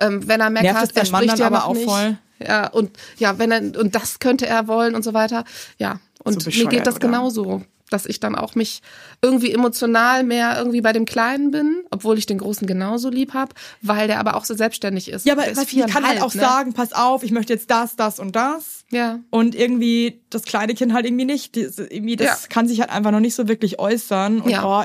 ähm, 0.00 0.26
wenn 0.26 0.40
er 0.40 0.50
meckert, 0.50 0.74
er 0.74 1.02
deinen 1.02 1.10
Mann 1.12 1.22
spricht 1.22 1.32
dann 1.32 1.38
ja 1.38 1.46
aber 1.46 1.64
auch 1.66 1.74
nicht. 1.74 1.88
voll? 1.88 2.18
Ja, 2.44 2.68
und 2.68 2.90
ja, 3.18 3.38
wenn 3.38 3.52
er 3.52 3.78
und 3.78 3.94
das 3.94 4.18
könnte 4.18 4.46
er 4.46 4.66
wollen 4.66 4.94
und 4.94 5.04
so 5.04 5.14
weiter. 5.14 5.44
Ja, 5.78 6.00
und 6.24 6.42
So 6.42 6.50
mir 6.50 6.68
geht 6.68 6.86
das 6.86 6.96
oder? 6.96 7.06
genauso, 7.06 7.62
dass 7.88 8.06
ich 8.06 8.20
dann 8.20 8.34
auch 8.34 8.54
mich 8.54 8.82
irgendwie 9.22 9.52
emotional 9.52 10.24
mehr 10.24 10.56
irgendwie 10.58 10.80
bei 10.80 10.92
dem 10.92 11.04
Kleinen 11.04 11.50
bin, 11.50 11.84
obwohl 11.90 12.18
ich 12.18 12.26
den 12.26 12.38
Großen 12.38 12.66
genauso 12.66 13.10
lieb 13.10 13.34
hab, 13.34 13.54
weil 13.82 14.06
der 14.06 14.20
aber 14.20 14.36
auch 14.36 14.44
so 14.44 14.54
selbstständig 14.54 15.10
ist. 15.10 15.26
Ja, 15.26 15.34
aber 15.34 15.42
weißt 15.42 15.72
ich 15.72 15.86
kann 15.86 16.06
halt 16.06 16.22
auch 16.22 16.34
ne? 16.34 16.40
sagen, 16.40 16.72
pass 16.72 16.92
auf, 16.92 17.22
ich 17.22 17.30
möchte 17.30 17.52
jetzt 17.52 17.70
das, 17.70 17.96
das 17.96 18.18
und 18.18 18.36
das. 18.36 18.84
Ja, 18.90 19.20
Und 19.30 19.54
irgendwie 19.54 20.22
das 20.30 20.44
kleine 20.44 20.74
Kind 20.74 20.92
halt 20.92 21.06
irgendwie 21.06 21.24
nicht. 21.24 21.56
Das, 21.56 21.78
irgendwie, 21.78 22.16
das 22.16 22.42
Ja. 22.42 22.48
kann 22.48 22.66
sich 22.68 22.80
halt 22.80 22.90
einfach 22.90 23.10
noch 23.10 23.20
nicht 23.20 23.34
so 23.34 23.48
wirklich 23.48 23.78
äußern. 23.78 24.40
Und 24.40 24.50
Ja. 24.50 24.64
oh, 24.64 24.84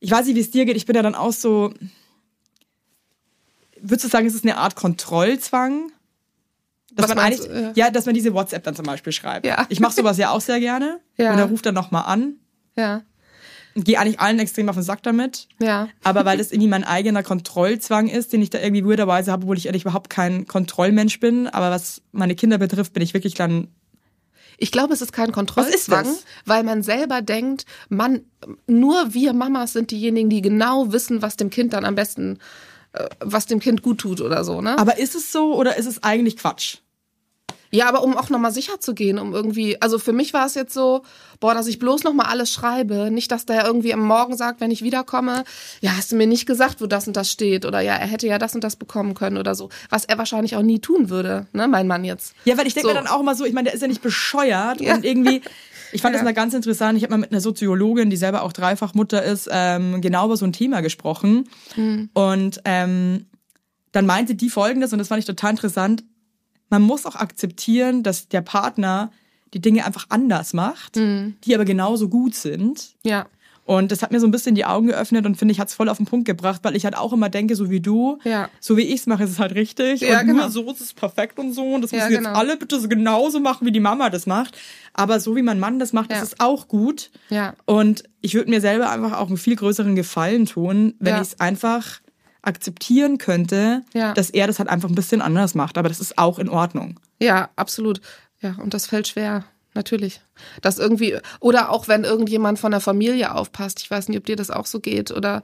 ich 0.00 0.10
weiß 0.10 0.26
nicht, 0.26 0.34
wie 0.36 0.40
es 0.40 0.50
dir 0.50 0.64
geht. 0.64 0.76
Ich 0.76 0.86
bin 0.86 0.96
ja 0.96 1.02
dann 1.02 1.14
auch 1.14 1.32
so. 1.32 1.72
Würdest 3.80 4.04
du 4.04 4.08
sagen, 4.08 4.26
es 4.26 4.34
ist 4.34 4.44
eine 4.44 4.56
Art 4.56 4.74
Kontrollzwang? 4.76 5.92
Dass 6.94 7.08
Was 7.08 7.14
man 7.14 7.24
eigentlich, 7.24 7.40
du? 7.48 7.72
ja, 7.74 7.90
dass 7.90 8.06
man 8.06 8.14
diese 8.14 8.34
WhatsApp 8.34 8.64
dann 8.64 8.74
zum 8.74 8.84
Beispiel 8.84 9.12
schreibt. 9.12 9.46
Ja. 9.46 9.66
Ich 9.70 9.80
mache 9.80 9.94
sowas 9.94 10.18
ja 10.18 10.30
auch 10.30 10.40
sehr 10.40 10.60
gerne. 10.60 11.00
Ja. 11.16 11.32
Und 11.32 11.38
er 11.38 11.46
ruft 11.46 11.64
dann 11.66 11.74
nochmal 11.74 12.04
an. 12.06 12.34
ja, 12.76 13.02
Und 13.74 13.84
gehe 13.86 13.98
eigentlich 13.98 14.20
allen 14.20 14.38
extrem 14.38 14.68
auf 14.68 14.76
den 14.76 14.82
Sack 14.84 15.02
damit. 15.02 15.48
ja. 15.58 15.88
Aber 16.04 16.24
weil 16.26 16.36
das 16.38 16.52
irgendwie 16.52 16.68
mein 16.68 16.84
eigener 16.84 17.22
Kontrollzwang 17.22 18.08
ist, 18.08 18.32
den 18.34 18.42
ich 18.42 18.50
da 18.50 18.58
irgendwie 18.60 18.84
weirderweise 18.84 19.32
habe, 19.32 19.44
obwohl 19.44 19.56
ich 19.56 19.66
ehrlich 19.66 19.82
überhaupt 19.84 20.10
kein 20.10 20.46
Kontrollmensch 20.46 21.18
bin. 21.20 21.46
Aber 21.48 21.70
was 21.70 22.02
meine 22.12 22.34
Kinder 22.34 22.58
betrifft, 22.58 22.92
bin 22.92 23.02
ich 23.02 23.14
wirklich 23.14 23.34
dann 23.34 23.68
Ich 24.58 24.70
glaube, 24.70 24.92
es 24.92 25.00
ist 25.00 25.12
kein 25.12 25.28
ist 25.30 25.34
Kontrollzwang, 25.34 26.04
das? 26.04 26.24
weil 26.44 26.62
man 26.62 26.82
selber 26.82 27.22
denkt, 27.22 27.64
man, 27.88 28.20
nur 28.66 29.14
wir 29.14 29.32
Mamas 29.32 29.72
sind 29.72 29.90
diejenigen, 29.90 30.28
die 30.28 30.42
genau 30.42 30.92
wissen, 30.92 31.22
was 31.22 31.36
dem 31.36 31.48
Kind 31.48 31.72
dann 31.72 31.86
am 31.86 31.94
besten, 31.94 32.34
äh, 32.34 32.38
was 33.20 33.46
dem 33.46 33.58
Kind 33.60 33.82
gut 33.82 33.98
tut 33.98 34.20
oder 34.20 34.44
so, 34.44 34.60
ne? 34.60 34.78
Aber 34.78 34.98
ist 34.98 35.14
es 35.14 35.32
so 35.32 35.54
oder 35.54 35.76
ist 35.76 35.86
es 35.86 36.02
eigentlich 36.02 36.36
Quatsch? 36.36 36.76
Ja, 37.74 37.88
aber 37.88 38.02
um 38.02 38.18
auch 38.18 38.28
nochmal 38.28 38.52
sicher 38.52 38.80
zu 38.80 38.92
gehen, 38.92 39.18
um 39.18 39.32
irgendwie, 39.32 39.80
also 39.80 39.98
für 39.98 40.12
mich 40.12 40.34
war 40.34 40.44
es 40.44 40.54
jetzt 40.54 40.74
so, 40.74 41.04
boah, 41.40 41.54
dass 41.54 41.66
ich 41.66 41.78
bloß 41.78 42.04
nochmal 42.04 42.26
alles 42.26 42.52
schreibe. 42.52 43.10
Nicht, 43.10 43.32
dass 43.32 43.46
der 43.46 43.64
irgendwie 43.64 43.94
am 43.94 44.00
Morgen 44.06 44.36
sagt, 44.36 44.60
wenn 44.60 44.70
ich 44.70 44.82
wiederkomme, 44.82 45.44
ja, 45.80 45.96
hast 45.96 46.12
du 46.12 46.16
mir 46.16 46.26
nicht 46.26 46.44
gesagt, 46.44 46.82
wo 46.82 46.86
das 46.86 47.06
und 47.06 47.16
das 47.16 47.30
steht. 47.32 47.64
Oder 47.64 47.80
ja, 47.80 47.94
er 47.94 48.06
hätte 48.06 48.26
ja 48.26 48.36
das 48.36 48.54
und 48.54 48.62
das 48.62 48.76
bekommen 48.76 49.14
können 49.14 49.38
oder 49.38 49.54
so. 49.54 49.70
Was 49.88 50.04
er 50.04 50.18
wahrscheinlich 50.18 50.54
auch 50.54 50.60
nie 50.62 50.80
tun 50.80 51.08
würde, 51.08 51.46
ne, 51.54 51.66
mein 51.66 51.86
Mann 51.86 52.04
jetzt. 52.04 52.34
Ja, 52.44 52.58
weil 52.58 52.66
ich 52.66 52.74
denke 52.74 52.90
So. 52.90 52.94
mir 52.94 53.00
dann 53.00 53.10
auch 53.10 53.20
immer 53.20 53.34
so, 53.34 53.46
ich 53.46 53.54
meine, 53.54 53.64
der 53.70 53.74
ist 53.74 53.80
ja 53.80 53.88
nicht 53.88 54.02
bescheuert 54.02 54.82
Ja. 54.82 54.94
und 54.94 55.06
irgendwie, 55.06 55.40
ich 55.92 56.00
fand 56.02 56.14
das 56.14 56.20
Ja. 56.20 56.24
mal 56.24 56.34
ganz 56.34 56.54
interessant. 56.54 56.96
Ich 56.96 57.04
habe 57.04 57.12
mal 57.12 57.18
mit 57.18 57.30
einer 57.30 57.40
Soziologin, 57.40 58.10
die 58.10 58.16
selber 58.16 58.42
auch 58.42 58.52
Dreifachmutter 58.52 59.22
ist, 59.22 59.48
ähm, 59.52 60.00
genau 60.00 60.26
über 60.26 60.36
so 60.36 60.44
ein 60.44 60.52
Thema 60.52 60.80
gesprochen. 60.80 61.48
Hm. 61.74 62.10
Und 62.14 62.60
ähm, 62.64 63.26
dann 63.92 64.06
meinte 64.06 64.34
die 64.34 64.50
folgendes, 64.50 64.92
und 64.92 64.98
das 64.98 65.08
fand 65.08 65.20
ich 65.20 65.26
total 65.26 65.50
interessant, 65.50 66.04
man 66.70 66.82
muss 66.82 67.04
auch 67.06 67.16
akzeptieren, 67.16 68.02
dass 68.02 68.28
der 68.28 68.40
Partner 68.40 69.10
die 69.52 69.60
Dinge 69.60 69.84
einfach 69.84 70.06
anders 70.08 70.54
macht, 70.54 70.96
Hm. 70.96 71.36
die 71.44 71.54
aber 71.54 71.64
genauso 71.66 72.08
gut 72.08 72.34
sind. 72.34 72.94
Ja. 73.04 73.26
Und 73.64 73.92
das 73.92 74.02
hat 74.02 74.10
mir 74.10 74.18
so 74.18 74.26
ein 74.26 74.32
bisschen 74.32 74.56
die 74.56 74.64
Augen 74.64 74.88
geöffnet 74.88 75.24
und 75.24 75.36
finde 75.36 75.52
ich, 75.52 75.60
hat 75.60 75.68
es 75.68 75.74
voll 75.74 75.88
auf 75.88 75.96
den 75.96 76.06
Punkt 76.06 76.24
gebracht, 76.26 76.60
weil 76.64 76.74
ich 76.74 76.84
halt 76.84 76.96
auch 76.96 77.12
immer 77.12 77.28
denke, 77.28 77.54
so 77.54 77.70
wie 77.70 77.80
du, 77.80 78.18
Ja. 78.24 78.48
so 78.58 78.76
wie 78.76 78.82
ich 78.82 79.00
es 79.00 79.06
mache, 79.06 79.22
ist 79.22 79.30
es 79.30 79.38
halt 79.38 79.54
richtig. 79.54 80.00
Ja, 80.00 80.20
und 80.20 80.26
genau. 80.26 80.40
nur 80.42 80.50
so 80.50 80.68
ist 80.72 80.80
es 80.80 80.92
perfekt 80.92 81.38
und 81.38 81.52
so. 81.52 81.62
Und 81.74 81.82
das 81.82 81.92
Ja, 81.92 81.98
müssen 81.98 82.10
jetzt 82.12 82.24
genau. 82.24 82.36
alle 82.36 82.56
bitte 82.56 82.80
so 82.80 82.88
genauso 82.88 83.38
machen, 83.38 83.64
wie 83.66 83.70
die 83.72 83.78
Mama 83.80 84.10
das 84.10 84.26
macht. 84.26 84.58
Aber 84.94 85.20
so 85.20 85.36
wie 85.36 85.42
mein 85.42 85.60
Mann 85.60 85.78
das 85.78 85.92
macht, 85.92 86.12
ist 86.12 86.22
es 86.22 86.40
auch 86.40 86.66
gut. 86.66 87.10
Ja. 87.30 87.54
Und 87.64 88.02
ich 88.20 88.34
würde 88.34 88.50
mir 88.50 88.60
selber 88.60 88.90
einfach 88.90 89.16
auch 89.18 89.28
einen 89.28 89.36
viel 89.38 89.54
größeren 89.56 89.94
Gefallen 89.94 90.46
tun, 90.46 90.94
wenn 90.98 91.14
ich 91.14 91.20
es 91.20 91.40
einfach 91.40 92.00
akzeptieren 92.42 93.18
könnte, 93.18 93.82
Ja. 93.94 94.12
dass 94.14 94.30
er 94.30 94.48
das 94.48 94.58
halt 94.58 94.68
einfach 94.68 94.88
ein 94.88 94.94
bisschen 94.96 95.22
anders 95.22 95.54
macht. 95.54 95.78
Aber 95.78 95.88
das 95.88 96.00
ist 96.00 96.18
auch 96.18 96.38
in 96.40 96.48
Ordnung. 96.48 96.98
Ja, 97.20 97.50
absolut. 97.56 98.00
Ja, 98.40 98.56
und 98.60 98.74
das 98.74 98.86
fällt 98.86 99.06
schwer. 99.06 99.44
Natürlich. 99.74 100.20
Das 100.60 100.78
irgendwie, 100.78 101.16
oder 101.40 101.70
auch 101.70 101.88
wenn 101.88 102.04
irgendjemand 102.04 102.58
von 102.58 102.72
der 102.72 102.80
Familie 102.80 103.34
aufpasst. 103.34 103.80
Ich 103.82 103.90
weiß 103.90 104.08
nicht, 104.08 104.18
ob 104.18 104.26
dir 104.26 104.36
das 104.36 104.50
auch 104.50 104.66
so 104.66 104.80
geht 104.80 105.10
oder 105.10 105.42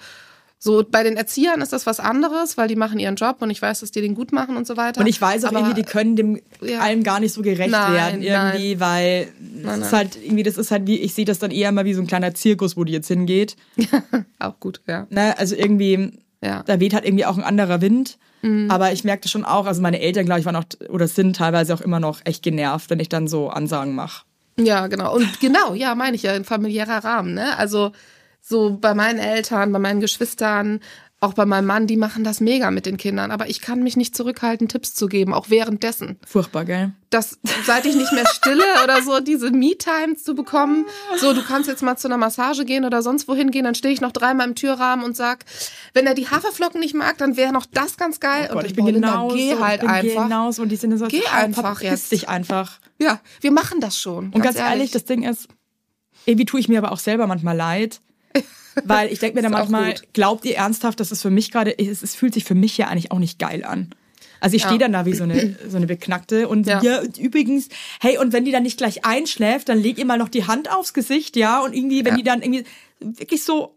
so. 0.59 0.85
Bei 0.91 1.03
den 1.05 1.17
Erziehern 1.17 1.61
ist 1.63 1.73
das 1.73 1.87
was 1.87 2.01
anderes, 2.01 2.59
weil 2.59 2.69
die 2.69 2.75
machen 2.77 2.99
ihren 2.99 3.15
Job 3.15 3.37
und 3.41 3.49
ich 3.51 3.63
weiß, 3.63 3.81
dass 3.81 3.91
die 3.93 4.01
den 4.01 4.15
gut 4.15 4.33
machen 4.33 4.57
und 4.57 4.67
so 4.67 4.77
weiter. 4.77 5.01
Und 5.01 5.07
ich 5.07 5.21
weiß 5.21 5.45
auch 5.45 5.49
Aber- 5.51 5.61
irgendwie, 5.61 5.81
die 5.81 5.87
können 5.89 6.17
dem 6.17 6.41
Ja. 6.61 6.81
allem 6.81 7.05
gar 7.05 7.21
nicht 7.21 7.33
so 7.33 7.43
gerecht 7.43 7.71
Nein, 7.71 7.93
werden 7.93 8.23
irgendwie, 8.23 8.81
weil 8.81 9.27
das 9.27 9.33
Nein, 9.65 9.81
ist 9.81 9.93
nein. 9.93 9.93
halt 9.93 10.19
irgendwie, 10.23 10.43
das 10.43 10.59
ist 10.59 10.71
halt 10.71 10.87
wie, 10.87 10.99
ich 10.99 11.15
sehe 11.15 11.25
das 11.25 11.39
dann 11.39 11.51
eher 11.53 11.71
mal 11.73 11.85
wie 11.85 11.95
so 11.95 12.01
ein 12.03 12.07
kleiner 12.07 12.35
Zirkus, 12.35 12.77
wo 12.77 12.85
die 12.85 12.93
jetzt 12.93 13.09
hingeht. 13.09 13.57
Auch 14.41 14.59
gut, 14.61 14.81
ja. 14.87 15.07
Ne? 15.11 15.39
Also 15.39 15.55
irgendwie, 15.55 16.19
Ja. 16.43 16.61
Mhm. 16.61 16.63
da 16.67 16.81
weht 16.81 16.95
halt 16.95 17.05
irgendwie 17.05 17.27
auch 17.27 17.37
ein 17.37 17.45
anderer 17.45 17.81
Wind. 17.81 18.19
Aber 18.69 18.93
ich 18.93 19.03
merkte 19.03 19.29
schon 19.29 19.45
auch, 19.45 19.67
also 19.67 19.83
meine 19.83 20.01
Eltern, 20.01 20.25
glaube 20.25 20.39
ich, 20.39 20.47
waren 20.47 20.55
auch 20.55 20.65
oder 20.91 21.09
sind 21.09 21.35
teilweise 21.35 21.75
auch 21.75 21.81
immer 21.81 21.99
noch 21.99 22.21
echt 22.25 22.45
genervt, 22.45 22.89
wenn 22.89 23.01
ich 23.01 23.09
dann 23.09 23.27
so 23.27 23.49
Ansagen 23.49 23.97
mache. 23.97 24.23
Ja, 24.57 24.87
genau. 24.87 25.17
Und 25.17 25.41
genau, 25.41 25.75
ja, 25.75 25.97
meine 25.97 26.15
ich 26.15 26.23
ja, 26.23 26.35
in 26.35 26.45
familiärer 26.45 27.05
Rahmen, 27.05 27.35
ne? 27.35 27.59
Also 27.59 27.91
so 28.41 28.79
bei 28.81 28.95
meinen 28.95 29.19
Eltern, 29.19 29.73
bei 29.73 29.81
meinen 29.81 30.01
Geschwistern, 30.01 30.79
auch 31.21 31.33
bei 31.35 31.47
meinem 31.47 31.67
Mann, 31.67 31.87
die 31.87 31.97
machen 31.97 32.23
das 32.23 32.41
mega 32.41 32.71
mit 32.71 32.87
den 32.87 32.97
Kindern. 32.97 33.31
Aber 33.31 33.49
ich 33.49 33.61
kann 33.61 33.83
mich 33.83 33.97
nicht 33.97 34.17
zurückhalten, 34.17 34.69
Tipps 34.69 34.95
zu 34.95 35.07
geben, 35.09 35.35
auch 35.35 35.51
währenddessen. 35.51 36.19
Furchtbar, 36.27 36.65
gell? 36.65 36.93
dass 37.11 37.39
seit 37.65 37.87
ich 37.87 37.95
nicht 37.97 38.13
mehr 38.13 38.27
stille 38.27 38.63
oder 38.85 39.03
so 39.03 39.21
diese 39.21 39.51
Me-Time 39.51 40.17
zu 40.17 40.35
bekommen, 40.35 40.85
so 41.19 41.33
du 41.33 41.43
kannst 41.43 41.69
jetzt 41.69 41.83
mal 41.83 41.97
zu 41.97 42.09
einer 42.09 42.19
Massage 42.19 42.65
gehen 42.65 42.85
oder 42.85 43.03
sonst 43.03 43.29
wohin 43.29 43.51
gehen, 43.51 43.65
dann 43.65 43.75
stehe 43.75 43.95
ich 43.95 44.01
noch 44.01 44.13
dreimal 44.13 44.47
im 44.47 44.55
Türrahmen 44.55 45.05
und 45.05 45.17
sag, 45.17 45.45
wenn 45.95 46.07
er 46.07 46.15
die 46.15 46.29
Haferflocken 46.29 46.81
nicht 46.81 46.95
mag, 46.95 47.17
dann 47.19 47.37
wäre 47.37 47.53
noch 47.53 47.67
das 47.67 47.97
ganz 47.97 48.21
geil 48.21 48.49
Oh 48.51 48.55
Gott, 48.55 48.65
und 48.65 48.71
ich 48.71 48.75
bin 48.77 48.85
boah, 48.85 48.93
Linda, 48.93 49.11
genau 49.11 49.29
geh 49.29 49.57
halt 49.57 49.77
ich 49.77 49.81
bin 49.81 49.91
einfach. 49.91 50.25
genauso 50.25 50.63
und 50.63 50.69
die 50.69 50.77
sind 50.77 50.97
so 50.99 51.07
Geh 51.07 51.27
einfach 51.27 51.81
jetzt. 51.81 52.13
dich 52.13 52.29
einfach. 52.29 52.79
Ja, 52.99 53.21
wir 53.41 53.53
machen 53.53 53.81
das 53.81 53.99
schon. 53.99 54.31
Und 54.31 54.43
ganz, 54.43 54.59
ehrlich, 54.59 54.91
das 54.91 55.05
Ding 55.05 55.23
ist, 55.23 55.49
irgendwie 56.27 56.45
tue 56.45 56.61
ich 56.61 56.69
mir 56.69 56.79
aber 56.79 56.93
auch 56.93 56.99
selber 56.99 57.27
manchmal 57.27 57.57
leid. 57.57 58.01
Weil 58.85 59.13
ich 59.13 59.19
denke 59.19 59.37
mir 59.37 59.43
dann 59.49 59.53
Ist 59.53 59.59
manchmal, 59.59 59.95
glaubt 60.13 60.45
ihr 60.45 60.57
ernsthaft, 60.57 61.01
dass 61.01 61.11
es 61.11 61.23
für 61.23 61.31
mich 61.31 61.51
gerade, 61.51 61.79
es, 61.79 62.03
es 62.03 62.15
fühlt 62.15 62.35
sich 62.35 62.45
für 62.45 62.55
mich 62.55 62.77
ja 62.79 62.89
eigentlich 62.89 63.11
auch 63.13 63.19
nicht 63.19 63.39
geil 63.39 63.65
an. 63.65 63.91
Also 64.41 64.55
ich 64.57 64.63
Ja. 64.63 64.69
stehe 64.69 64.79
dann 64.79 64.93
da 64.93 65.05
wie 65.05 65.15
so 65.15 65.25
eine, 65.25 65.57
so 65.69 65.77
eine 65.77 65.87
Beknackte 65.87 66.47
und 66.49 66.67
ja. 66.67 66.81
Ja. 66.83 67.03
übrigens, 67.19 67.69
hey, 68.01 68.19
und 68.19 68.33
wenn 68.33 68.45
die 68.45 68.53
dann 68.53 68.63
nicht 68.63 68.79
gleich 68.79 69.05
einschläft, 69.05 69.69
dann 69.69 69.79
leg 69.79 69.99
ihr 69.99 70.05
mal 70.05 70.19
noch 70.19 70.29
die 70.29 70.47
Hand 70.47 70.71
aufs 70.71 70.95
Gesicht, 70.95 71.35
ja, 71.37 71.61
und 71.61 71.75
irgendwie, 71.75 72.05
wenn 72.05 72.13
Ja. 72.13 72.17
die 72.19 72.23
dann 72.23 72.43
irgendwie 72.43 72.65
wirklich 73.01 73.43
so, 73.43 73.75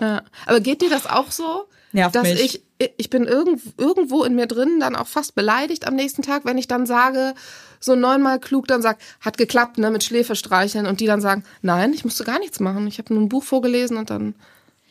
Ja. 0.00 0.22
Aber 0.46 0.60
geht 0.60 0.82
dir 0.82 0.90
das 0.90 1.06
auch 1.06 1.30
so? 1.30 1.64
Nervt 1.92 2.14
dass 2.14 2.24
mich. 2.24 2.42
ich 2.44 2.62
ich 2.96 3.10
bin 3.10 3.24
irgend, 3.24 3.60
irgendwo 3.78 4.24
in 4.24 4.34
mir 4.34 4.46
drin 4.46 4.80
dann 4.80 4.96
auch 4.96 5.06
fast 5.06 5.36
beleidigt 5.36 5.86
am 5.86 5.94
nächsten 5.94 6.22
Tag, 6.22 6.44
wenn 6.44 6.58
ich 6.58 6.66
dann 6.66 6.84
sage, 6.84 7.34
so 7.82 7.94
neunmal 7.94 8.38
klug 8.40 8.66
dann 8.68 8.80
sag, 8.82 8.98
hat 9.20 9.36
geklappt, 9.38 9.78
ne, 9.78 9.90
mit 9.90 10.04
Schläfe 10.04 10.36
streicheln 10.36 10.86
und 10.86 11.00
die 11.00 11.06
dann 11.06 11.20
sagen, 11.20 11.44
nein, 11.62 11.92
ich 11.92 12.04
musste 12.04 12.24
gar 12.24 12.38
nichts 12.38 12.60
machen. 12.60 12.86
Ich 12.86 12.98
habe 12.98 13.12
nur 13.12 13.22
ein 13.22 13.28
Buch 13.28 13.44
vorgelesen 13.44 13.96
und 13.96 14.10
dann 14.10 14.34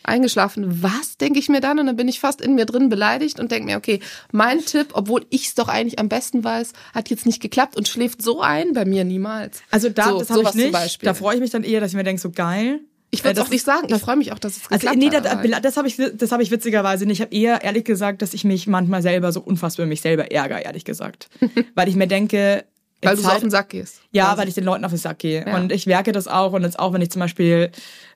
eingeschlafen. 0.04 0.82
Was, 0.82 1.18
denke 1.18 1.40
ich 1.40 1.48
mir 1.50 1.62
dann? 1.62 1.80
Und 1.80 1.86
dann 1.86 1.96
bin 1.96 2.08
ich 2.08 2.20
fast 2.20 2.42
in 2.42 2.56
mir 2.56 2.66
drin 2.66 2.90
beleidigt 2.90 3.40
und 3.40 3.52
denke 3.52 3.66
mir, 3.66 3.78
okay, 3.78 4.00
mein 4.32 4.66
Tipp, 4.66 4.88
obwohl 4.94 5.26
ich 5.30 5.48
es 5.48 5.56
doch 5.56 5.68
eigentlich 5.68 6.00
am 6.00 6.10
besten 6.10 6.44
weiß, 6.44 6.74
hat 6.94 7.10
jetzt 7.10 7.26
nicht 7.26 7.42
geklappt 7.42 7.78
und 7.78 7.88
schläft 7.88 8.22
so 8.22 8.42
ein 8.42 8.74
bei 8.74 8.86
mir 8.86 9.04
niemals. 9.04 9.62
also 9.70 9.90
da, 9.90 10.10
so, 10.10 10.20
das 10.20 10.30
habe 10.32 10.42
ich 10.44 10.54
nicht. 10.56 11.06
Da 11.06 11.14
freue 11.14 11.36
ich 11.36 11.42
mich 11.42 11.52
dann 11.52 11.64
eher, 11.64 11.80
dass 11.82 11.92
ich 11.92 11.96
mir 11.98 12.04
denke, 12.04 12.20
so 12.22 12.32
geil. 12.32 12.80
ich 13.12 13.24
würde 13.24 13.40
Äh, 13.40 13.44
es 13.44 13.48
auch 13.48 13.52
nicht 13.52 13.64
sagen. 13.66 13.94
Ich 13.94 14.02
freue 14.02 14.16
mich 14.16 14.32
auch, 14.32 14.40
dass 14.40 14.58
es 14.58 14.64
Also 14.72 14.88
geklappt 14.88 14.98
nee, 14.98 15.12
hat. 15.16 15.26
das, 15.26 15.32
aber- 15.34 15.62
das 15.62 15.78
habe 15.78 15.88
ich, 15.88 15.98
das 16.16 16.32
habe 16.32 16.42
ich 16.42 16.50
witzigerweise 16.50 17.06
nicht. 17.06 17.20
Ich 17.20 17.22
habe 17.22 17.36
eher 17.36 17.62
ehrlich 17.64 17.86
gesagt, 17.86 18.24
dass 18.24 18.34
ich 18.34 18.44
mich 18.44 18.66
manchmal 18.66 19.04
selber 19.04 19.32
so 19.32 19.42
unfassbar 19.42 19.84
über 19.84 19.90
mich 19.90 20.02
selber 20.02 20.32
ärgere, 20.32 20.62
ehrlich 20.66 20.84
gesagt, 20.86 21.30
weil 21.76 21.88
ich 21.88 21.96
mir 21.96 22.08
denke, 22.08 22.66
weil 23.10 23.16
du 23.16 23.22
so 23.22 23.28
halt- 23.28 23.36
auf 23.38 23.42
den 23.42 23.52
Sack 23.52 23.70
gehst. 23.70 24.02
Ja, 24.12 24.26
quasi. 24.26 24.38
weil 24.42 24.48
ich 24.50 24.54
den 24.56 24.64
Leuten 24.64 24.86
auf 24.86 24.92
den 24.92 24.98
Sack 24.98 25.20
gehe. 25.20 25.46
Ja. 25.46 25.56
Und 25.56 25.72
ich 25.72 25.86
merke 25.88 26.12
das 26.12 26.28
auch. 26.28 26.54
Und 26.54 26.64
jetzt 26.64 26.80
auch, 26.80 26.94
wenn 26.94 27.02
ich 27.02 27.10
zum 27.12 27.20
Beispiel 27.20 27.72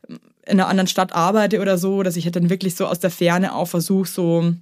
in 0.08 0.60
einer 0.60 0.68
anderen 0.68 0.88
Stadt 0.88 1.14
arbeite 1.14 1.60
oder 1.60 1.78
so, 1.78 2.04
dass 2.04 2.16
ich 2.18 2.26
halt 2.26 2.36
dann 2.36 2.50
wirklich 2.50 2.76
so 2.76 2.86
aus 2.86 3.00
der 3.00 3.10
Ferne 3.10 3.56
auch 3.56 3.66
versuche, 3.68 4.08
so 4.08 4.54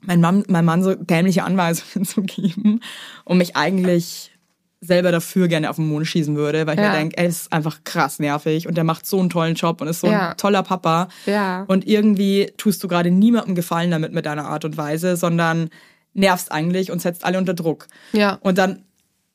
mein 0.00 0.20
Mann, 0.20 0.44
mein 0.48 0.64
Mann 0.64 0.82
so 0.82 0.94
dämliche 0.94 1.44
Anweisungen 1.44 2.04
zu 2.06 2.22
geben 2.22 2.80
und 3.24 3.38
mich 3.38 3.56
eigentlich 3.56 4.32
selber 4.80 5.10
dafür 5.10 5.48
gerne 5.48 5.70
auf 5.70 5.76
den 5.76 5.88
Mond 5.88 6.06
schießen 6.06 6.36
würde, 6.36 6.64
weil 6.66 6.76
ich 6.76 6.80
Ja. 6.84 6.90
mir 6.92 6.98
denke, 6.98 7.16
er 7.18 7.26
ist 7.26 7.52
einfach 7.52 7.80
krass 7.82 8.20
nervig 8.20 8.68
und 8.68 8.76
der 8.76 8.84
macht 8.84 9.06
so 9.06 9.18
einen 9.18 9.28
tollen 9.28 9.56
Job 9.56 9.80
und 9.80 9.88
ist 9.88 10.00
so 10.00 10.06
Ja. 10.06 10.30
ein 10.30 10.36
toller 10.36 10.62
Papa. 10.62 11.08
Ja. 11.26 11.64
Und 11.66 11.84
irgendwie 11.86 12.52
tust 12.58 12.82
du 12.84 12.86
gerade 12.88 13.10
niemandem 13.10 13.56
Gefallen 13.56 13.90
damit 13.90 14.12
mit 14.12 14.24
deiner 14.24 14.46
Art 14.46 14.64
und 14.64 14.76
Weise, 14.76 15.16
sondern 15.16 15.70
nervst 16.14 16.52
eigentlich 16.52 16.92
und 16.92 17.02
setzt 17.02 17.24
alle 17.24 17.38
unter 17.38 17.54
Druck. 17.54 17.88
Ja. 18.12 18.38
Und 18.40 18.56
dann 18.58 18.84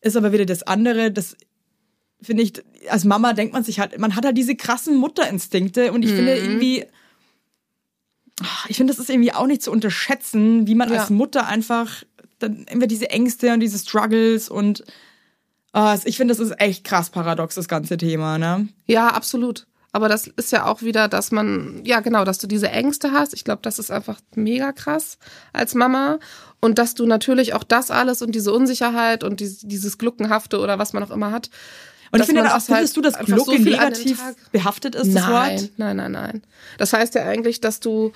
ist 0.04 0.16
aber 0.18 0.32
wieder 0.32 0.46
das 0.46 0.64
andere, 0.64 1.12
das 1.12 1.36
finde 2.22 2.44
ich, 2.44 2.54
als 2.90 3.04
Mama 3.06 3.34
denkt 3.34 3.54
man 3.54 3.64
sich 3.64 3.80
halt, 3.80 3.98
man 4.00 4.16
hat 4.16 4.26
halt 4.26 4.38
diese 4.38 4.56
krassen 4.56 4.96
Mutterinstinkte 4.98 5.92
und 5.92 6.04
ich 6.04 6.12
finde 6.12 6.36
Mhm. 6.36 6.44
irgendwie, 6.46 6.86
ah, 8.42 8.66
ich 8.68 8.78
finde, 8.78 8.94
das 8.94 9.00
ist 9.00 9.10
irgendwie 9.10 9.34
auch 9.34 9.48
nicht 9.48 9.62
zu 9.62 9.72
unterschätzen, 9.72 10.68
wie 10.68 10.76
man 10.76 10.92
Ja. 10.92 11.00
als 11.02 11.10
Mutter 11.10 11.48
einfach 11.48 12.04
dann 12.40 12.64
immer 12.70 12.88
diese 12.88 13.10
Ängste 13.10 13.54
und 13.54 13.60
diese 13.60 13.78
Struggles 13.80 14.50
und 14.50 14.84
ah, 15.74 15.98
ich 16.06 16.18
finde, 16.18 16.34
das 16.34 16.40
ist 16.40 16.60
echt 16.60 16.84
krass 16.84 17.10
paradox, 17.10 17.56
das 17.56 17.68
ganze 17.68 17.98
Thema, 17.98 18.38
ne? 18.38 18.68
Ja, 18.86 19.08
absolut. 19.08 19.66
Aber 19.94 20.10
das 20.10 20.26
ist 20.26 20.52
ja 20.52 20.66
auch 20.66 20.82
wieder, 20.82 21.08
dass 21.08 21.32
man, 21.32 21.82
ja 21.86 22.00
genau, 22.00 22.26
dass 22.26 22.40
du 22.40 22.48
diese 22.48 22.70
Ängste 22.70 23.12
hast. 23.12 23.36
Ich 23.36 23.44
glaube, 23.44 23.62
das 23.62 23.78
ist 23.78 23.92
einfach 23.92 24.20
mega 24.34 24.72
krass 24.72 25.20
als 25.54 25.76
Mama. 25.76 26.18
Und 26.60 26.80
dass 26.80 26.96
du 26.96 27.06
natürlich 27.06 27.54
auch 27.54 27.64
das 27.64 27.92
alles 27.92 28.24
und 28.24 28.34
diese 28.34 28.52
Unsicherheit 28.52 29.24
und 29.24 29.40
dieses, 29.40 29.60
dieses 29.60 30.00
Gluckenhafte 30.00 30.60
oder 30.60 30.80
was 30.80 30.94
man 30.94 31.04
auch 31.04 31.12
immer 31.12 31.32
hat. 31.32 31.52
Und 32.12 32.22
ich 32.22 32.26
finde 32.26 32.46
auch, 32.46 32.52
halt 32.54 32.64
findest 32.64 32.98
du, 32.98 33.02
dass 33.02 33.20
Glucke 33.20 33.52
den 33.52 33.64
negativ 33.64 34.20
behaftet 34.52 34.96
ist, 34.96 35.14
das 35.14 35.28
Nein, 35.28 35.60
Wort? 35.60 35.70
nein, 35.78 35.98
nein, 35.98 36.12
nein. 36.12 36.44
Das 36.78 36.94
heißt 36.94 37.14
ja 37.16 37.26
eigentlich, 37.26 37.62
dass 37.62 37.80
du, 37.80 38.14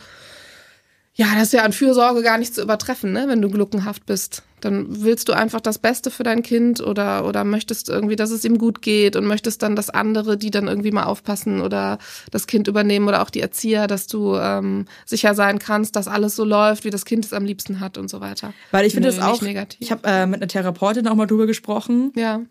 ja, 1.13 1.27
das 1.35 1.43
ist 1.43 1.53
ja 1.53 1.63
an 1.63 1.73
Fürsorge 1.73 2.23
gar 2.23 2.39
nicht 2.39 2.55
zu 2.55 2.61
übertreffen, 2.61 3.11
ne? 3.11 3.25
wenn 3.27 3.41
du 3.41 3.49
gluckenhaft 3.49 4.05
bist. 4.05 4.43
Dann 4.59 5.03
willst 5.03 5.29
du 5.29 5.33
einfach 5.33 5.61
das 5.61 5.77
Beste 5.77 6.09
für 6.09 6.23
dein 6.23 6.41
Kind 6.41 6.81
oder, 6.81 7.25
oder 7.25 7.43
möchtest 7.43 7.89
irgendwie, 7.89 8.15
dass 8.15 8.31
es 8.31 8.43
ihm 8.43 8.57
gut 8.57 8.81
geht 8.81 9.15
und 9.15 9.25
möchtest 9.25 9.61
dann, 9.61 9.75
dass 9.75 9.91
andere, 9.91 10.35
die 10.35 10.49
dann 10.49 10.67
irgendwie 10.67 10.91
mal 10.91 11.03
aufpassen 11.03 11.61
oder 11.61 11.99
das 12.31 12.47
Kind 12.47 12.67
übernehmen 12.67 13.07
oder 13.07 13.21
auch 13.21 13.29
die 13.29 13.41
Erzieher, 13.41 13.85
dass 13.85 14.07
du 14.07 14.35
ähm, 14.35 14.85
sicher 15.05 15.35
sein 15.35 15.59
kannst, 15.59 15.95
dass 15.95 16.07
alles 16.07 16.35
so 16.35 16.43
läuft, 16.43 16.85
wie 16.85 16.89
das 16.89 17.05
Kind 17.05 17.23
es 17.23 17.33
am 17.33 17.45
liebsten 17.45 17.79
hat 17.79 17.99
und 17.99 18.09
so 18.09 18.19
weiter. 18.19 18.53
Weil 18.71 18.87
ich 18.87 18.93
finde 18.93 19.09
das 19.09 19.19
auch, 19.19 19.41
negativ. 19.41 19.79
ich 19.79 19.91
habe 19.91 20.07
äh, 20.07 20.25
mit 20.25 20.41
einer 20.41 20.47
Therapeutin 20.47 21.07
auch 21.07 21.15
mal 21.15 21.27
drüber 21.27 21.45
gesprochen, 21.45 22.11
ja, 22.15 22.41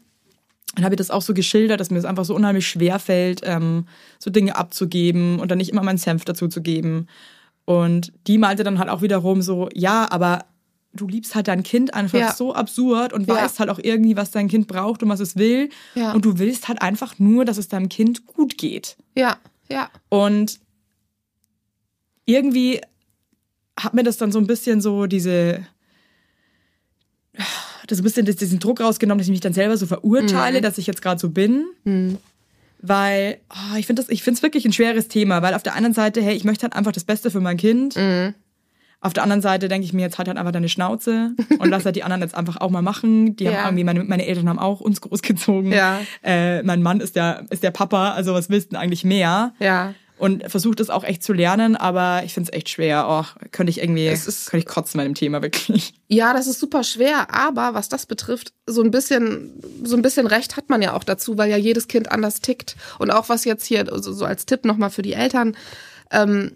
Dann 0.77 0.85
habe 0.85 0.95
ich 0.95 0.99
das 0.99 1.11
auch 1.11 1.23
so 1.23 1.35
geschildert, 1.35 1.81
dass 1.81 1.91
mir 1.91 1.99
es 1.99 2.05
einfach 2.05 2.25
so 2.25 2.35
unheimlich 2.37 2.69
schwer 2.69 2.99
fällt, 3.01 3.41
ähm, 3.45 3.87
so 4.19 4.31
Dinge 4.31 4.55
abzugeben 4.55 5.41
und 5.41 5.51
dann 5.51 5.59
nicht 5.59 5.71
immer 5.71 5.83
meinen 5.83 5.99
Senf 5.99 6.25
dazu 6.25 6.47
zu 6.47 6.63
geben. 6.63 7.09
Und 7.65 8.13
die 8.29 8.39
meinte 8.39 8.63
dann 8.63 8.79
halt 8.79 8.91
auch 8.91 9.03
wiederum 9.03 9.43
so, 9.43 9.69
ja, 9.75 10.07
aber 10.11 10.45
du 11.01 11.07
liebst 11.09 11.35
halt 11.35 11.49
dein 11.49 11.63
Kind 11.63 11.95
einfach 11.95 12.19
Ja. 12.19 12.33
so 12.33 12.55
absurd 12.55 13.13
und 13.13 13.27
Ja. 13.29 13.35
weißt 13.37 13.59
halt 13.61 13.71
auch 13.71 13.79
irgendwie, 13.83 14.17
was 14.17 14.31
dein 14.31 14.49
Kind 14.49 14.67
braucht 14.67 15.03
und 15.03 15.09
was 15.09 15.21
es 15.21 15.37
will. 15.37 15.69
Ja. 15.95 16.13
Und 16.13 16.25
du 16.25 16.39
willst 16.39 16.69
halt 16.69 16.83
einfach 16.83 17.19
nur, 17.19 17.45
dass 17.45 17.59
es 17.59 17.69
deinem 17.69 17.89
Kind 17.89 18.27
gut 18.27 18.59
geht. 18.59 18.97
ja, 19.17 19.37
ja, 19.69 19.91
Und 20.11 20.61
irgendwie 22.25 22.81
hat 23.79 23.95
mir 23.95 24.03
das 24.05 24.17
dann 24.17 24.31
so 24.33 24.39
ein 24.39 24.47
bisschen 24.47 24.81
so 24.81 25.07
diese, 25.07 25.67
das 27.87 27.99
ein 27.99 28.05
bisschen 28.05 28.25
diesen 28.27 28.59
Druck 28.59 28.81
rausgenommen, 28.81 29.19
dass 29.19 29.27
ich 29.27 29.33
mich 29.33 29.41
dann 29.41 29.53
selber 29.53 29.77
so 29.77 29.87
verurteile, 29.87 30.61
dass 30.61 30.79
ich 30.79 30.87
jetzt 30.87 31.03
gerade 31.03 31.21
so 31.21 31.31
bin. 31.31 31.67
Weil 32.83 33.39
oh, 33.51 33.77
ich 33.77 33.87
finde 33.87 34.03
es 34.03 34.43
wirklich 34.43 34.65
ein 34.65 34.73
schweres 34.73 35.09
Thema, 35.09 35.43
weil 35.43 35.55
auf 35.55 35.63
der 35.63 35.75
einen 35.75 35.95
Seite, 35.95 36.21
hey, 36.23 36.35
ich 36.37 36.45
möchte 36.45 36.63
halt 36.65 36.75
einfach 36.75 36.93
das 36.93 37.05
Beste 37.05 37.31
für 37.31 37.41
mein 37.41 37.57
Kind. 37.57 37.97
Auf 39.07 39.13
der 39.13 39.23
anderen 39.23 39.41
Seite 39.43 39.69
denke 39.69 39.85
ich 39.87 39.93
mir, 39.93 40.03
jetzt 40.03 40.19
halt 40.19 40.29
halt 40.29 40.37
einfach 40.39 40.53
deine 40.53 40.69
Schnauze 40.69 41.31
und 41.59 41.69
lass 41.71 41.85
halt 41.85 41.97
die 41.97 42.03
anderen 42.03 42.23
jetzt 42.23 42.35
einfach 42.35 42.57
auch 42.61 42.71
mal 42.71 42.83
machen. 42.83 43.37
Die 43.37 43.45
Ja. 43.45 43.53
haben 43.53 43.67
irgendwie, 43.79 43.85
meine, 43.85 44.05
meine 44.05 44.27
Eltern 44.27 44.49
haben 44.49 44.59
auch 44.59 44.81
uns 44.81 45.01
großgezogen. 45.01 45.73
Ja. 45.73 46.01
Äh, 46.23 46.63
mein 46.65 46.83
Mann 46.83 47.01
ist 47.01 47.17
der, 47.17 47.47
ist 47.51 47.63
der 47.63 47.71
Papa, 47.71 48.11
also 48.13 48.35
was 48.35 48.51
willst 48.51 48.67
du 48.67 48.71
denn 48.75 48.81
eigentlich 48.83 49.05
mehr? 49.05 49.53
ja. 49.61 49.95
und 50.19 50.51
versuche 50.51 50.75
das 50.77 50.89
auch 50.89 51.05
echt 51.05 51.23
zu 51.23 51.35
lernen, 51.35 51.77
aber 51.77 52.23
ich 52.25 52.33
finde 52.33 52.51
es 52.51 52.57
echt 52.57 52.71
schwer. 52.71 53.05
Oh, 53.07 53.25
könnte 53.53 53.69
ich 53.71 53.83
irgendwie, 53.83 54.07
Es 54.07 54.27
ist- 54.27 54.49
könnte 54.51 54.65
ich 54.67 54.67
kotzen 54.67 54.97
bei 54.97 55.05
dem 55.05 55.13
Thema 55.15 55.43
wirklich. 55.43 55.93
Ja, 56.09 56.33
das 56.33 56.47
ist 56.47 56.59
super 56.59 56.85
schwer, 56.85 57.35
aber 57.35 57.75
was 57.75 57.91
das 57.91 58.07
betrifft, 58.07 58.55
so 58.67 58.81
ein 58.83 58.91
bisschen, 58.91 59.53
so 59.85 59.95
ein 59.95 60.01
bisschen 60.01 60.27
Recht 60.27 60.57
hat 60.57 60.71
man 60.71 60.81
ja 60.81 60.95
auch 60.95 61.05
dazu, 61.05 61.37
weil 61.37 61.51
ja 61.51 61.59
jedes 61.59 61.87
Kind 61.87 62.11
anders 62.11 62.41
tickt. 62.41 62.77
Und 62.99 63.11
auch 63.11 63.29
was 63.29 63.45
jetzt 63.45 63.67
hier, 63.67 63.93
also 63.93 64.11
so 64.15 64.25
als 64.25 64.47
Tipp 64.47 64.65
nochmal 64.65 64.89
für 64.89 65.03
die 65.03 65.13
Eltern, 65.13 65.55
ähm, 66.11 66.53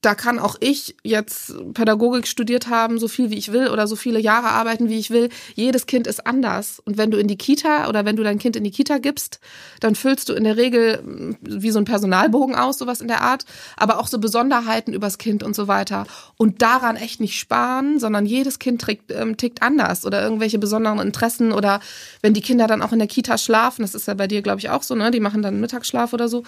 da 0.00 0.14
kann 0.14 0.38
auch 0.38 0.56
ich 0.60 0.96
jetzt 1.04 1.52
Pädagogik 1.74 2.26
studiert 2.26 2.68
haben, 2.68 2.98
so 2.98 3.06
viel 3.06 3.30
wie 3.30 3.36
ich 3.36 3.52
will 3.52 3.68
oder 3.68 3.86
so 3.86 3.96
viele 3.96 4.18
Jahre 4.18 4.48
arbeiten, 4.48 4.88
wie 4.88 4.98
ich 4.98 5.10
will. 5.10 5.28
Jedes 5.54 5.86
Kind 5.86 6.06
ist 6.06 6.26
anders. 6.26 6.80
Und 6.84 6.96
wenn 6.96 7.10
du 7.10 7.18
in 7.18 7.28
die 7.28 7.36
Kita 7.36 7.88
oder 7.88 8.06
wenn 8.06 8.16
du 8.16 8.22
dein 8.22 8.38
Kind 8.38 8.56
in 8.56 8.64
die 8.64 8.70
Kita 8.70 8.98
gibst, 8.98 9.40
dann 9.80 9.94
füllst 9.94 10.30
du 10.30 10.32
in 10.32 10.44
der 10.44 10.56
Regel 10.56 11.02
mm, 11.02 11.36
wie 11.42 11.70
so 11.70 11.78
ein 11.78 11.84
Personalbogen 11.84 12.54
aus, 12.54 12.78
sowas 12.78 13.02
in 13.02 13.08
der 13.08 13.20
Art, 13.20 13.44
aber 13.76 13.98
auch 13.98 14.06
so 14.06 14.18
Besonderheiten 14.18 14.94
übers 14.94 15.18
Kind 15.18 15.42
und 15.42 15.54
so 15.54 15.68
weiter. 15.68 16.06
Und 16.38 16.62
daran 16.62 16.96
echt 16.96 17.20
nicht 17.20 17.38
sparen, 17.38 17.98
sondern 17.98 18.24
jedes 18.24 18.58
Kind 18.58 18.84
tickt, 18.84 19.12
ähm, 19.12 19.36
tickt 19.36 19.62
anders 19.62 20.06
oder 20.06 20.22
irgendwelche 20.22 20.58
besonderen 20.58 20.98
Interessen 20.98 21.52
oder 21.52 21.80
wenn 22.22 22.32
die 22.32 22.40
Kinder 22.40 22.66
dann 22.66 22.80
auch 22.80 22.92
in 22.92 22.98
der 22.98 23.08
Kita 23.08 23.36
schlafen, 23.36 23.82
das 23.82 23.94
ist 23.94 24.08
ja 24.08 24.14
bei 24.14 24.26
dir, 24.26 24.40
glaube 24.40 24.60
ich, 24.60 24.70
auch 24.70 24.82
so, 24.82 24.94
ne? 24.94 25.10
Die 25.10 25.20
machen 25.20 25.42
dann 25.42 25.60
Mittagsschlaf 25.60 26.14
oder 26.14 26.28
so, 26.28 26.44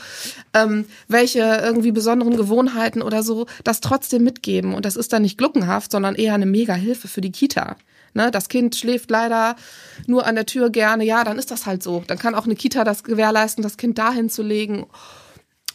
ähm, 0.55 0.87
welche 1.09 1.41
irgendwie 1.41 1.93
besonderen 1.93 2.37
Gewohnheiten 2.37 3.03
oder 3.03 3.23
so, 3.23 3.42
das 3.65 3.81
trotzdem 3.81 4.25
mitgeben. 4.25 4.75
Und 4.75 4.85
das 4.85 4.97
ist 4.97 5.13
dann 5.13 5.23
nicht 5.23 5.39
gluckenhaft, 5.39 5.93
sondern 5.93 6.15
eher 6.15 6.35
eine 6.35 6.47
mega 6.47 6.75
Hilfe 6.75 7.09
für 7.09 7.21
die 7.21 7.33
Kita. 7.33 7.77
Ne, 8.15 8.31
das 8.31 8.49
Kind 8.49 8.77
schläft 8.77 9.11
leider 9.11 9.57
nur 10.07 10.27
an 10.27 10.35
der 10.35 10.45
Tür 10.45 10.69
gerne. 10.69 11.05
Ja, 11.05 11.25
dann 11.25 11.39
ist 11.39 11.51
das 11.51 11.65
halt 11.65 11.83
so. 11.83 12.05
Dann 12.07 12.19
kann 12.19 12.35
auch 12.35 12.45
eine 12.45 12.57
Kita 12.57 12.85
das 12.85 13.05
gewährleisten, 13.05 13.63
das 13.63 13.79
Kind 13.79 13.97
dahin 13.99 14.29
zu 14.29 14.43
legen. 14.43 14.87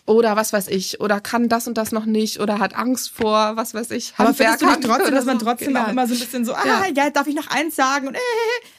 Oder 0.08 0.38
was 0.38 0.54
weiß 0.54 0.70
ich. 0.70 1.02
Oder 1.02 1.20
kann 1.20 1.50
das 1.50 1.68
und 1.68 1.78
das 1.78 1.92
noch 1.92 2.06
nicht. 2.06 2.40
Oder 2.40 2.60
hat 2.60 2.76
Angst 2.76 3.12
vor, 3.12 3.58
was 3.58 3.74
weiß 3.74 3.92
ich. 3.92 4.14
Aber 4.18 4.34
findest 4.34 4.62
du 4.62 4.66
nicht 4.66 4.82
trotzdem, 4.84 5.14
dass 5.14 5.26
man 5.26 5.38
trotzdem 5.38 5.76
Ja. 5.76 5.86
auch 5.86 5.90
immer 5.90 6.08
so 6.08 6.14
ein 6.14 6.20
bisschen 6.20 6.46
so, 6.46 6.54
ah, 6.54 6.64
Ja. 6.66 6.86
ja, 6.96 7.10
darf 7.10 7.28
ich 7.28 7.36
noch 7.36 7.48
eins 7.48 7.76
sagen? 7.76 8.08
Und 8.08 8.16
äh, 8.16 8.20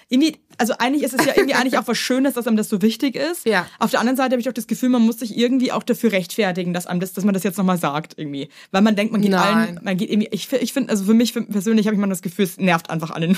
irgendwie, 0.09 0.39
also 0.57 0.73
eigentlich 0.79 1.03
ist 1.03 1.13
es 1.13 1.27
ja 1.27 1.35
irgendwie 1.37 1.55
eigentlich 1.55 1.77
auch 1.77 1.87
was 1.87 1.99
Schönes, 1.99 2.33
dass 2.33 2.47
einem 2.47 2.57
das 2.57 2.71
so 2.71 2.81
wichtig 2.81 3.15
ist. 3.15 3.45
Ja. 3.45 3.67
Auf 3.79 3.91
der 3.91 4.01
anderen 4.01 4.17
Seite 4.17 4.33
habe 4.33 4.41
ich 4.41 4.49
auch 4.49 4.55
das 4.55 4.67
Gefühl, 4.67 4.89
man 4.89 5.03
muss 5.03 5.19
sich 5.19 5.37
irgendwie 5.37 5.71
auch 5.71 5.83
dafür 5.83 6.13
rechtfertigen, 6.13 6.73
dass 6.73 6.87
einem 6.87 6.99
das, 7.01 7.13
dass 7.13 7.25
man 7.25 7.35
das 7.35 7.43
jetzt 7.43 7.59
nochmal 7.59 7.77
sagt 7.79 8.15
irgendwie. 8.17 8.49
Weil 8.71 8.81
man 8.81 8.97
denkt, 8.97 9.13
man 9.13 9.21
geht 9.21 9.33
Nein. 9.33 9.55
allen, 9.55 9.81
man 9.83 9.99
geht 9.99 10.09
irgendwie, 10.11 10.31
ich, 10.33 10.51
ich 10.51 10.73
finde, 10.73 10.91
also 10.91 11.05
für 11.05 11.13
mich 11.15 11.35
persönlich 11.35 11.87
habe 11.87 11.95
ich 11.95 12.01
mal 12.01 12.09
das 12.09 12.23
Gefühl, 12.23 12.47
es 12.47 12.57
nervt 12.57 12.89
einfach 12.89 13.11
alle 13.11 13.29
nur. 13.29 13.37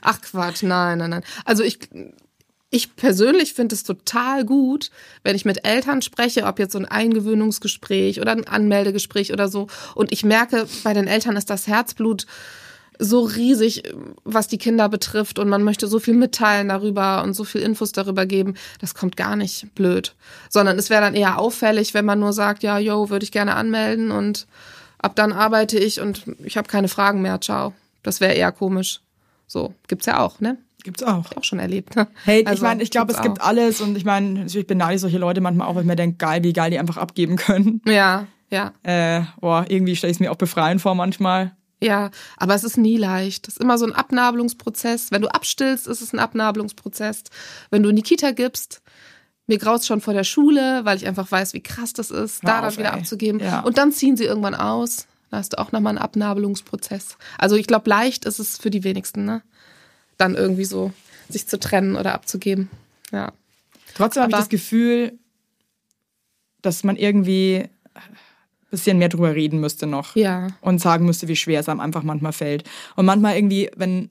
Ach 0.00 0.18
Quatsch, 0.22 0.62
nein, 0.62 0.96
nein, 0.96 1.10
nein. 1.10 1.22
Also 1.44 1.62
ich, 1.62 1.78
ich 2.70 2.94
persönlich 2.94 3.54
finde 3.54 3.74
es 3.74 3.82
total 3.82 4.44
gut, 4.44 4.90
wenn 5.24 5.34
ich 5.34 5.44
mit 5.44 5.64
Eltern 5.64 6.02
spreche, 6.02 6.44
ob 6.44 6.60
jetzt 6.60 6.72
so 6.72 6.78
ein 6.78 6.86
Eingewöhnungsgespräch 6.86 8.20
oder 8.20 8.32
ein 8.32 8.46
Anmeldegespräch 8.46 9.32
oder 9.32 9.48
so. 9.48 9.66
Und 9.96 10.12
ich 10.12 10.24
merke, 10.24 10.68
bei 10.84 10.94
den 10.94 11.08
Eltern 11.08 11.36
ist 11.36 11.50
das 11.50 11.66
Herzblut 11.66 12.26
so 13.00 13.22
riesig, 13.22 13.82
was 14.24 14.46
die 14.46 14.58
Kinder 14.58 14.88
betrifft 14.88 15.38
und 15.38 15.48
man 15.48 15.64
möchte 15.64 15.88
so 15.88 15.98
viel 15.98 16.14
mitteilen 16.14 16.68
darüber 16.68 17.22
und 17.24 17.34
so 17.34 17.44
viel 17.44 17.62
Infos 17.62 17.92
darüber 17.92 18.26
geben. 18.26 18.54
Das 18.78 18.94
kommt 18.94 19.16
gar 19.16 19.36
nicht 19.36 19.74
blöd, 19.74 20.14
sondern 20.50 20.78
es 20.78 20.90
wäre 20.90 21.00
dann 21.00 21.14
eher 21.14 21.38
auffällig, 21.38 21.94
wenn 21.94 22.04
man 22.04 22.20
nur 22.20 22.34
sagt, 22.34 22.62
ja, 22.62 22.78
yo, 22.78 23.08
würde 23.08 23.24
ich 23.24 23.32
gerne 23.32 23.56
anmelden 23.56 24.10
und 24.10 24.46
ab 24.98 25.16
dann 25.16 25.32
arbeite 25.32 25.78
ich 25.78 26.00
und 26.00 26.24
ich 26.44 26.58
habe 26.58 26.68
keine 26.68 26.88
Fragen 26.88 27.22
mehr, 27.22 27.40
ciao. 27.40 27.72
Das 28.02 28.20
wäre 28.20 28.34
eher 28.34 28.52
komisch. 28.52 29.00
So, 29.46 29.74
gibt's 29.88 30.06
ja 30.06 30.20
auch, 30.20 30.40
ne? 30.40 30.58
Gibt's 30.84 31.02
auch. 31.02 31.26
Auch 31.36 31.44
schon 31.44 31.58
erlebt. 31.58 31.96
Ne? 31.96 32.06
Hey, 32.24 32.40
ich 32.42 32.46
Also, 32.46 32.62
meine, 32.64 32.82
ich 32.82 32.90
glaube, 32.90 33.12
es 33.12 33.20
gibt 33.22 33.40
auch. 33.40 33.46
alles 33.46 33.80
und 33.80 33.96
ich 33.96 34.04
meine, 34.04 34.40
natürlich 34.40 34.66
beneide 34.66 34.94
ich 34.94 35.00
solche 35.00 35.18
Leute 35.18 35.40
manchmal 35.40 35.66
auch, 35.68 35.74
weil 35.74 35.82
ich 35.82 35.86
mir 35.88 35.96
denke, 35.96 36.16
geil, 36.18 36.42
wie 36.42 36.52
geil 36.52 36.70
die 36.70 36.78
einfach 36.78 36.96
abgeben 36.96 37.36
können. 37.36 37.80
Ja, 37.86 38.26
ja, 38.50 38.72
Äh, 38.82 39.22
boah, 39.40 39.64
irgendwie 39.68 39.94
stelle 39.96 40.10
ich 40.10 40.16
es 40.16 40.20
mir 40.20 40.32
auch 40.32 40.36
befreien 40.36 40.78
vor 40.80 40.94
manchmal. 40.94 41.52
ja. 41.80 42.10
Aber 42.36 42.54
es 42.54 42.64
ist 42.64 42.76
nie 42.76 42.96
leicht. 42.96 43.46
Es 43.48 43.54
ist 43.54 43.60
immer 43.62 43.78
so 43.78 43.86
ein 43.86 43.92
Abnabelungsprozess. 43.94 45.10
Wenn 45.12 45.22
du 45.22 45.28
abstillst, 45.28 45.86
ist 45.86 46.00
es 46.00 46.12
ein 46.12 46.18
Abnabelungsprozess. 46.18 47.22
Wenn 47.70 47.82
du 47.82 47.90
in 47.90 47.96
die 47.96 48.02
Kita 48.02 48.32
gibst, 48.32 48.82
mir 49.46 49.58
graust 49.58 49.86
schon 49.86 50.00
vor 50.00 50.14
der 50.14 50.24
Schule, 50.24 50.80
weil 50.84 50.96
ich 50.96 51.06
einfach 51.06 51.30
weiß, 51.30 51.54
wie 51.54 51.62
krass 51.62 51.92
das 51.92 52.10
ist, 52.10 52.42
Hör 52.42 52.50
da 52.50 52.56
dann 52.60 52.68
auf, 52.70 52.78
wieder 52.78 52.92
ey. 52.92 52.98
abzugeben. 53.00 53.40
Ja. 53.40 53.60
Und 53.60 53.78
dann 53.78 53.92
ziehen 53.92 54.16
sie 54.16 54.24
irgendwann 54.24 54.54
aus. 54.54 55.06
Da 55.30 55.36
hast 55.38 55.52
du 55.52 55.58
auch 55.58 55.70
nochmal 55.70 55.90
einen 55.92 55.98
Abnabelungsprozess. 55.98 57.16
Also 57.38 57.54
ich 57.56 57.66
glaube, 57.68 57.88
leicht 57.88 58.24
ist 58.24 58.38
es 58.40 58.58
für 58.58 58.70
die 58.70 58.82
wenigsten, 58.84 59.24
ne? 59.24 59.42
Dann 60.20 60.34
irgendwie 60.34 60.66
so 60.66 60.92
sich 61.30 61.46
zu 61.46 61.58
trennen 61.58 61.96
oder 61.96 62.14
abzugeben. 62.14 62.68
Ja. 63.10 63.32
Trotzdem 63.94 64.22
habe 64.22 64.32
ich 64.32 64.38
das 64.38 64.48
Gefühl, 64.48 65.18
dass 66.62 66.84
man 66.84 66.96
irgendwie 66.96 67.64
ein 67.64 67.70
bisschen 68.70 68.98
mehr 68.98 69.08
drüber 69.08 69.34
reden 69.34 69.60
müsste 69.60 69.86
noch. 69.86 70.14
Ja. 70.16 70.48
Und 70.60 70.80
sagen 70.80 71.06
müsste, 71.06 71.28
wie 71.28 71.36
schwer 71.36 71.60
es 71.60 71.68
einem 71.68 71.80
einfach 71.80 72.02
manchmal 72.02 72.32
fällt. 72.32 72.64
Und 72.96 73.06
manchmal 73.06 73.36
irgendwie, 73.36 73.70
wenn 73.76 74.10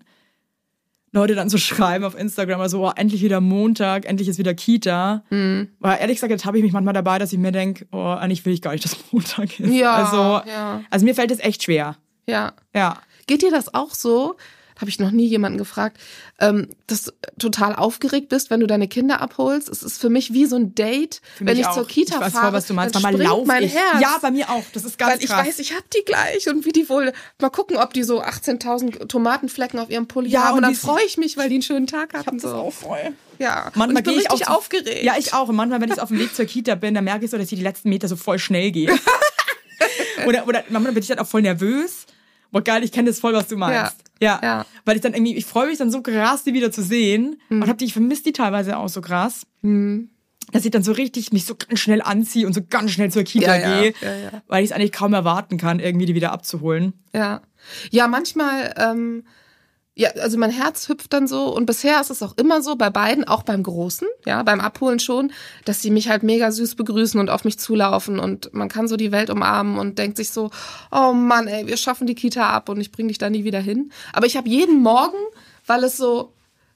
Leute 1.12 1.36
dann 1.36 1.50
so 1.50 1.58
schreiben 1.60 2.04
auf 2.04 2.18
Instagram, 2.18 2.60
also 2.60 2.88
oh, 2.88 2.92
endlich 2.96 3.22
wieder 3.22 3.40
Montag, 3.42 4.06
endlich 4.06 4.28
ist 4.28 4.40
wieder 4.40 4.54
Kita. 4.54 5.24
Mhm. 5.30 5.70
Aber 5.80 6.00
ehrlich 6.00 6.18
gesagt, 6.18 6.32
jetzt 6.32 6.46
habe 6.46 6.58
ich 6.58 6.64
mich 6.64 6.74
manchmal 6.74 6.94
dabei, 6.94 7.20
dass 7.20 7.32
ich 7.34 7.40
mir 7.40 7.52
denke, 7.52 7.86
oh, 7.92 8.16
eigentlich 8.20 8.46
will 8.46 8.54
ich 8.54 8.62
gar 8.62 8.72
nicht, 8.72 8.84
dass 8.84 8.98
Montag 9.12 9.60
ist. 9.60 9.72
Ja, 9.72 9.96
Also, 9.96 10.50
ja. 10.50 10.82
also 10.90 11.06
mir 11.06 11.16
fällt 11.16 11.32
es 11.32 11.40
echt 11.40 11.64
schwer. 11.64 11.98
Ja. 12.28 12.54
Ja. 12.74 12.98
Geht 13.28 13.44
dir 13.44 13.52
das 13.52 13.74
auch 13.74 13.94
so? 13.94 14.36
Habe 14.80 14.90
ich 14.90 15.00
noch 15.00 15.12
nie 15.12 15.26
jemanden 15.28 15.58
gefragt, 15.58 15.98
ähm, 16.40 16.70
dass 16.88 17.04
du 17.04 17.12
total 17.38 17.76
aufgeregt 17.76 18.30
bist, 18.30 18.50
wenn 18.50 18.60
du 18.62 18.68
deine 18.68 18.88
Kinder 18.88 19.20
abholst. 19.22 19.68
Es 19.70 19.84
ist 19.84 20.00
für 20.00 20.10
mich 20.10 20.34
wie 20.34 20.46
so 20.46 20.56
ein 20.56 20.74
Date, 20.74 21.22
wenn 21.40 21.58
ich 21.58 21.68
auch. 21.68 21.74
zur 21.74 21.88
Kita 21.88 22.16
ich 22.16 22.22
weiß 22.22 22.32
fahre. 22.34 22.46
voll, 22.46 22.54
was 22.54 22.68
du 22.68 22.74
meinst. 22.74 22.96
dann 22.96 23.02
springt 23.02 23.24
lauf 23.24 23.46
mein 23.46 23.64
ich. 23.64 23.74
Herz. 23.74 24.02
Ja, 24.02 24.18
bei 24.22 24.32
mir 24.32 24.50
auch. 24.50 24.64
Das 24.74 24.86
ist 24.86 24.98
ganz 24.98 25.14
Weil 25.14 25.20
ich 25.24 25.30
krass. 25.30 25.46
weiß, 25.48 25.60
ich 25.60 25.74
hab 25.76 25.90
die 25.92 26.04
gleich 26.06 26.48
und 26.50 26.66
wie 26.66 26.72
die 26.72 26.88
wohl 26.90 27.12
mal 27.40 27.50
gucken, 27.50 27.78
ob 27.78 27.94
die 27.94 28.04
so 28.04 28.22
18.000 28.22 29.08
Tomatenflecken 29.08 29.80
auf 29.80 29.90
ihrem 29.90 30.08
Pulli 30.08 30.30
Ja, 30.30 30.44
haben 30.44 30.52
und 30.52 30.58
und 30.60 30.64
dann 30.64 30.76
freue 30.76 31.04
ich 31.06 31.18
mich, 31.18 31.36
weil 31.38 31.50
die 31.50 31.56
einen 31.56 31.62
schönen 31.62 31.88
Tag 31.88 32.14
hatten. 32.14 32.38
das 32.40 32.50
so. 32.52 32.58
auch 32.58 32.72
voll. 32.74 33.14
Ja, 33.38 33.72
Manchmal 33.76 34.02
ich 34.04 34.10
gehe 34.10 34.18
ich 34.20 34.30
auch 34.32 34.48
aufgeregt. 34.58 35.04
Ja, 35.04 35.16
ich 35.18 35.34
auch. 35.34 35.48
Und 35.50 35.56
manchmal, 35.56 35.80
wenn 35.82 35.92
ich 35.92 36.00
auf 36.02 36.10
dem 36.10 36.20
Weg 36.20 36.36
zur 36.36 36.46
Kita 36.46 36.76
bin, 36.76 36.94
dann 36.94 37.04
merke 37.06 37.24
ich 37.26 37.32
so, 37.32 37.38
dass 37.38 37.52
ich 37.52 37.58
die 37.58 37.64
letzten 37.64 37.90
Meter 37.90 38.08
so 38.08 38.16
voll 38.18 38.38
schnell 38.40 38.72
gehe. 38.72 38.94
oder, 40.26 40.48
oder 40.48 40.64
manchmal 40.70 40.94
bin 40.94 41.02
ich 41.04 41.08
dann 41.10 41.20
auch 41.20 41.28
voll 41.28 41.42
nervös. 41.42 42.06
Boah, 42.52 42.62
geil, 42.64 42.84
ich 42.84 42.92
kenne 42.92 43.10
das 43.10 43.20
voll, 43.20 43.34
was 43.34 43.48
du 43.48 43.58
meinst. 43.58 43.96
Ja. 44.22 44.40
Ja. 44.42 44.66
Weil 44.86 44.96
ich 44.96 45.02
dann 45.02 45.14
irgendwie, 45.14 45.36
ich 45.36 45.46
freue 45.46 45.68
mich 45.68 45.78
dann 45.78 45.92
so 45.92 46.02
krass, 46.02 46.44
die 46.44 46.54
wieder 46.54 46.72
zu 46.72 46.82
sehen. 46.84 47.40
Und 47.50 47.68
hab 47.68 47.78
die, 47.78 47.86
ich 47.86 47.94
vermisse 47.94 48.24
die 48.24 48.34
teilweise 48.34 48.78
auch 48.78 48.90
so 48.90 49.02
krass. 49.02 49.46
Dass 49.62 50.66
ich 50.66 50.72
dann 50.72 50.82
so 50.84 50.92
richtig 50.94 51.32
mich 51.32 51.46
so 51.46 51.56
ganz 51.56 51.80
schnell 51.80 52.02
anziehe 52.02 52.48
und 52.48 52.54
so 52.54 52.62
ganz 52.68 52.92
schnell 52.92 53.12
zur 53.12 53.24
Kita 53.24 53.56
Ja, 53.56 53.62
ja, 53.62 53.82
gehe. 53.82 53.94
ja, 54.02 54.16
ja. 54.16 54.42
Weil 54.48 54.64
ich 54.64 54.72
es 54.72 54.76
eigentlich 54.76 54.92
kaum 54.92 55.14
erwarten 55.14 55.58
kann, 55.58 55.80
irgendwie 55.80 56.08
die 56.08 56.16
wieder 56.16 56.32
abzuholen. 56.32 56.94
Ja. 57.14 57.42
Ja, 57.92 58.08
manchmal, 58.08 58.74
ähm, 58.78 59.24
ja, 60.00 60.12
also 60.22 60.38
mein 60.38 60.50
Herz 60.50 60.88
hüpft 60.88 61.12
dann 61.12 61.28
so 61.28 61.54
und 61.54 61.66
bisher 61.66 62.00
ist 62.00 62.10
es 62.10 62.24
auch 62.24 62.38
immer 62.38 62.62
so, 62.62 62.78
bei 62.78 62.90
beiden, 62.90 63.26
auch 63.26 63.44
beim 63.44 63.64
Großen, 63.64 64.08
ja, 64.26 64.44
beim 64.44 64.62
Abholen 64.62 65.00
schon, 65.00 65.34
dass 65.66 65.82
sie 65.82 65.92
mich 65.92 66.08
halt 66.08 66.24
mega 66.24 66.54
süß 66.54 66.76
begrüßen 66.76 67.20
und 67.20 67.30
auf 67.30 67.44
mich 67.44 67.60
zulaufen 67.60 68.18
und 68.18 68.54
man 68.54 68.70
kann 68.70 68.88
so 68.88 68.96
die 68.96 69.12
Welt 69.12 69.30
umarmen 69.30 69.78
und 69.78 70.00
denkt 70.00 70.16
sich 70.16 70.30
so, 70.30 70.52
oh 70.90 71.12
Mann, 71.12 71.48
ey, 71.48 71.68
wir 71.68 71.76
schaffen 71.76 72.08
die 72.08 72.16
Kita 72.16 72.50
ab 72.50 72.70
und 72.70 72.80
ich 72.80 72.94
bring 72.94 73.10
dich 73.10 73.18
da 73.18 73.30
nie 73.30 73.44
wieder 73.44 73.60
hin. 73.60 73.92
Aber 74.14 74.26
ich 74.26 74.38
habe 74.38 74.48
jeden 74.48 74.82
Morgen, 74.82 75.18
weil 75.66 75.84
es 75.84 75.98
so 75.98 76.32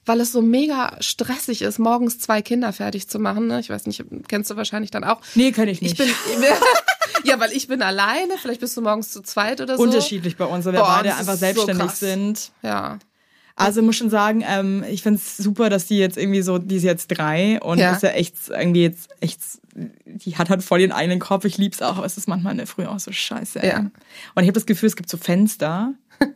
weil 0.06 0.20
es 0.20 0.34
so 0.34 0.42
mega 0.42 0.98
stressig 1.00 1.62
ist, 1.62 1.80
morgens 1.80 2.20
zwei 2.20 2.42
Kinder 2.42 2.74
fertig 2.74 3.08
zu 3.08 3.20
machen. 3.20 3.48
Ne? 3.48 3.62
Ich 3.62 3.70
weiß 3.70 3.86
nicht, 3.86 4.04
kennst 4.28 4.52
du 4.52 4.58
wahrscheinlich 4.58 4.92
dann 4.92 5.06
auch. 5.06 5.22
Nee, 5.34 5.54
kenn 5.54 5.70
ich 5.70 5.82
nicht. 5.82 5.98
Ich 5.98 6.06
bin, 6.06 6.14
ja, 7.24 7.40
weil 7.40 7.54
ich 7.54 7.70
bin 7.70 7.82
alleine. 7.82 8.34
Vielleicht 8.42 8.60
bist 8.60 8.76
du 8.76 8.82
morgens 8.82 9.12
zu 9.12 9.22
zweit 9.22 9.62
oder 9.62 9.78
so. 9.78 9.84
Unterschiedlich 9.84 10.36
bei 10.36 10.44
uns, 10.44 10.66
weil 10.66 10.74
wir 10.74 10.82
Boah, 10.82 10.96
beide 10.98 11.16
einfach 11.16 11.34
so 11.34 11.40
selbstständig 11.40 11.86
krass. 11.86 12.00
sind. 12.02 12.52
Ja. 12.64 13.00
Also 13.56 13.82
muss 13.84 13.96
schon 13.98 14.10
sagen, 14.10 14.44
ähm, 14.48 14.84
ich 14.90 15.04
find's 15.04 15.38
super, 15.38 15.70
dass 15.70 15.86
die 15.86 15.98
jetzt 15.98 16.18
irgendwie 16.18 16.42
so, 16.42 16.58
die 16.58 16.76
ist 16.78 16.84
jetzt 16.84 17.08
drei 17.08 17.60
und 17.62 17.78
Ja. 17.78 17.92
ist 17.94 18.02
ja 18.04 18.10
echt 18.10 18.36
irgendwie 18.50 18.82
jetzt 18.82 19.10
echt, 19.20 19.40
die 20.06 20.36
hat 20.38 20.50
halt 20.50 20.64
voll 20.64 20.82
ihren 20.82 20.92
eigenen 20.92 21.20
Kopf. 21.20 21.46
Ich 21.46 21.58
lieb's 21.58 21.82
auch, 21.82 21.98
aber 21.98 22.06
es 22.06 22.18
ist 22.18 22.28
manchmal 22.28 22.54
in 22.54 22.58
der 22.58 22.68
Früh 22.68 22.86
auch 22.86 23.00
so 23.00 23.12
scheiße. 23.12 23.62
Ey. 23.62 23.70
Ja. 23.70 23.80
Und 23.80 23.92
ich 24.38 24.44
habe 24.48 24.54
das 24.54 24.66
Gefühl, 24.66 24.88
es 24.88 24.96
gibt 24.96 25.10
so 25.10 25.18
Fenster. 25.18 25.94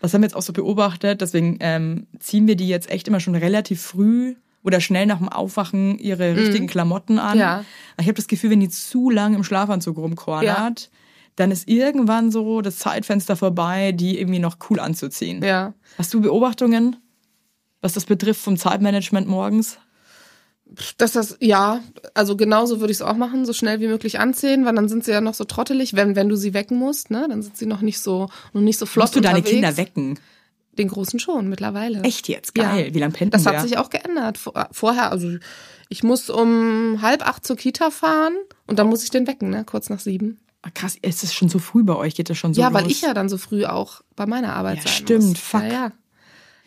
Das 0.00 0.12
haben 0.12 0.22
wir 0.22 0.26
jetzt 0.26 0.34
auch 0.34 0.42
so 0.42 0.52
beobachtet. 0.52 1.20
Deswegen 1.20 1.58
ähm, 1.60 2.08
ziehen 2.18 2.48
wir 2.48 2.56
die 2.56 2.66
jetzt 2.66 2.90
echt 2.90 3.06
immer 3.06 3.20
schon 3.20 3.36
relativ 3.36 3.80
früh 3.80 4.34
oder 4.64 4.80
schnell 4.80 5.06
nach 5.06 5.18
dem 5.18 5.28
Aufwachen 5.28 5.96
ihre 5.96 6.34
richtigen 6.36 6.66
Klamotten 6.66 7.20
an. 7.20 7.34
Mhm. 7.34 7.40
Ja. 7.40 7.64
Ich 8.00 8.06
habe 8.06 8.14
das 8.14 8.26
Gefühl, 8.26 8.50
wenn 8.50 8.58
die 8.58 8.68
zu 8.68 9.10
lang 9.10 9.34
im 9.34 9.44
Schlafanzug 9.44 9.96
rumkornert, 9.98 10.90
dann 11.36 11.50
ist 11.50 11.68
irgendwann 11.68 12.30
so 12.30 12.60
das 12.60 12.78
Zeitfenster 12.78 13.36
vorbei, 13.36 13.92
die 13.92 14.18
irgendwie 14.20 14.38
noch 14.38 14.56
cool 14.70 14.80
anzuziehen. 14.80 15.42
Ja. 15.42 15.74
Hast 15.98 16.12
du 16.14 16.20
Beobachtungen, 16.20 16.96
was 17.80 17.94
das 17.94 18.04
betrifft 18.04 18.40
vom 18.42 18.56
Zeitmanagement 18.56 19.26
morgens? 19.28 19.78
Dass 20.96 21.12
das, 21.12 21.36
ja, 21.40 21.80
also 22.14 22.34
genauso 22.36 22.80
würde 22.80 22.92
ich 22.92 22.98
es 22.98 23.02
auch 23.02 23.16
machen, 23.16 23.44
so 23.44 23.52
schnell 23.52 23.80
wie 23.80 23.88
möglich 23.88 24.18
anziehen, 24.20 24.64
weil 24.64 24.74
dann 24.74 24.88
sind 24.88 25.04
sie 25.04 25.10
ja 25.10 25.20
noch 25.20 25.34
so 25.34 25.44
trottelig, 25.44 25.94
wenn, 25.94 26.16
wenn 26.16 26.30
du 26.30 26.36
sie 26.36 26.54
wecken 26.54 26.78
musst, 26.78 27.10
ne? 27.10 27.26
Dann 27.28 27.42
sind 27.42 27.58
sie 27.58 27.66
noch 27.66 27.82
nicht 27.82 28.00
so, 28.00 28.28
noch 28.54 28.62
nicht 28.62 28.78
so 28.78 28.86
flott 28.86 29.04
Musst 29.04 29.16
du 29.16 29.20
deine 29.20 29.38
unterwegs. 29.38 29.54
Kinder 29.54 29.76
wecken? 29.76 30.18
Den 30.78 30.88
Großen 30.88 31.20
schon, 31.20 31.50
mittlerweile. 31.50 32.00
Echt 32.02 32.26
jetzt? 32.28 32.54
Geil. 32.54 32.86
Ja. 32.88 32.94
Wie 32.94 32.98
lange 32.98 33.12
pennt 33.12 33.34
Das 33.34 33.42
der? 33.42 33.52
hat 33.58 33.68
sich 33.68 33.76
auch 33.76 33.90
geändert. 33.90 34.38
Vor- 34.38 34.68
Vorher, 34.72 35.12
also 35.12 35.36
ich 35.90 36.02
muss 36.02 36.30
um 36.30 37.00
halb 37.02 37.26
acht 37.28 37.46
zur 37.46 37.56
Kita 37.56 37.90
fahren 37.90 38.32
und 38.66 38.78
dann 38.78 38.86
muss 38.86 39.04
ich 39.04 39.10
den 39.10 39.26
wecken, 39.26 39.50
ne? 39.50 39.64
Kurz 39.66 39.90
nach 39.90 40.00
sieben. 40.00 40.38
Ah, 40.62 40.70
Krass, 40.72 40.96
ist 41.02 41.24
es 41.24 41.34
schon 41.34 41.48
so 41.48 41.58
früh 41.58 41.82
bei 41.82 41.96
euch? 41.96 42.14
Geht 42.14 42.30
das 42.30 42.38
schon 42.38 42.54
so 42.54 42.60
ja, 42.60 42.68
los? 42.68 42.74
weil 42.82 42.90
ich 42.90 43.00
ja 43.02 43.14
dann 43.14 43.28
so 43.28 43.36
früh 43.36 43.64
auch 43.64 44.00
bei 44.14 44.26
meiner 44.26 44.54
Arbeit 44.54 44.76
Ja, 44.78 44.82
sein 44.84 44.92
stimmt, 44.92 45.28
muss. 45.30 45.38
fuck. 45.40 45.62
Ja, 45.62 45.68
ja. 45.68 45.92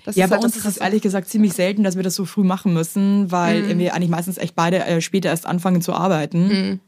Das 0.04 0.16
Ja, 0.18 0.28
bei 0.28 0.36
halt 0.36 0.44
uns 0.44 0.56
ist 0.58 0.66
es 0.66 0.78
ehrlich 0.78 1.02
gesagt 1.02 1.30
ziemlich 1.30 1.54
selten, 1.54 1.84
dass 1.84 1.96
wir 1.96 2.04
das 2.04 2.14
so 2.16 2.26
früh 2.26 2.44
machen 2.44 2.74
müssen, 2.74 3.32
weil 3.32 3.64
Mhm. 3.74 3.80
wir 3.80 3.94
eigentlich 3.96 4.10
meistens 4.12 4.38
echt 4.38 4.54
beide 4.56 4.84
äh, 4.86 5.02
später 5.02 5.30
erst 5.30 5.46
anfangen 5.48 5.82
zu 5.82 5.94
arbeiten. 5.94 6.80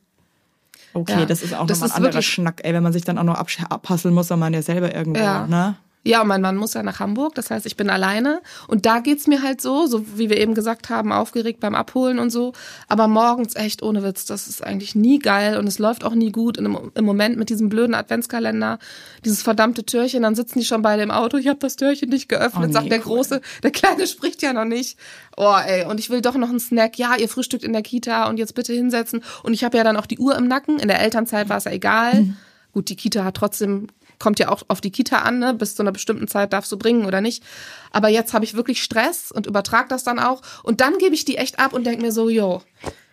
Okay, 0.94 1.14
Mhm. 1.16 1.20
Ja. 1.22 1.26
das 1.26 1.42
ist 1.42 1.54
auch 1.54 1.66
Das 1.66 1.80
noch 1.80 1.88
ein 1.88 1.92
anderer 2.04 2.22
Schnack, 2.22 2.62
ey, 2.64 2.74
wenn 2.74 2.84
man 2.84 2.94
sich 2.94 3.04
dann 3.04 3.18
auch 3.18 3.24
noch 3.24 3.36
abhasseln 3.36 4.14
muss, 4.14 4.28
dann 4.28 4.40
man 4.40 4.54
ja 4.54 4.62
selber 4.62 4.94
irgendwo, 4.94 5.20
Ja. 5.20 5.48
ne? 5.48 5.76
Ja, 6.08 6.22
und 6.22 6.28
mein 6.30 6.42
Mann 6.42 6.56
muss 6.56 6.74
ja 6.74 6.84
nach 6.84 7.02
Hamburg, 7.02 7.36
das 7.36 7.52
heißt, 7.52 7.66
ich 7.66 7.76
bin 7.76 7.90
alleine. 7.90 8.42
Und 8.68 8.86
da 8.86 9.00
geht's 9.00 9.28
mir 9.28 9.44
halt 9.44 9.60
so, 9.60 9.88
so 9.88 10.06
wie 10.18 10.30
wir 10.30 10.38
eben 10.38 10.54
gesagt 10.54 10.90
haben, 10.90 11.12
aufgeregt 11.12 11.60
beim 11.60 11.76
Abholen 11.76 12.18
und 12.18 12.30
so. 12.30 12.54
Aber 12.88 13.10
morgens 13.10 13.56
echt 13.58 13.84
ohne 13.84 14.04
Witz, 14.04 14.24
das 14.26 14.48
ist 14.48 14.64
eigentlich 14.64 14.96
nie 14.96 15.20
geil 15.20 15.58
und 15.58 15.68
es 15.68 15.80
läuft 15.80 16.06
auch 16.06 16.16
nie 16.16 16.32
gut. 16.32 16.58
Und 16.58 16.66
im, 16.66 16.92
im 16.96 17.04
Moment 17.04 17.38
mit 17.38 17.50
diesem 17.50 17.68
blöden 17.68 17.94
Adventskalender, 17.94 18.80
dieses 19.26 19.42
verdammte 19.42 19.84
Türchen, 19.86 20.24
dann 20.24 20.34
sitzen 20.34 20.60
die 20.60 20.66
schon 20.66 20.82
beide 20.82 21.04
im 21.04 21.12
Auto, 21.12 21.36
ich 21.36 21.48
habe 21.48 21.60
das 21.60 21.76
Türchen 21.76 22.10
nicht 22.10 22.30
geöffnet, 22.30 22.64
Oh 22.64 22.68
nee, 22.68 22.74
sagt 22.74 22.90
der 22.90 23.00
cool. 23.00 23.18
Große, 23.18 23.42
der 23.64 23.72
Kleine 23.72 24.08
spricht 24.08 24.42
ja 24.42 24.54
noch 24.54 24.64
nicht. 24.64 24.98
Oh 25.36 25.56
ey, 25.62 25.86
und 25.86 26.00
ich 26.00 26.10
will 26.10 26.22
doch 26.22 26.36
noch 26.36 26.50
einen 26.50 26.62
Snack. 26.62 26.98
Ja, 26.98 27.16
ihr 27.18 27.28
frühstückt 27.28 27.66
in 27.66 27.74
der 27.74 27.82
Kita 27.82 28.30
und 28.30 28.38
jetzt 28.38 28.56
bitte 28.56 28.72
hinsetzen. 28.72 29.24
Und 29.44 29.54
ich 29.54 29.66
habe 29.66 29.76
ja 29.76 29.84
dann 29.84 29.98
auch 29.98 30.06
die 30.06 30.20
Uhr 30.20 30.38
im 30.38 30.48
Nacken. 30.48 30.80
In 30.80 30.88
der 30.88 31.02
Elternzeit 31.02 31.50
war 31.50 31.58
es 31.58 31.66
ja 31.66 31.72
egal. 31.72 32.22
Mhm. 32.22 32.38
Gut, 32.74 32.90
die 32.90 32.96
Kita 32.96 33.24
hat 33.24 33.36
trotzdem, 33.36 33.88
kommt 34.20 34.40
ja 34.40 34.50
auch 34.50 34.64
auf 34.68 34.82
die 34.82 34.92
Kita 34.92 35.20
an, 35.20 35.40
ne? 35.40 35.54
bis 35.54 35.76
zu 35.76 35.84
einer 35.84 35.92
bestimmten 35.92 36.28
Zeit 36.28 36.54
darfst 36.54 36.72
du 36.72 36.78
bringen 36.78 37.06
oder 37.06 37.22
nicht. 37.22 37.44
Aber 37.92 38.10
jetzt 38.10 38.34
habe 38.34 38.46
ich 38.46 38.56
wirklich 38.56 38.84
Stress 38.84 39.32
und 39.32 39.48
übertrag 39.48 39.90
das 39.90 40.04
dann 40.04 40.20
auch. 40.20 40.42
Und 40.64 40.82
dann 40.82 40.98
gebe 40.98 41.16
ich 41.16 41.26
die 41.26 41.38
echt 41.38 41.60
ab 41.60 41.74
und 41.74 41.86
denk 41.86 42.02
mir 42.02 42.12
so, 42.12 42.30
yo, 42.30 42.62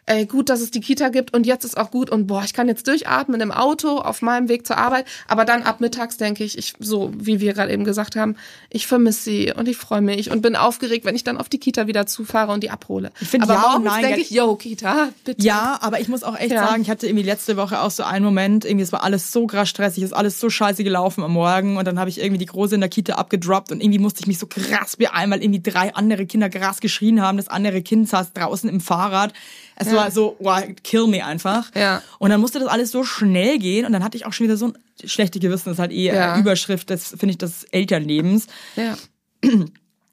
ey, 0.06 0.26
gut, 0.26 0.48
dass 0.50 0.60
es 0.60 0.70
die 0.70 0.80
Kita 0.80 1.08
gibt 1.08 1.32
und 1.34 1.46
jetzt 1.46 1.64
ist 1.64 1.76
auch 1.78 1.90
gut 1.90 2.10
und 2.10 2.26
boah, 2.26 2.42
ich 2.44 2.52
kann 2.52 2.68
jetzt 2.68 2.86
durchatmen 2.88 3.40
im 3.40 3.50
Auto 3.50 3.98
auf 3.98 4.20
meinem 4.22 4.48
Weg 4.48 4.66
zur 4.66 4.76
Arbeit. 4.76 5.06
Aber 5.28 5.44
dann 5.44 5.62
ab 5.62 5.80
mittags 5.80 6.16
denke 6.18 6.44
ich, 6.44 6.58
ich, 6.58 6.74
so 6.78 7.10
wie 7.16 7.40
wir 7.40 7.54
gerade 7.54 7.72
eben 7.72 7.84
gesagt 7.84 8.14
haben, 8.16 8.36
ich 8.70 8.86
vermisse 8.86 9.22
sie 9.22 9.52
und 9.56 9.66
ich 9.68 9.76
freue 9.76 10.02
mich 10.02 10.30
und 10.30 10.42
bin 10.42 10.56
aufgeregt, 10.56 11.04
wenn 11.04 11.14
ich 11.16 11.24
dann 11.24 11.38
auf 11.38 11.48
die 11.48 11.58
Kita 11.58 11.86
wieder 11.86 12.06
zufahre 12.06 12.52
und 12.52 12.62
die 12.62 12.70
abhole. 12.70 13.12
Ich 13.20 13.28
find 13.28 13.44
Aber 13.44 13.54
ja 13.54 13.60
morgens 13.60 13.84
nein, 13.86 14.02
denke 14.02 14.20
ja- 14.20 14.24
ich, 14.24 14.30
yo, 14.30 14.56
Kita, 14.56 15.08
bitte. 15.24 15.42
Ja, 15.42 15.78
aber 15.80 16.00
ich 16.00 16.08
muss 16.08 16.22
auch 16.22 16.38
echt 16.38 16.52
Ja. 16.52 16.66
sagen, 16.66 16.82
ich 16.82 16.90
hatte 16.90 17.06
irgendwie 17.06 17.24
letzte 17.24 17.56
Woche 17.56 17.80
auch 17.80 17.90
so 17.90 18.02
einen 18.02 18.24
Moment, 18.24 18.64
irgendwie 18.64 18.82
es 18.84 18.92
war 18.92 19.02
alles 19.04 19.32
so 19.32 19.46
krass 19.46 19.68
stressig, 19.70 20.02
es 20.02 20.10
ist 20.10 20.16
alles 20.16 20.38
so 20.38 20.50
scheiße 20.50 20.84
gelaufen 20.84 21.24
am 21.24 21.32
Morgen 21.32 21.76
und 21.78 21.86
dann 21.86 21.98
habe 21.98 22.10
ich 22.10 22.20
irgendwie 22.20 22.38
die 22.38 22.46
Große 22.46 22.74
in 22.74 22.80
der 22.82 22.90
Kita 22.90 23.14
abgedroppt 23.14 23.72
und 23.72 23.80
irgendwie 23.82 23.98
musste 23.98 24.20
ich 24.20 24.26
mich 24.26 24.38
so 24.38 24.46
krass 24.46 24.96
beeilen, 24.96 25.30
weil 25.30 25.42
irgendwie 25.42 25.62
drei 25.62 25.94
andere 25.94 26.26
Kinder 26.26 26.50
krass 26.50 26.80
geschrien 26.80 27.22
haben, 27.22 27.38
das 27.38 27.48
andere 27.48 27.80
Kind 27.82 28.08
saß 28.08 28.32
draußen 28.34 28.68
im 28.68 28.80
Fahrrad. 28.80 29.32
Es 29.76 29.92
war 29.92 30.10
so, 30.10 30.36
wow, 30.38 30.62
kill 30.82 31.06
me 31.06 31.24
einfach. 31.24 31.70
Ja. 31.74 32.02
Und 32.18 32.30
dann 32.30 32.40
musste 32.40 32.58
das 32.60 32.68
alles 32.68 32.90
so 32.90 33.02
schnell 33.04 33.58
gehen 33.58 33.84
und 33.86 33.92
dann 33.92 34.04
hatte 34.04 34.16
ich 34.16 34.24
auch 34.26 34.32
schon 34.32 34.44
wieder 34.44 34.56
so 34.56 34.66
ein 34.68 34.78
schlechte 35.04 35.40
Gewissen, 35.40 35.64
das 35.66 35.74
ist 35.74 35.78
halt 35.80 35.92
eh 35.92 36.06
Ja. 36.06 36.36
äh, 36.36 36.40
Überschrift 36.40 36.90
des, 36.90 37.08
finde 37.08 37.30
ich, 37.30 37.38
des 37.38 37.64
Elternlebens. 37.64 38.46
Ja. 38.76 38.96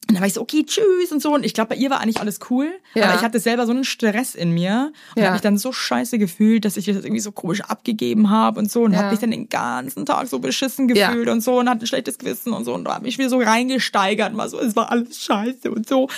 Und 0.10 0.16
dann 0.16 0.22
war 0.24 0.28
ich 0.28 0.34
so, 0.34 0.42
okay, 0.42 0.66
tschüss 0.66 1.12
und 1.14 1.22
so. 1.22 1.34
Und 1.34 1.46
ich 1.46 1.54
glaube, 1.54 1.70
bei 1.70 1.76
ihr 1.76 1.90
war 1.90 2.02
eigentlich 2.02 2.20
alles 2.20 2.40
cool. 2.50 2.68
Ja. 2.96 3.06
Aber 3.06 3.16
ich 3.16 3.22
hatte 3.22 3.40
selber 3.40 3.66
so 3.66 3.72
einen 3.72 3.86
Stress 3.86 4.36
in 4.36 4.52
mir 4.52 4.92
und 5.16 5.20
Ja. 5.22 5.28
habe 5.28 5.34
mich 5.36 5.42
dann 5.42 5.58
so 5.58 5.72
scheiße 5.72 6.18
gefühlt, 6.18 6.66
dass 6.66 6.76
ich 6.76 6.86
das 6.86 6.98
irgendwie 7.06 7.22
so 7.22 7.32
komisch 7.32 7.62
abgegeben 7.62 8.30
habe 8.30 8.60
und 8.60 8.70
so. 8.70 8.82
Und 8.82 8.92
Ja. 8.92 8.98
habe 8.98 9.12
mich 9.12 9.20
dann 9.20 9.32
den 9.32 9.48
ganzen 9.48 10.06
Tag 10.06 10.28
so 10.28 10.40
beschissen 10.40 10.90
Ja. 10.90 11.08
gefühlt 11.12 11.30
und 11.30 11.40
so 11.42 11.60
und 11.60 11.70
hatte 11.70 11.86
ein 11.86 11.88
schlechtes 11.88 12.18
Gewissen 12.18 12.52
und 12.52 12.66
so. 12.66 12.74
Und 12.74 12.84
da 12.86 12.96
habe 12.96 13.06
mich 13.06 13.20
wieder 13.20 13.30
so 13.30 13.38
reingesteigert, 13.40 14.34
mal 14.34 14.50
so, 14.50 14.60
es 14.60 14.76
war 14.76 14.92
alles 14.92 15.22
scheiße 15.24 15.72
und 15.72 15.88
so. 15.88 16.10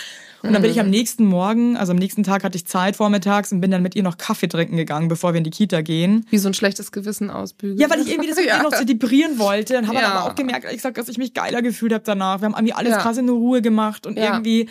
Und 0.44 0.52
dann 0.52 0.62
bin 0.62 0.70
ich 0.72 0.80
am 0.82 0.90
nächsten 0.90 1.26
Morgen, 1.26 1.78
also 1.78 1.92
am 1.94 1.98
nächsten 1.98 2.24
Tag 2.24 2.44
hatte 2.44 2.58
ich 2.58 2.66
Zeit 2.68 2.98
vormittags 2.98 3.54
und 3.54 3.62
bin 3.62 3.72
dann 3.72 3.82
mit 3.82 3.96
ihr 3.96 4.04
noch 4.04 4.18
Kaffee 4.18 4.48
trinken 4.50 4.76
gegangen, 4.76 5.08
bevor 5.08 5.34
wir 5.34 5.38
in 5.38 5.46
die 5.46 5.50
Kita 5.52 5.82
gehen. 5.82 6.26
Wie 6.30 6.38
so 6.38 6.50
ein 6.50 6.54
schlechtes 6.54 6.92
Gewissen 6.92 7.30
ausbügeln. 7.30 7.80
Ja, 7.80 7.90
weil 7.90 8.02
ich 8.02 8.10
irgendwie 8.12 8.28
das 8.30 8.38
mit 8.38 8.46
Ja. 8.48 8.58
ihr 8.58 8.64
noch 8.64 8.74
zelebrieren 8.74 9.40
wollte. 9.40 9.78
Und 9.78 9.88
habe 9.88 9.96
Ja. 9.96 10.02
dann 10.02 10.12
aber 10.12 10.30
auch 10.32 10.36
gemerkt, 10.36 10.66
ehrlich 10.66 10.80
gesagt, 10.80 10.98
dass 10.98 11.08
ich 11.08 11.18
mich 11.18 11.34
geiler 11.34 11.62
gefühlt 11.62 11.94
habe 11.94 12.04
danach. 12.06 12.42
Wir 12.42 12.46
haben 12.48 12.54
irgendwie 12.56 12.74
alles 12.74 12.92
Ja. 12.92 12.98
krass 13.00 13.18
in 13.18 13.30
Ruhe 13.30 13.62
gemacht 13.62 14.06
und 14.06 14.18
irgendwie, 14.18 14.68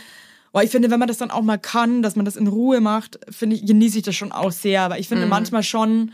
oh, 0.53 0.61
ich 0.61 0.71
finde, 0.71 0.91
wenn 0.91 0.99
man 0.99 1.09
das 1.09 1.17
dann 1.17 1.31
auch 1.31 1.41
mal 1.43 1.57
kann, 1.57 2.03
dass 2.03 2.17
man 2.17 2.27
das 2.27 2.37
in 2.37 2.49
Ruhe 2.49 2.83
macht, 2.83 3.19
finde 3.31 3.57
ich, 3.57 3.65
genieße 3.65 3.97
ich 3.97 4.05
das 4.05 4.15
schon 4.15 4.31
auch 4.31 4.53
sehr. 4.53 4.83
Aber 4.83 4.99
ich 4.99 5.07
Mhm. 5.09 5.15
finde 5.15 5.27
manchmal 5.29 5.63
schon 5.63 6.13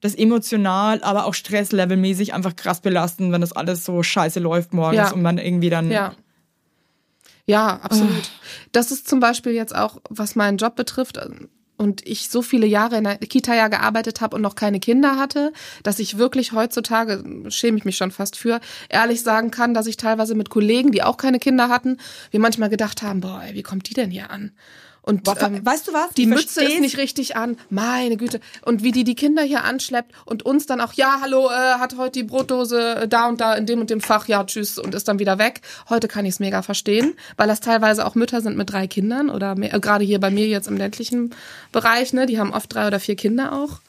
das 0.00 0.16
emotional, 0.16 1.02
aber 1.02 1.24
auch 1.26 1.34
stresslevelmäßig 1.34 2.34
einfach 2.34 2.56
krass 2.56 2.80
belastend, 2.80 3.30
wenn 3.32 3.40
das 3.40 3.52
alles 3.52 3.84
so 3.84 4.02
scheiße 4.02 4.40
läuft 4.40 4.72
morgens 4.72 4.96
Ja. 4.96 5.12
und 5.12 5.22
man 5.22 5.38
irgendwie 5.38 5.70
dann 5.70 5.90
Ja. 5.90 6.14
Ja, 7.48 7.80
absolut. 7.82 8.30
Das 8.72 8.90
ist 8.90 9.08
zum 9.08 9.20
Beispiel 9.20 9.52
jetzt 9.52 9.74
auch, 9.74 9.96
was 10.10 10.36
meinen 10.36 10.58
Job 10.58 10.76
betrifft. 10.76 11.18
Und 11.78 12.06
ich 12.06 12.28
so 12.28 12.42
viele 12.42 12.66
Jahre 12.66 12.98
in 12.98 13.04
der 13.04 13.16
Kita 13.16 13.54
ja 13.54 13.68
gearbeitet 13.68 14.20
habe 14.20 14.36
und 14.36 14.42
noch 14.42 14.54
keine 14.54 14.80
Kinder 14.80 15.16
hatte, 15.16 15.54
dass 15.82 15.98
ich 15.98 16.18
wirklich 16.18 16.52
heutzutage, 16.52 17.24
schäme 17.48 17.78
ich 17.78 17.86
mich 17.86 17.96
schon 17.96 18.10
fast 18.10 18.36
für, 18.36 18.60
ehrlich 18.90 19.22
sagen 19.22 19.50
kann, 19.50 19.72
dass 19.72 19.86
ich 19.86 19.96
teilweise 19.96 20.34
mit 20.34 20.50
Kollegen, 20.50 20.92
die 20.92 21.02
auch 21.02 21.16
keine 21.16 21.38
Kinder 21.38 21.70
hatten, 21.70 21.96
wir 22.30 22.40
manchmal 22.40 22.68
gedacht 22.68 23.00
haben, 23.00 23.20
boah, 23.20 23.42
ey, 23.42 23.54
wie 23.54 23.62
kommt 23.62 23.88
die 23.88 23.94
denn 23.94 24.10
hier 24.10 24.30
an? 24.30 24.52
Und 25.08 25.24
Boah, 25.24 25.40
ähm, 25.40 25.64
weißt 25.64 25.88
du 25.88 25.94
was? 25.94 26.10
Die 26.18 26.24
Ich 26.24 26.28
Mütze 26.28 26.62
ist 26.62 26.80
nicht 26.80 26.98
richtig 26.98 27.34
an. 27.34 27.56
Meine 27.70 28.18
Güte. 28.18 28.40
Und 28.66 28.82
wie 28.82 28.92
die 28.92 29.04
die 29.04 29.14
Kinder 29.14 29.42
hier 29.42 29.64
anschleppt 29.64 30.12
und 30.26 30.44
uns 30.44 30.66
dann 30.66 30.82
auch, 30.82 30.92
ja, 30.92 31.20
hallo, 31.22 31.48
äh, 31.48 31.78
hat 31.78 31.96
heute 31.96 32.20
die 32.20 32.24
Brotdose 32.24 32.96
äh, 32.96 33.08
da 33.08 33.26
und 33.26 33.40
da 33.40 33.54
in 33.54 33.64
dem 33.64 33.80
und 33.80 33.88
dem 33.88 34.02
Fach, 34.02 34.28
ja, 34.28 34.44
tschüss 34.44 34.76
und 34.76 34.94
ist 34.94 35.08
dann 35.08 35.18
wieder 35.18 35.38
weg. 35.38 35.62
Heute 35.88 36.08
kann 36.08 36.26
ich 36.26 36.34
es 36.34 36.40
mega 36.40 36.60
verstehen, 36.60 37.14
weil 37.38 37.48
das 37.48 37.60
teilweise 37.60 38.04
auch 38.04 38.16
Mütter 38.16 38.42
sind 38.42 38.58
mit 38.58 38.70
drei 38.70 38.86
Kindern 38.86 39.30
oder 39.30 39.54
mehr, 39.54 39.72
äh, 39.72 39.80
gerade 39.80 40.04
hier 40.04 40.20
bei 40.20 40.30
mir 40.30 40.46
jetzt 40.46 40.68
im 40.68 40.76
ländlichen 40.76 41.34
Bereich, 41.72 42.12
ne, 42.12 42.26
die 42.26 42.38
haben 42.38 42.52
oft 42.52 42.74
drei 42.74 42.86
oder 42.86 43.00
vier 43.00 43.16
Kinder 43.16 43.54
auch. 43.54 43.80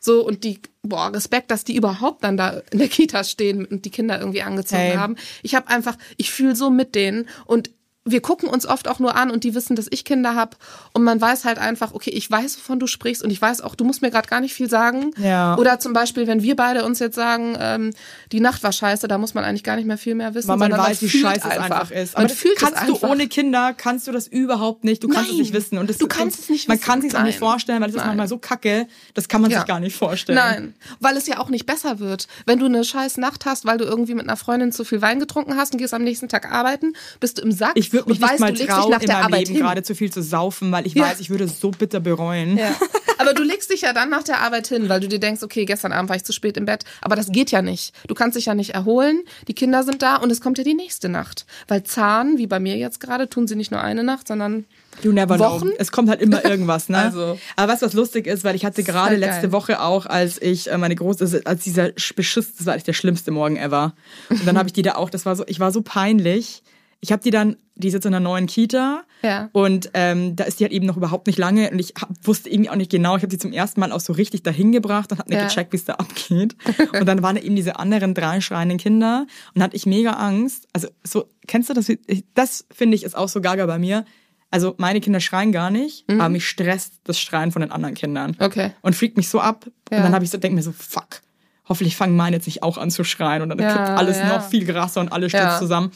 So, 0.00 0.26
und 0.26 0.42
die, 0.42 0.58
boah, 0.82 1.12
Respekt, 1.14 1.52
dass 1.52 1.62
die 1.62 1.76
überhaupt 1.76 2.24
dann 2.24 2.36
da 2.36 2.60
in 2.72 2.78
der 2.80 2.88
Kita 2.88 3.22
stehen 3.22 3.66
und 3.66 3.84
die 3.84 3.90
Kinder 3.90 4.18
irgendwie 4.18 4.42
angezogen 4.42 4.82
Hey. 4.82 4.96
haben. 4.96 5.14
Ich 5.44 5.54
habe 5.54 5.68
einfach, 5.68 5.96
ich 6.16 6.32
fühle 6.32 6.56
so 6.56 6.70
mit 6.70 6.96
denen 6.96 7.28
und 7.44 7.70
wir 8.06 8.20
gucken 8.22 8.48
uns 8.48 8.66
oft 8.66 8.88
auch 8.88 8.98
nur 9.00 9.16
an 9.16 9.30
und 9.30 9.44
die 9.44 9.54
wissen, 9.54 9.76
dass 9.76 9.86
ich 9.90 10.04
Kinder 10.04 10.34
habe 10.34 10.56
und 10.92 11.02
man 11.04 11.20
weiß 11.20 11.44
halt 11.44 11.58
einfach, 11.58 11.92
okay, 11.92 12.10
ich 12.10 12.30
weiß, 12.30 12.56
wovon 12.58 12.78
du 12.78 12.86
sprichst 12.86 13.22
und 13.22 13.30
ich 13.30 13.42
weiß 13.42 13.60
auch, 13.60 13.74
du 13.74 13.84
musst 13.84 14.00
mir 14.00 14.10
gerade 14.10 14.28
gar 14.28 14.40
nicht 14.40 14.54
viel 14.54 14.70
sagen. 14.70 15.10
Ja. 15.18 15.56
Oder 15.58 15.80
zum 15.80 15.92
Beispiel, 15.92 16.26
wenn 16.26 16.42
wir 16.42 16.56
beide 16.56 16.84
uns 16.84 16.98
jetzt 17.00 17.16
sagen, 17.16 17.56
ähm, 17.60 17.90
die 18.32 18.40
Nacht 18.40 18.62
war 18.62 18.72
scheiße, 18.72 19.08
da 19.08 19.18
muss 19.18 19.34
man 19.34 19.44
eigentlich 19.44 19.64
gar 19.64 19.76
nicht 19.76 19.86
mehr 19.86 19.98
viel 19.98 20.14
mehr 20.14 20.34
wissen. 20.34 20.48
weil 20.48 20.56
man 20.56 20.72
weiß, 20.72 21.02
wie 21.02 21.08
fühlt 21.08 21.24
scheiße 21.24 21.48
es 21.50 21.58
einfach 21.58 21.90
ist. 21.90 22.14
Man 22.14 22.20
Aber 22.24 22.28
das 22.28 22.38
fühlt 22.38 22.56
kannst 22.56 22.80
es 22.80 22.86
du 22.86 22.94
einfach. 22.94 23.08
ohne 23.10 23.26
Kinder, 23.28 23.74
kannst 23.76 24.06
du 24.06 24.12
das 24.12 24.26
überhaupt 24.26 24.84
nicht. 24.84 25.02
Du 25.02 25.08
kannst 25.08 25.26
es 25.30 25.32
Nein. 25.32 25.40
nicht 25.42 25.52
wissen. 25.52 25.78
Und 25.78 25.90
das, 25.90 25.98
Du 25.98 26.06
kannst 26.06 26.38
es 26.38 26.48
nicht 26.48 26.68
Man 26.68 26.76
wissen. 26.78 26.86
kann 26.86 26.98
es 27.00 27.04
sich 27.06 27.16
auch 27.16 27.22
nicht 27.24 27.38
vorstellen, 27.38 27.80
weil 27.82 27.88
es 27.88 27.94
ist 27.96 27.98
Nein. 28.00 28.08
manchmal 28.08 28.28
so 28.28 28.38
kacke, 28.38 28.86
das 29.14 29.28
kann 29.28 29.40
man 29.42 29.50
Ja. 29.50 29.58
sich 29.58 29.66
gar 29.66 29.80
nicht 29.80 29.96
vorstellen. 29.96 30.36
Nein, 30.38 30.74
weil 31.00 31.16
es 31.16 31.26
ja 31.26 31.38
auch 31.38 31.48
nicht 31.48 31.66
besser 31.66 31.98
wird. 31.98 32.28
Wenn 32.46 32.58
du 32.58 32.66
eine 32.66 32.84
scheiß 32.84 33.16
Nacht 33.16 33.46
hast, 33.46 33.64
weil 33.66 33.78
du 33.78 33.84
irgendwie 33.84 34.14
mit 34.14 34.28
einer 34.28 34.36
Freundin 34.36 34.70
zu 34.70 34.84
viel 34.84 35.02
Wein 35.02 35.18
getrunken 35.18 35.56
hast 35.56 35.72
und 35.72 35.78
gehst 35.78 35.92
am 35.94 36.04
nächsten 36.04 36.28
Tag 36.28 36.52
arbeiten, 36.52 36.92
bist 37.20 37.38
du 37.38 37.42
im 37.42 37.50
Sack 37.52 37.72
Ich 37.74 37.92
würde 37.96 38.08
mich 38.10 38.20
und 38.20 38.28
weißt, 38.30 38.40
nicht 38.40 38.68
mal 38.68 38.80
trauen, 38.80 38.90
nach 38.90 39.00
in 39.00 39.08
meinem 39.08 39.24
Arbeit 39.24 39.48
Leben 39.48 39.60
gerade 39.60 39.82
zu 39.82 39.94
viel 39.94 40.12
zu 40.12 40.22
saufen, 40.22 40.70
weil 40.72 40.86
ich 40.86 40.94
Ja. 40.94 41.04
weiß, 41.04 41.20
ich 41.20 41.30
würde 41.30 41.44
es 41.44 41.60
so 41.60 41.70
bitter 41.70 42.00
bereuen. 42.00 42.56
Ja. 42.56 42.74
Aber 43.18 43.32
du 43.32 43.42
legst 43.42 43.70
dich 43.72 43.80
ja 43.80 43.92
dann 43.92 44.10
nach 44.10 44.22
der 44.22 44.40
Arbeit 44.42 44.66
hin, 44.68 44.88
weil 44.88 45.00
du 45.00 45.08
dir 45.08 45.18
denkst, 45.18 45.42
okay, 45.42 45.64
gestern 45.64 45.90
Abend 45.92 46.10
war 46.10 46.16
ich 46.16 46.22
zu 46.24 46.32
spät 46.32 46.56
im 46.58 46.66
Bett. 46.66 46.84
Aber 47.00 47.16
das 47.16 47.32
geht 47.32 47.50
ja 47.50 47.62
nicht. 47.62 47.92
Du 48.06 48.14
kannst 48.14 48.36
dich 48.36 48.44
ja 48.46 48.54
nicht 48.54 48.70
erholen. 48.74 49.20
Die 49.48 49.54
Kinder 49.54 49.82
sind 49.82 50.02
da 50.02 50.16
und 50.16 50.30
es 50.30 50.40
kommt 50.40 50.58
ja 50.58 50.64
die 50.64 50.74
nächste 50.74 51.08
Nacht. 51.08 51.46
Weil 51.66 51.82
Zahn, 51.82 52.36
wie 52.38 52.46
bei 52.46 52.60
mir 52.60 52.76
jetzt 52.76 53.00
gerade, 53.00 53.28
tun 53.28 53.48
sie 53.48 53.56
nicht 53.56 53.70
nur 53.72 53.80
eine 53.80 54.04
Nacht, 54.04 54.28
sondern 54.28 54.64
You 55.02 55.12
never 55.12 55.38
Wochen? 55.38 55.68
know. 55.68 55.76
Es 55.78 55.90
kommt 55.92 56.08
halt 56.08 56.20
immer 56.20 56.44
irgendwas, 56.48 56.88
ne? 56.88 56.98
Also. 56.98 57.38
Aber 57.56 57.72
was 57.72 57.82
was 57.82 57.94
lustig 57.94 58.26
ist, 58.26 58.44
weil 58.44 58.54
ich 58.54 58.64
hatte 58.64 58.82
gerade 58.82 59.10
halt 59.10 59.20
letzte 59.20 59.42
geil. 59.42 59.52
Woche 59.52 59.80
auch, 59.80 60.06
als 60.06 60.40
ich 60.40 60.70
äh, 60.70 60.78
meine 60.78 60.94
große, 60.94 61.24
also 61.24 61.38
als 61.44 61.64
dieser 61.64 61.90
Beschiss, 62.14 62.54
das 62.56 62.66
war 62.66 62.74
eigentlich 62.74 62.84
der 62.84 62.92
schlimmste 62.92 63.30
Morgen 63.30 63.56
ever. 63.56 63.94
Und 64.28 64.46
dann 64.46 64.56
habe 64.58 64.68
ich 64.68 64.72
die 64.74 64.82
da 64.82 64.94
auch, 64.94 65.10
das 65.10 65.24
war 65.26 65.34
so, 65.36 65.44
ich 65.46 65.58
war 65.58 65.72
so 65.72 65.80
peinlich. 65.82 66.62
Ich 67.06 67.12
habe 67.12 67.22
die 67.22 67.30
dann, 67.30 67.56
die 67.76 67.88
ist 67.88 67.94
jetzt 67.94 68.04
in 68.04 68.12
einer 68.14 68.20
neuen 68.22 68.46
Kita 68.46 69.04
Ja. 69.22 69.48
und 69.52 69.90
ähm, 69.94 70.34
da 70.34 70.44
ist 70.44 70.58
die 70.58 70.64
halt 70.64 70.72
eben 70.72 70.86
noch 70.86 70.96
überhaupt 70.96 71.26
nicht 71.28 71.38
lange 71.38 71.70
und 71.70 71.78
ich 71.78 71.94
hab, 72.00 72.08
wusste 72.26 72.50
irgendwie 72.50 72.68
auch 72.70 72.74
nicht 72.76 72.90
genau, 72.90 73.16
ich 73.16 73.22
habe 73.22 73.30
sie 73.30 73.38
zum 73.38 73.52
ersten 73.52 73.78
Mal 73.80 73.92
auch 73.92 74.00
so 74.00 74.12
richtig 74.12 74.42
dahin 74.42 74.72
gebracht 74.72 75.12
und 75.12 75.18
habe 75.18 75.30
nicht 75.30 75.38
Ja. 75.40 75.46
gecheckt, 75.46 75.72
wie 75.72 75.76
es 75.76 75.84
da 75.84 75.94
abgeht. 75.94 76.56
Und 76.98 77.06
dann 77.06 77.22
waren 77.22 77.36
da 77.36 77.42
eben 77.42 77.54
diese 77.56 77.78
anderen 77.78 78.12
drei 78.14 78.40
schreienden 78.40 78.78
Kinder 78.78 79.26
und 79.54 79.62
hatte 79.62 79.76
ich 79.76 79.86
mega 79.86 80.12
Angst. 80.12 80.66
Also 80.72 80.88
so, 81.04 81.28
kennst 81.46 81.70
du 81.70 81.74
das? 81.74 81.90
Das 82.34 82.66
finde 82.74 82.96
ich 82.96 83.04
ist 83.04 83.16
auch 83.16 83.28
so 83.28 83.40
gaga 83.40 83.66
bei 83.66 83.78
mir. 83.78 84.04
Also 84.50 84.74
meine 84.78 85.00
Kinder 85.00 85.20
schreien 85.20 85.52
gar 85.52 85.70
nicht, 85.70 86.04
aber 86.08 86.28
mich 86.28 86.48
stresst 86.48 86.94
das 87.04 87.18
Schreien 87.20 87.52
von 87.52 87.60
den 87.62 87.70
anderen 87.72 87.94
Kindern. 87.94 88.30
Mhm. 88.38 88.44
Okay. 88.46 88.70
Und 88.82 88.96
freakt 88.96 89.16
mich 89.16 89.28
so 89.28 89.40
ab. 89.40 89.66
Ja. 89.90 89.98
Und 89.98 90.04
dann 90.04 90.14
habe 90.14 90.24
ich 90.24 90.30
so, 90.30 90.38
denk 90.38 90.54
mir 90.54 90.62
so, 90.62 90.72
fuck. 90.72 91.20
Hoffentlich 91.68 91.96
fangen 91.96 92.14
meine 92.16 92.36
jetzt 92.36 92.46
nicht 92.46 92.62
auch 92.62 92.78
an 92.78 92.90
zu 92.92 93.02
schreien 93.02 93.42
und 93.42 93.48
dann 93.48 93.58
Ja, 93.58 93.72
kippt 93.72 93.88
alles 93.98 94.18
ja. 94.18 94.28
noch 94.28 94.48
viel 94.48 94.64
krasser 94.64 95.00
und 95.00 95.10
alles 95.12 95.32
stürzt 95.32 95.58
zusammen. 95.58 95.90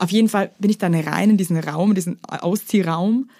Auf 0.00 0.10
jeden 0.10 0.28
Fall 0.28 0.52
bin 0.58 0.70
ich 0.70 0.78
dann 0.78 0.94
rein 0.94 1.30
in 1.30 1.36
diesen 1.36 1.58
Raum, 1.58 1.90
in 1.90 1.94
diesen 1.96 2.18
Ausziehraum. 2.24 3.30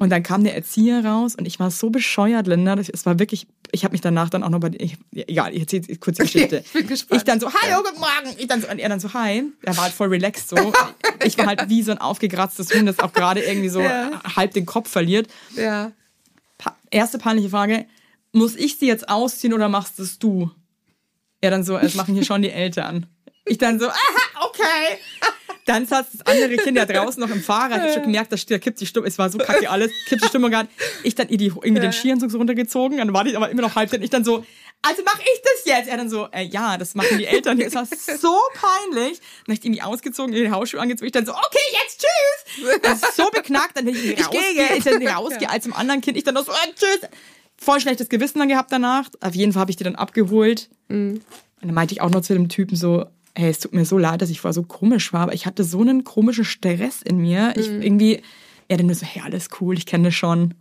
und 0.00 0.10
dann 0.10 0.22
kam 0.24 0.42
der 0.42 0.54
Erzieher 0.56 1.04
raus 1.04 1.36
und 1.36 1.46
ich 1.46 1.60
war 1.60 1.70
so 1.70 1.90
bescheuert, 1.90 2.48
Linda. 2.48 2.74
Es 2.76 3.06
war 3.06 3.18
wirklich, 3.20 3.46
ich 3.70 3.84
habe 3.84 3.92
mich 3.92 4.00
danach 4.00 4.28
dann 4.28 4.42
auch 4.42 4.48
noch 4.48 4.58
bei, 4.58 4.72
ich, 4.76 4.96
egal, 5.12 5.54
ich 5.54 5.60
erzähle 5.60 5.96
kurz 5.98 6.16
die 6.16 6.22
Geschichte. 6.24 6.62
ich 6.64 6.72
bin 6.72 6.86
gespannt. 6.88 7.20
Ich 7.20 7.24
dann 7.24 7.38
so, 7.38 7.48
hi, 7.52 7.74
oh, 7.78 7.82
guten 7.84 8.00
Morgen. 8.00 8.36
Ich 8.38 8.48
dann 8.48 8.60
so, 8.60 8.68
und 8.68 8.80
er 8.80 8.88
dann 8.88 8.98
so, 8.98 9.14
hi. 9.14 9.44
Er 9.62 9.76
war 9.76 9.84
halt 9.84 9.94
voll 9.94 10.08
relaxed 10.08 10.48
so. 10.48 10.56
Ich 11.24 11.38
war 11.38 11.46
halt 11.46 11.68
wie 11.68 11.82
so 11.84 11.92
ein 11.92 11.98
aufgekratztes 11.98 12.74
Huhn, 12.74 12.84
das 12.84 12.98
auch 12.98 13.12
gerade 13.12 13.40
irgendwie 13.40 13.68
so 13.68 13.80
Ja. 13.80 14.20
halb 14.34 14.52
den 14.54 14.66
Kopf 14.66 14.90
verliert. 14.90 15.28
ja. 15.56 15.92
Pa 16.58 16.76
erste 16.90 17.18
peinliche 17.18 17.48
Frage, 17.50 17.86
muss 18.32 18.56
ich 18.56 18.76
sie 18.78 18.86
jetzt 18.88 19.08
ausziehen 19.08 19.52
oder 19.52 19.68
machst 19.68 20.00
es 20.00 20.18
du? 20.18 20.50
Er 21.40 21.50
dann 21.52 21.62
so, 21.64 21.76
es 21.78 21.94
machen 21.94 22.14
hier 22.14 22.24
schon 22.24 22.42
die 22.42 22.50
Eltern. 22.50 23.06
Ich 23.44 23.58
dann 23.58 23.78
so, 23.78 23.88
aha, 23.88 24.46
okay. 24.48 24.98
Dann 25.66 25.86
saß 25.86 26.06
das 26.12 26.26
andere 26.26 26.56
Kind 26.56 26.76
ja 26.76 26.86
draußen 26.86 27.20
noch 27.20 27.30
im 27.30 27.40
Fahrrad. 27.40 27.78
Ich 27.78 27.82
hab 27.84 27.92
schon 27.94 28.02
gemerkt, 28.02 28.32
da 28.32 28.36
da 28.36 28.58
kippt 28.58 28.80
die 28.80 28.86
Stimmung. 28.86 29.06
Es 29.06 29.18
war 29.18 29.30
so 29.30 29.38
kacke 29.38 29.70
alles. 29.70 29.92
Kippt 30.08 30.24
die 30.24 30.28
Stimmung 30.28 30.50
gerade. 30.50 30.68
Ich 31.04 31.14
dann 31.14 31.28
irgendwie 31.28 31.80
den 31.80 31.92
Skianzug 31.92 32.30
so 32.30 32.38
runtergezogen. 32.38 32.98
Dann 32.98 33.12
war 33.12 33.24
die 33.24 33.36
aber 33.36 33.48
immer 33.50 33.62
noch 33.62 33.76
halb 33.76 33.90
drin. 33.90 34.02
Ich 34.02 34.10
dann 34.10 34.24
so, 34.24 34.44
also 34.82 35.02
mach 35.04 35.18
ich 35.20 35.42
das 35.42 35.64
jetzt? 35.64 35.88
Er 35.88 35.96
dann 35.96 36.10
so, 36.10 36.28
äh, 36.32 36.44
ja, 36.44 36.76
das 36.76 36.96
machen 36.96 37.16
die 37.16 37.26
Eltern 37.26 37.56
hier. 37.56 37.68
Es 37.68 37.74
war 37.74 37.86
so 37.86 38.36
peinlich. 38.54 39.20
Dann 39.46 39.54
hab 39.54 39.60
ich 39.60 39.64
ihn 39.64 39.72
die 39.72 39.82
ausgezogen, 39.82 40.34
ihr 40.34 40.42
die 40.42 40.50
Hausschuhe 40.50 40.80
angezogen. 40.80 41.06
Ich 41.06 41.12
dann 41.12 41.26
so, 41.26 41.32
okay, 41.32 41.58
jetzt 41.82 42.00
tschüss. 42.00 42.80
Das 42.82 43.02
ist 43.02 43.16
so 43.16 43.30
beknackt. 43.30 43.76
Dann 43.76 43.84
bin 43.84 43.94
ich, 43.94 44.04
ich 44.04 44.26
rausgehe. 44.26 44.76
Ich 44.76 44.84
dann 44.84 45.06
rausgehe 45.06 45.48
als 45.50 45.64
zum 45.64 45.74
anderen 45.74 46.00
Kind. 46.00 46.16
Ich 46.16 46.24
dann 46.24 46.34
noch 46.34 46.44
so, 46.44 46.50
äh, 46.50 46.72
tschüss. 46.74 47.08
Voll 47.56 47.80
schlechtes 47.80 48.08
Gewissen 48.08 48.40
dann 48.40 48.48
gehabt 48.48 48.72
danach. 48.72 49.08
Auf 49.20 49.36
jeden 49.36 49.52
Fall 49.52 49.60
habe 49.60 49.70
ich 49.70 49.76
die 49.76 49.84
dann 49.84 49.94
abgeholt. 49.94 50.68
Und 50.88 51.22
dann 51.60 51.74
meinte 51.74 51.94
ich 51.94 52.00
auch 52.00 52.10
noch 52.10 52.22
zu 52.22 52.32
dem 52.32 52.48
Typen 52.48 52.74
so, 52.74 53.06
hey, 53.36 53.50
es 53.50 53.58
tut 53.60 53.72
mir 53.72 53.84
so 53.84 53.98
leid, 53.98 54.20
dass 54.22 54.30
ich 54.30 54.40
vorher 54.40 54.54
so 54.54 54.62
komisch 54.62 55.12
war, 55.12 55.22
aber 55.22 55.34
ich 55.34 55.46
hatte 55.46 55.64
so 55.64 55.80
einen 55.80 56.04
komischen 56.04 56.44
Stress 56.44 57.02
in 57.02 57.18
mir. 57.18 57.52
Ich 57.56 57.68
irgendwie, 57.68 58.22
er 58.68 58.76
dann 58.76 58.86
nur 58.86 58.94
so, 58.94 59.06
hey, 59.06 59.22
alles 59.24 59.48
cool, 59.60 59.76
ich 59.76 59.86
kenne 59.86 60.04
das 60.08 60.14
schon. 60.14 60.54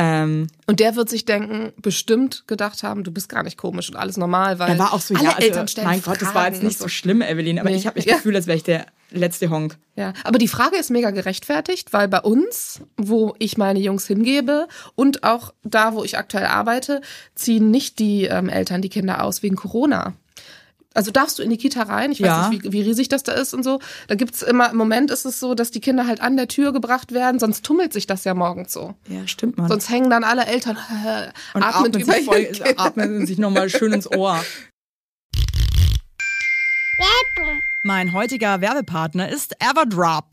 Ähm, 0.00 0.46
Und 0.66 0.78
der 0.78 0.94
wird 0.94 1.08
sich 1.08 1.24
denken, 1.24 1.72
bestimmt 1.82 2.44
gedacht 2.46 2.84
haben, 2.84 3.02
du 3.02 3.10
bist 3.10 3.28
gar 3.28 3.42
nicht 3.42 3.58
komisch 3.58 3.90
und 3.90 3.96
alles 3.96 4.16
normal, 4.16 4.60
weil 4.60 4.68
er 4.70 4.78
war 4.78 4.92
auch 4.92 5.00
so, 5.00 5.12
alle 5.14 5.24
ja, 5.24 5.30
also, 5.32 5.42
Eltern 5.42 5.66
stellen 5.66 5.88
mein 5.88 6.02
Gott, 6.02 6.22
das 6.22 6.26
war 6.28 6.42
Fragen 6.42 6.54
jetzt 6.54 6.62
nicht 6.62 6.78
so 6.78 6.86
schlimm, 6.86 7.20
Evelyn, 7.20 7.58
aber 7.58 7.70
Nee. 7.70 7.76
ich 7.76 7.86
habe 7.88 7.96
das 7.96 8.04
Ja. 8.04 8.14
Gefühl, 8.14 8.36
als 8.36 8.46
wäre 8.46 8.56
ich 8.56 8.62
der 8.62 8.86
letzte 9.10 9.50
Honk. 9.50 9.76
Ja, 9.96 10.12
aber 10.22 10.38
die 10.38 10.46
Frage 10.46 10.76
ist 10.76 10.90
mega 10.90 11.10
gerechtfertigt, 11.10 11.92
weil 11.92 12.06
bei 12.06 12.20
uns, 12.20 12.80
wo 12.96 13.34
ich 13.40 13.58
meine 13.58 13.80
Jungs 13.80 14.06
hingebe 14.06 14.68
und 14.94 15.24
auch 15.24 15.52
da, 15.64 15.94
wo 15.94 16.04
ich 16.04 16.16
aktuell 16.16 16.46
arbeite, 16.46 17.00
ziehen 17.34 17.72
nicht 17.72 17.98
die 17.98 18.26
ähm, 18.26 18.48
Eltern 18.48 18.82
die 18.82 18.90
Kinder 18.90 19.24
aus 19.24 19.42
wegen 19.42 19.56
Corona. 19.56 20.14
Also 20.98 21.12
darfst 21.12 21.38
du 21.38 21.42
in 21.44 21.50
die 21.50 21.56
Kita 21.56 21.84
rein? 21.84 22.10
Ich 22.10 22.20
weiß 22.20 22.26
Ja. 22.26 22.48
nicht, 22.48 22.64
wie, 22.64 22.72
wie 22.72 22.82
riesig 22.82 23.08
das 23.08 23.22
da 23.22 23.32
ist 23.32 23.54
und 23.54 23.62
so. 23.62 23.78
Da 24.08 24.16
gibt's 24.16 24.42
immer, 24.42 24.68
im 24.70 24.76
Moment 24.76 25.10
ist 25.12 25.24
es 25.24 25.38
so, 25.38 25.54
dass 25.54 25.70
die 25.70 25.80
Kinder 25.80 26.06
halt 26.08 26.20
an 26.20 26.36
der 26.36 26.48
Tür 26.48 26.72
gebracht 26.72 27.12
werden, 27.12 27.38
sonst 27.38 27.64
tummelt 27.64 27.92
sich 27.92 28.06
das 28.08 28.24
ja 28.24 28.34
morgens 28.34 28.72
so. 28.72 28.94
Ja, 29.08 29.26
stimmt, 29.28 29.58
man. 29.58 29.68
Sonst 29.68 29.88
hängen 29.90 30.10
dann 30.10 30.24
alle 30.24 30.44
Eltern 30.46 30.76
und 31.54 31.62
atmen 31.62 31.92
über 31.94 32.12
sich, 32.14 32.24
voll, 32.24 32.48
atmen 32.76 33.26
sich 33.26 33.38
nochmal 33.38 33.70
schön 33.70 33.92
ins 33.92 34.10
Ohr. 34.10 34.40
Werbung. 36.98 37.60
Mein 37.84 38.12
heutiger 38.12 38.60
Werbepartner 38.60 39.28
ist 39.28 39.54
Everdrop. 39.60 40.32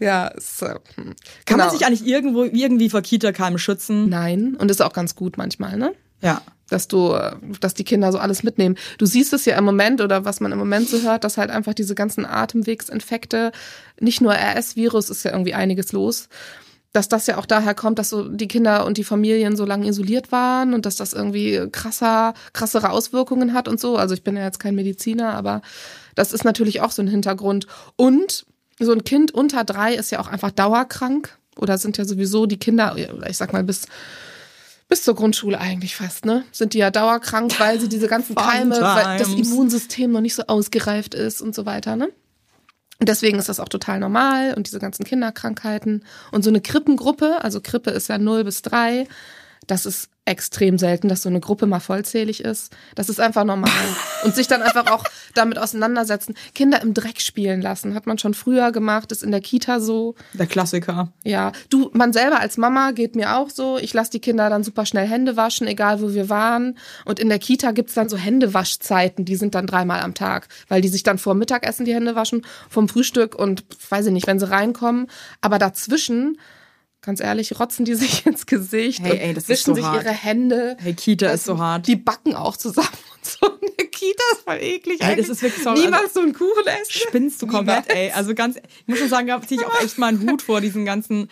Ja, 0.00 0.26
ist, 0.28 0.62
äh, 0.62 0.74
hm. 0.96 1.04
Kann 1.04 1.14
Genau. 1.46 1.64
man 1.66 1.70
sich 1.70 1.86
eigentlich 1.86 2.06
irgendwo 2.06 2.44
irgendwie 2.44 2.90
vor 2.90 3.02
Kita-Keimen 3.02 3.58
schützen? 3.58 4.08
Nein, 4.08 4.56
und 4.58 4.70
ist 4.70 4.82
auch 4.82 4.92
ganz 4.92 5.14
gut 5.14 5.36
manchmal, 5.38 5.76
ne? 5.76 5.92
Ja. 6.20 6.42
Dass 6.70 6.88
du, 6.88 7.14
dass 7.60 7.74
die 7.74 7.84
Kinder 7.84 8.10
so 8.10 8.18
alles 8.18 8.42
mitnehmen. 8.42 8.76
Du 8.98 9.04
siehst 9.06 9.32
es 9.34 9.44
ja 9.44 9.58
im 9.58 9.64
Moment 9.64 10.00
oder 10.00 10.24
was 10.24 10.40
man 10.40 10.50
im 10.50 10.58
Moment 10.58 10.88
so 10.88 11.02
hört, 11.02 11.22
dass 11.22 11.36
halt 11.36 11.50
einfach 11.50 11.74
diese 11.74 11.94
ganzen 11.94 12.24
Atemwegsinfekte, 12.24 13.52
nicht 14.00 14.20
nur 14.20 14.32
RS-Virus 14.32 15.10
ist 15.10 15.24
ja 15.24 15.32
irgendwie 15.32 15.54
einiges 15.54 15.92
los, 15.92 16.28
dass 16.92 17.08
das 17.08 17.26
ja 17.26 17.36
auch 17.38 17.46
daher 17.46 17.74
kommt, 17.74 17.98
dass 17.98 18.08
so 18.08 18.28
die 18.28 18.48
Kinder 18.48 18.86
und 18.86 18.96
die 18.98 19.04
Familien 19.04 19.56
so 19.56 19.64
lange 19.66 19.86
isoliert 19.88 20.32
waren 20.32 20.72
und 20.74 20.86
dass 20.86 20.96
das 20.96 21.12
irgendwie 21.12 21.68
krasser, 21.70 22.34
krassere 22.52 22.90
Auswirkungen 22.90 23.52
hat 23.52 23.68
und 23.68 23.78
so. 23.78 23.96
Also 23.96 24.14
ich 24.14 24.22
bin 24.24 24.36
ja 24.36 24.44
jetzt 24.44 24.60
kein 24.60 24.74
Mediziner, 24.74 25.34
aber 25.34 25.60
das 26.14 26.32
ist 26.32 26.44
natürlich 26.44 26.80
auch 26.80 26.92
so 26.92 27.02
ein 27.02 27.08
Hintergrund. 27.08 27.66
Und 27.96 28.46
so 28.78 28.92
ein 28.92 29.04
Kind 29.04 29.32
unter 29.32 29.64
drei 29.64 29.94
ist 29.94 30.10
ja 30.10 30.20
auch 30.20 30.28
einfach 30.28 30.50
dauerkrank 30.50 31.38
oder 31.56 31.78
sind 31.78 31.96
ja 31.98 32.04
sowieso 32.04 32.46
die 32.46 32.58
Kinder, 32.58 32.96
ich 33.28 33.36
sag 33.36 33.52
mal 33.52 33.64
bis 33.64 33.86
bis 34.88 35.02
zur 35.02 35.14
Grundschule 35.14 35.58
eigentlich 35.58 35.96
fast, 35.96 36.26
ne? 36.26 36.44
Sind 36.52 36.74
die 36.74 36.78
ja 36.78 36.90
dauerkrank, 36.90 37.58
weil 37.58 37.80
sie 37.80 37.88
diese 37.88 38.06
ganzen 38.06 38.34
Keime, 38.34 38.80
weil 38.80 39.18
das. 39.18 39.28
Immunsystem 39.28 40.12
noch 40.12 40.20
nicht 40.20 40.34
so 40.34 40.44
ausgereift 40.46 41.14
ist 41.14 41.40
und 41.40 41.54
so 41.54 41.64
weiter, 41.64 41.96
ne? 41.96 42.10
Und 43.00 43.08
deswegen 43.08 43.38
ist 43.38 43.48
das 43.48 43.60
auch 43.60 43.68
total 43.68 43.98
normal 43.98 44.54
und 44.54 44.66
diese 44.66 44.78
ganzen 44.78 45.04
Kinderkrankheiten 45.04 46.04
und 46.30 46.44
so 46.44 46.50
eine 46.50 46.60
Krippengruppe, 46.60 47.42
also 47.42 47.60
Krippe 47.60 47.90
ist 47.90 48.08
ja 48.08 48.18
0 48.18 48.44
bis 48.44 48.62
3, 48.62 49.08
das 49.66 49.86
ist 49.86 50.10
extrem 50.26 50.78
selten, 50.78 51.08
dass 51.08 51.22
so 51.22 51.28
eine 51.28 51.40
Gruppe 51.40 51.66
mal 51.66 51.80
vollzählig 51.80 52.42
ist. 52.42 52.74
Das 52.94 53.10
ist 53.10 53.20
einfach 53.20 53.44
normal. 53.44 53.70
Und 54.24 54.34
sich 54.34 54.46
dann 54.46 54.62
einfach 54.62 54.90
auch 54.90 55.04
damit 55.34 55.58
auseinandersetzen. 55.58 56.34
Kinder 56.54 56.80
im 56.80 56.94
Dreck 56.94 57.20
spielen 57.20 57.60
lassen, 57.60 57.94
hat 57.94 58.06
man 58.06 58.16
schon 58.16 58.32
früher 58.32 58.72
gemacht, 58.72 59.12
ist 59.12 59.22
in 59.22 59.32
der 59.32 59.42
Kita 59.42 59.80
so. 59.80 60.14
Der 60.32 60.46
Klassiker. 60.46 61.12
Ja, 61.24 61.52
du, 61.68 61.90
man 61.92 62.14
selber 62.14 62.40
als 62.40 62.56
Mama 62.56 62.92
geht 62.92 63.16
mir 63.16 63.36
auch 63.36 63.50
so. 63.50 63.76
Ich 63.76 63.92
lasse 63.92 64.12
die 64.12 64.20
Kinder 64.20 64.48
dann 64.48 64.64
super 64.64 64.86
schnell 64.86 65.06
Hände 65.06 65.36
waschen, 65.36 65.66
egal 65.66 66.00
wo 66.00 66.14
wir 66.14 66.30
waren. 66.30 66.78
Und 67.04 67.18
in 67.18 67.28
der 67.28 67.38
Kita 67.38 67.72
gibt's 67.72 67.94
dann 67.94 68.08
so 68.08 68.16
Händewaschzeiten, 68.16 69.26
die 69.26 69.36
sind 69.36 69.54
dann 69.54 69.66
dreimal 69.66 70.00
am 70.00 70.14
Tag, 70.14 70.48
weil 70.68 70.80
die 70.80 70.88
sich 70.88 71.02
dann 71.02 71.18
vor 71.18 71.34
Mittagessen 71.34 71.84
die 71.84 71.94
Hände 71.94 72.14
waschen, 72.14 72.46
vom 72.70 72.88
Frühstück 72.88 73.34
und 73.34 73.64
weiß 73.90 74.06
ich 74.06 74.12
nicht, 74.12 74.26
wenn 74.26 74.38
sie 74.38 74.48
reinkommen. 74.48 75.08
Aber 75.42 75.58
dazwischen, 75.58 76.38
ganz 77.04 77.20
ehrlich, 77.20 77.58
rotzen 77.58 77.84
die 77.84 77.94
sich 77.94 78.26
ins 78.26 78.46
Gesicht 78.46 79.00
Hey, 79.02 79.18
ey, 79.18 79.34
das 79.34 79.44
ist 79.44 79.48
wischen 79.50 79.66
so 79.70 79.74
sich 79.74 79.84
hart. 79.84 80.02
ihre 80.04 80.12
Hände. 80.12 80.76
Hey, 80.80 80.94
Kita 80.94 81.28
ist 81.30 81.44
so 81.44 81.58
hart. 81.58 81.86
Die 81.86 81.96
backen 81.96 82.34
auch 82.34 82.56
zusammen 82.56 82.88
und 83.16 83.24
so. 83.26 83.58
Kita 83.90 84.22
ist 84.32 84.42
voll 84.44 84.58
eklig. 84.60 85.00
Ey, 85.00 85.16
das 85.16 85.28
ist 85.28 85.42
wirklich 85.42 85.62
so- 85.62 85.72
Niemals 85.72 86.14
so 86.14 86.20
einen 86.20 86.32
Kuchen 86.34 86.66
essen. 86.66 86.90
Spinnst 87.08 87.40
du 87.42 87.46
komplett, 87.46 87.88
ey. 87.92 88.10
Also 88.12 88.34
ganz, 88.34 88.56
ich 88.56 88.86
muss 88.86 88.98
schon 88.98 89.08
sagen, 89.08 89.28
da 89.28 89.40
ziehe 89.42 89.60
ich 89.60 89.66
auch 89.66 89.80
echt 89.82 89.98
mal 89.98 90.08
einen 90.08 90.28
Hut 90.30 90.42
vor 90.42 90.60
diesen 90.60 90.84
ganzen 90.84 91.30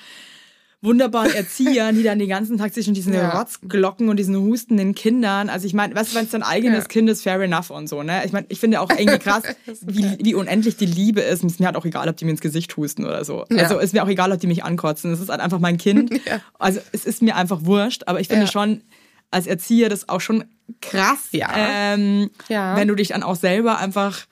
wunderbaren 0.82 1.32
Erziehern, 1.32 1.94
die 1.96 2.02
dann 2.02 2.18
den 2.18 2.28
ganzen 2.28 2.58
Tag 2.58 2.74
zwischen 2.74 2.92
diesen 2.92 3.14
Ja. 3.14 3.38
Rotzglocken 3.38 4.08
und 4.08 4.16
diesen 4.18 4.36
hustenden 4.36 4.94
Kindern, 4.96 5.48
also 5.48 5.64
ich 5.66 5.74
meine, 5.74 5.94
was 5.94 6.12
wenn 6.14 6.24
es 6.24 6.30
dein 6.32 6.42
eigenes 6.42 6.84
Ja. 6.84 6.88
Kind 6.88 7.08
ist, 7.08 7.22
fair 7.22 7.40
enough 7.40 7.70
und 7.70 7.88
so, 7.88 8.02
ne? 8.02 8.22
Ich 8.26 8.32
meine, 8.32 8.46
ich 8.48 8.58
finde 8.58 8.80
auch 8.80 8.90
irgendwie 8.90 9.18
krass, 9.20 9.44
wie, 9.82 10.16
wie 10.20 10.34
unendlich 10.34 10.76
die 10.76 10.86
Liebe 10.86 11.20
ist. 11.20 11.42
Und 11.42 11.46
es 11.46 11.54
ist 11.54 11.60
mir 11.60 11.66
halt 11.66 11.76
auch 11.76 11.84
egal, 11.84 12.08
ob 12.08 12.16
die 12.16 12.24
mir 12.24 12.32
ins 12.32 12.40
Gesicht 12.40 12.76
husten 12.76 13.04
oder 13.06 13.24
so. 13.24 13.44
Ja. 13.50 13.62
Also 13.62 13.78
es 13.78 13.84
ist 13.86 13.92
mir 13.94 14.02
auch 14.02 14.08
egal, 14.08 14.32
ob 14.32 14.40
die 14.40 14.48
mich 14.48 14.64
ankotzen. 14.64 15.12
Es 15.12 15.20
ist 15.20 15.28
halt 15.28 15.40
einfach 15.40 15.60
mein 15.60 15.78
Kind. 15.78 16.10
Ja. 16.26 16.40
Also 16.58 16.80
es 16.92 17.04
ist 17.04 17.22
mir 17.22 17.36
einfach 17.36 17.60
wurscht, 17.64 18.02
aber 18.06 18.20
ich 18.20 18.26
finde 18.28 18.46
schon 18.48 18.82
als 19.30 19.46
Erzieher 19.46 19.88
das 19.88 20.08
auch 20.08 20.20
schon 20.20 20.44
krass, 20.80 21.28
Ja. 21.30 21.48
ähm, 21.56 22.30
Ja. 22.48 22.76
wenn 22.76 22.88
du 22.88 22.94
dich 22.96 23.08
dann 23.08 23.22
auch 23.22 23.36
selber 23.36 23.78
einfach, 23.78 24.26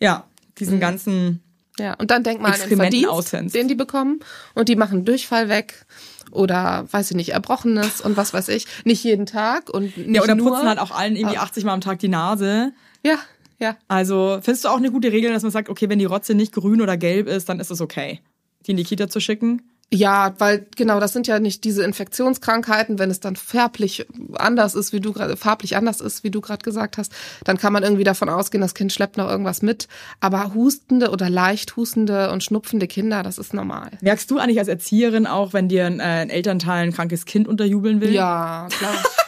ja, 0.00 0.24
diesen 0.58 0.76
Mhm. 0.76 0.80
ganzen 0.80 1.42
Ja, 1.78 1.94
und 1.94 2.10
dann 2.10 2.22
denk 2.22 2.40
mal 2.40 2.52
an 2.52 2.68
den 2.68 2.76
Verdienst, 2.76 3.08
aushänzt. 3.08 3.54
den 3.54 3.68
die 3.68 3.74
bekommen 3.74 4.20
und 4.54 4.68
die 4.68 4.76
machen 4.76 5.04
Durchfall 5.04 5.48
weg 5.48 5.86
oder 6.30 6.86
weiß 6.90 7.10
ich 7.10 7.16
nicht, 7.16 7.30
Erbrochenes 7.30 8.00
und 8.00 8.16
was 8.16 8.32
weiß 8.32 8.48
ich. 8.48 8.66
Nicht 8.84 9.04
jeden 9.04 9.26
Tag 9.26 9.70
und 9.70 9.96
nicht 9.96 10.16
Ja, 10.16 10.22
oder 10.22 10.34
nur. 10.34 10.50
putzen 10.50 10.68
halt 10.68 10.78
auch 10.78 10.90
allen 10.90 11.16
irgendwie 11.16 11.38
80 11.38 11.64
Mal 11.64 11.72
am 11.72 11.80
Tag 11.80 11.98
die 12.00 12.08
Nase. 12.08 12.72
Ja, 13.04 13.16
ja. 13.58 13.76
Also 13.88 14.38
findest 14.42 14.64
du 14.64 14.68
auch 14.68 14.76
eine 14.76 14.90
gute 14.90 15.12
Regel, 15.12 15.32
dass 15.32 15.42
man 15.42 15.52
sagt, 15.52 15.68
okay, 15.68 15.88
wenn 15.88 15.98
die 15.98 16.04
Rotze 16.04 16.34
nicht 16.34 16.52
grün 16.52 16.80
oder 16.80 16.96
gelb 16.96 17.28
ist, 17.28 17.48
dann 17.48 17.60
ist 17.60 17.70
es 17.70 17.80
okay, 17.80 18.20
die 18.66 18.72
in 18.72 18.76
die 18.76 18.84
Kita 18.84 19.08
zu 19.08 19.20
schicken? 19.20 19.62
Ja, 19.90 20.34
weil 20.38 20.66
genau, 20.76 21.00
das 21.00 21.14
sind 21.14 21.26
ja 21.26 21.38
nicht 21.38 21.64
diese 21.64 21.82
Infektionskrankheiten, 21.82 22.98
wenn 22.98 23.10
es 23.10 23.20
dann 23.20 23.36
färblich 23.36 24.06
anders 24.34 24.74
ist, 24.74 24.92
wie 24.92 25.00
du 25.00 25.14
gerade 25.14 25.36
farblich 25.38 25.76
anders 25.76 26.02
ist, 26.02 26.24
wie 26.24 26.30
du 26.30 26.42
gerade 26.42 26.62
gesagt 26.62 26.98
hast, 26.98 27.12
dann 27.44 27.56
kann 27.56 27.72
man 27.72 27.82
irgendwie 27.82 28.04
davon 28.04 28.28
ausgehen, 28.28 28.60
das 28.60 28.74
Kind 28.74 28.92
schleppt 28.92 29.16
noch 29.16 29.30
irgendwas 29.30 29.62
mit, 29.62 29.88
aber 30.20 30.52
hustende 30.52 31.10
oder 31.10 31.30
leicht 31.30 31.76
hustende 31.76 32.30
und 32.30 32.44
schnupfende 32.44 32.86
Kinder, 32.86 33.22
das 33.22 33.38
ist 33.38 33.54
normal. 33.54 33.92
Merkst 34.02 34.30
du 34.30 34.38
eigentlich 34.38 34.58
als 34.58 34.68
Erzieherin 34.68 35.26
auch, 35.26 35.54
wenn 35.54 35.68
dir 35.68 35.86
ein, 35.86 36.00
äh, 36.00 36.02
ein 36.02 36.30
Elternteil 36.30 36.84
ein 36.84 36.92
krankes 36.92 37.24
Kind 37.24 37.48
unterjubeln 37.48 38.02
will? 38.02 38.12
Ja, 38.12 38.68
klar. 38.70 38.92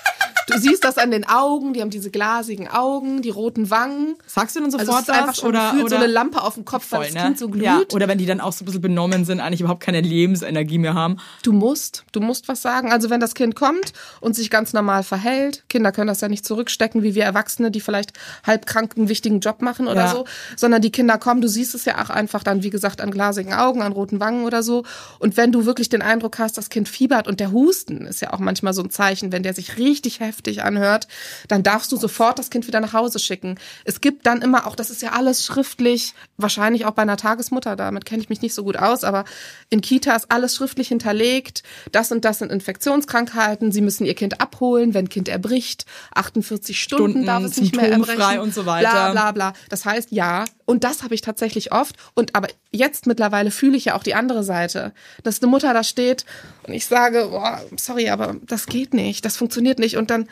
Du 0.51 0.59
siehst 0.59 0.85
das 0.85 0.99
an 0.99 1.11
den 1.11 1.27
Augen, 1.29 1.73
die 1.73 1.81
haben 1.81 1.91
diese 1.91 2.11
glasigen 2.11 2.69
Augen, 2.69 3.23
die 3.23 3.31
roten 3.31 3.71
Wangen. 3.71 4.17
Sagst 4.27 4.57
du 4.57 4.65
Also 4.65 4.79
sofort 4.79 5.03
es 5.03 5.09
ist 5.09 5.15
einfach 5.15 5.35
schon 5.35 5.51
oder, 5.51 5.71
gefühlt 5.71 5.85
oder 5.85 5.97
so 5.99 6.05
eine 6.05 6.13
Lampe 6.13 6.43
auf 6.43 6.55
dem 6.55 6.65
Kopf, 6.65 6.87
weil 6.91 7.05
das 7.05 7.15
ne? 7.15 7.23
Kind 7.23 7.39
so 7.39 7.49
glüht. 7.49 7.63
Ja, 7.65 7.83
oder 7.93 8.09
wenn 8.09 8.19
die 8.19 8.27
dann 8.27 8.41
auch 8.41 8.53
so 8.53 8.63
ein 8.63 8.67
bisschen 8.67 8.81
benommen 8.81 9.25
sind, 9.25 9.41
eigentlich 9.41 9.61
überhaupt 9.61 9.83
keine 9.83 10.01
Lebensenergie 10.01 10.79
mehr 10.79 10.95
haben. 10.95 11.19
Du 11.43 11.53
musst, 11.53 12.05
du 12.13 12.21
musst 12.21 12.49
was 12.49 12.63
sagen. 12.63 12.93
Also 12.93 13.11
wenn 13.11 13.21
das 13.21 13.35
Kind 13.35 13.55
kommt 13.55 13.93
und 14.21 14.35
sich 14.35 14.51
ganz 14.51 14.73
normal 14.73 15.03
verhält, 15.03 15.65
Kinder 15.69 15.93
können 15.93 16.09
das 16.09 16.21
ja 16.21 16.29
nicht 16.29 16.45
zurückstecken, 16.45 17.03
wie 17.03 17.15
wir 17.15 17.25
Erwachsene, 17.25 17.71
die 17.71 17.81
vielleicht 17.81 18.13
halbkrank 18.47 18.95
einen 18.97 19.09
wichtigen 19.09 19.41
Job 19.41 19.63
machen 19.63 19.87
oder 19.87 20.05
Ja. 20.07 20.09
so, 20.13 20.25
sondern 20.57 20.83
die 20.83 20.91
Kinder 20.91 21.19
kommen, 21.19 21.41
du 21.41 21.49
siehst 21.49 21.75
es 21.75 21.85
ja 21.85 22.03
auch 22.05 22.11
einfach 22.11 22.43
dann, 22.43 22.63
wie 22.63 22.71
gesagt, 22.71 23.01
an 23.01 23.11
glasigen 23.11 23.53
Augen, 23.55 23.83
an 23.83 23.93
roten 23.93 24.21
Wangen 24.21 24.45
oder 24.45 24.63
so. 24.63 24.85
Und 25.19 25.37
wenn 25.37 25.53
du 25.53 25.67
wirklich 25.67 25.89
den 25.89 26.03
Eindruck 26.03 26.39
hast, 26.39 26.59
das 26.59 26.71
Kind 26.71 26.89
fiebert 26.89 27.29
und 27.29 27.41
der 27.41 27.53
Husten 27.53 28.07
ist 28.07 28.21
ja 28.21 28.33
auch 28.33 28.39
manchmal 28.39 28.75
so 28.75 28.83
ein 28.83 28.91
Zeichen, 28.91 29.33
wenn 29.33 29.43
der 29.43 29.55
sich 29.55 29.79
richtig 29.79 30.21
heftig 30.21 30.40
anhört, 30.63 31.09
dann 31.49 31.63
darfst 31.63 31.93
du 31.93 31.97
sofort 31.97 32.39
das 32.39 32.51
Kind 32.51 32.67
wieder 32.67 32.81
nach 32.81 32.93
Hause 32.93 33.19
schicken. 33.19 33.59
Es 33.85 34.01
gibt 34.01 34.27
dann 34.27 34.43
immer 34.43 34.67
auch, 34.67 34.77
das 34.77 34.91
ist 34.91 35.03
ja 35.03 35.13
alles 35.13 35.45
schriftlich, 35.45 36.15
wahrscheinlich 36.37 36.85
auch 36.87 36.93
bei 36.93 37.03
einer 37.03 37.17
Tagesmutter, 37.17 37.77
damit 37.77 38.05
kenne 38.05 38.23
ich 38.23 38.29
mich 38.29 38.43
nicht 38.43 38.55
so 38.55 38.65
gut 38.65 38.77
aus, 38.77 39.05
aber 39.05 39.25
in 39.69 39.81
Kitas 39.81 40.31
alles 40.31 40.57
schriftlich 40.57 40.89
hinterlegt. 40.89 41.63
Das 41.93 42.11
und 42.13 42.25
das 42.25 42.39
sind 42.39 42.53
Infektionskrankheiten. 42.53 43.73
Sie 43.73 43.81
müssen 43.81 44.05
ihr 44.05 44.15
Kind 44.15 44.41
abholen, 44.41 44.95
wenn 44.95 45.09
Kind 45.09 45.29
erbricht. 45.29 45.87
48 46.15 46.81
Stunden, 46.81 47.11
Stunden, 47.13 47.27
darf 47.27 47.43
es 47.45 47.61
nicht 47.61 47.77
mehr 47.77 47.91
erbrechen. 47.91 48.41
und 48.41 48.55
so 48.55 48.67
weiter. 48.67 48.91
Bla, 48.91 49.13
bla, 49.13 49.33
bla. 49.33 49.53
Das 49.69 49.85
heißt, 49.85 50.13
ja. 50.13 50.45
Und 50.71 50.85
das 50.85 51.03
habe 51.03 51.17
ich 51.17 51.21
tatsächlich 51.21 51.73
oft. 51.73 51.97
Und 52.15 52.37
aber 52.37 52.47
jetzt 52.71 53.09
mittlerweile 53.09 53.51
fühle 53.51 53.77
ich 53.77 53.87
ja 53.87 53.97
auch 53.97 54.05
die 54.05 54.15
andere 54.15 54.45
Seite. 54.45 54.93
Dass 55.25 55.43
eine 55.43 55.51
Mutter 55.51 55.75
da 55.75 55.83
steht 55.83 56.25
und 56.63 56.73
ich 56.73 56.87
sage, 56.87 57.27
boah, 57.33 57.61
sorry, 57.77 58.09
aber 58.09 58.37
das 58.47 58.67
geht 58.67 58.95
nicht. 58.95 59.25
Das 59.25 59.37
funktioniert 59.37 59.81
nicht. 59.81 59.97
Und 59.97 60.11
dann, 60.11 60.29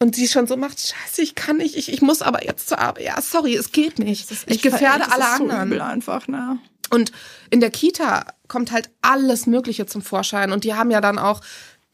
und 0.00 0.16
sie 0.16 0.26
schon 0.26 0.48
so 0.48 0.56
macht, 0.56 0.80
scheiße, 0.80 1.22
ich 1.22 1.36
kann 1.36 1.58
nicht, 1.58 1.76
ich, 1.76 1.92
ich 1.92 2.02
muss 2.02 2.22
aber 2.22 2.44
jetzt 2.44 2.70
zur 2.70 2.80
Arbeit. 2.80 3.04
Ja, 3.04 3.22
sorry, 3.22 3.54
es 3.54 3.70
geht 3.70 4.00
nicht. 4.00 4.28
Ich 4.46 4.62
gefährde 4.62 5.12
alle 5.12 5.28
anderen. 5.28 5.68
So 5.68 5.74
übel 5.76 5.80
einfach, 5.80 6.26
ne? 6.26 6.58
Und 6.90 7.12
in 7.50 7.60
der 7.60 7.70
Kita 7.70 8.26
kommt 8.48 8.72
halt 8.72 8.90
alles 9.00 9.46
Mögliche 9.46 9.86
zum 9.86 10.02
Vorschein. 10.02 10.50
Und 10.50 10.64
die 10.64 10.74
haben 10.74 10.90
ja 10.90 11.00
dann 11.00 11.20
auch 11.20 11.40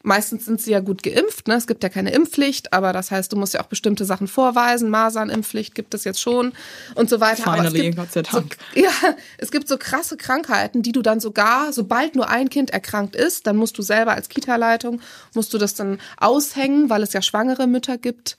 Meistens 0.01 0.45
sind 0.45 0.61
sie 0.61 0.71
ja 0.71 0.79
gut 0.79 1.03
geimpft, 1.03 1.49
ne? 1.49 1.55
Es 1.55 1.67
gibt 1.67 1.83
ja 1.83 1.89
keine 1.89 2.11
Impfpflicht, 2.11 2.71
aber 2.71 2.93
das 2.93 3.11
heißt, 3.11 3.33
du 3.33 3.35
musst 3.35 3.53
ja 3.53 3.61
auch 3.61 3.67
bestimmte 3.67 4.05
Sachen 4.05 4.29
vorweisen. 4.29 4.89
Masernimpfpflicht 4.89 5.75
gibt 5.75 5.93
es 5.93 6.05
jetzt 6.05 6.21
schon 6.21 6.53
und 6.95 7.09
so 7.09 7.19
weiter. 7.19 7.47
aber 7.47 7.57
es 7.57 7.67
Finally, 7.67 7.81
gibt 7.87 7.97
Gott 7.97 8.11
sei 8.13 8.21
Dank. 8.21 8.57
So, 8.73 8.79
ja, 8.81 8.91
es 9.37 9.51
gibt 9.51 9.67
so 9.67 9.77
krasse 9.77 10.15
Krankheiten, 10.15 10.83
die 10.83 10.93
du 10.93 11.01
dann 11.01 11.19
sogar, 11.19 11.73
sobald 11.73 12.15
nur 12.15 12.29
ein 12.29 12.49
Kind 12.49 12.69
erkrankt 12.69 13.17
ist, 13.17 13.45
dann 13.45 13.57
musst 13.57 13.77
du 13.77 13.81
selber 13.81 14.13
als 14.13 14.29
Kita-Leitung, 14.29 15.01
musst 15.33 15.53
du 15.53 15.57
das 15.57 15.75
dann 15.75 15.99
aushängen, 16.15 16.89
weil 16.89 17.03
es 17.03 17.11
ja 17.11 17.21
schwangere 17.21 17.67
Mütter 17.67 17.97
gibt, 17.97 18.37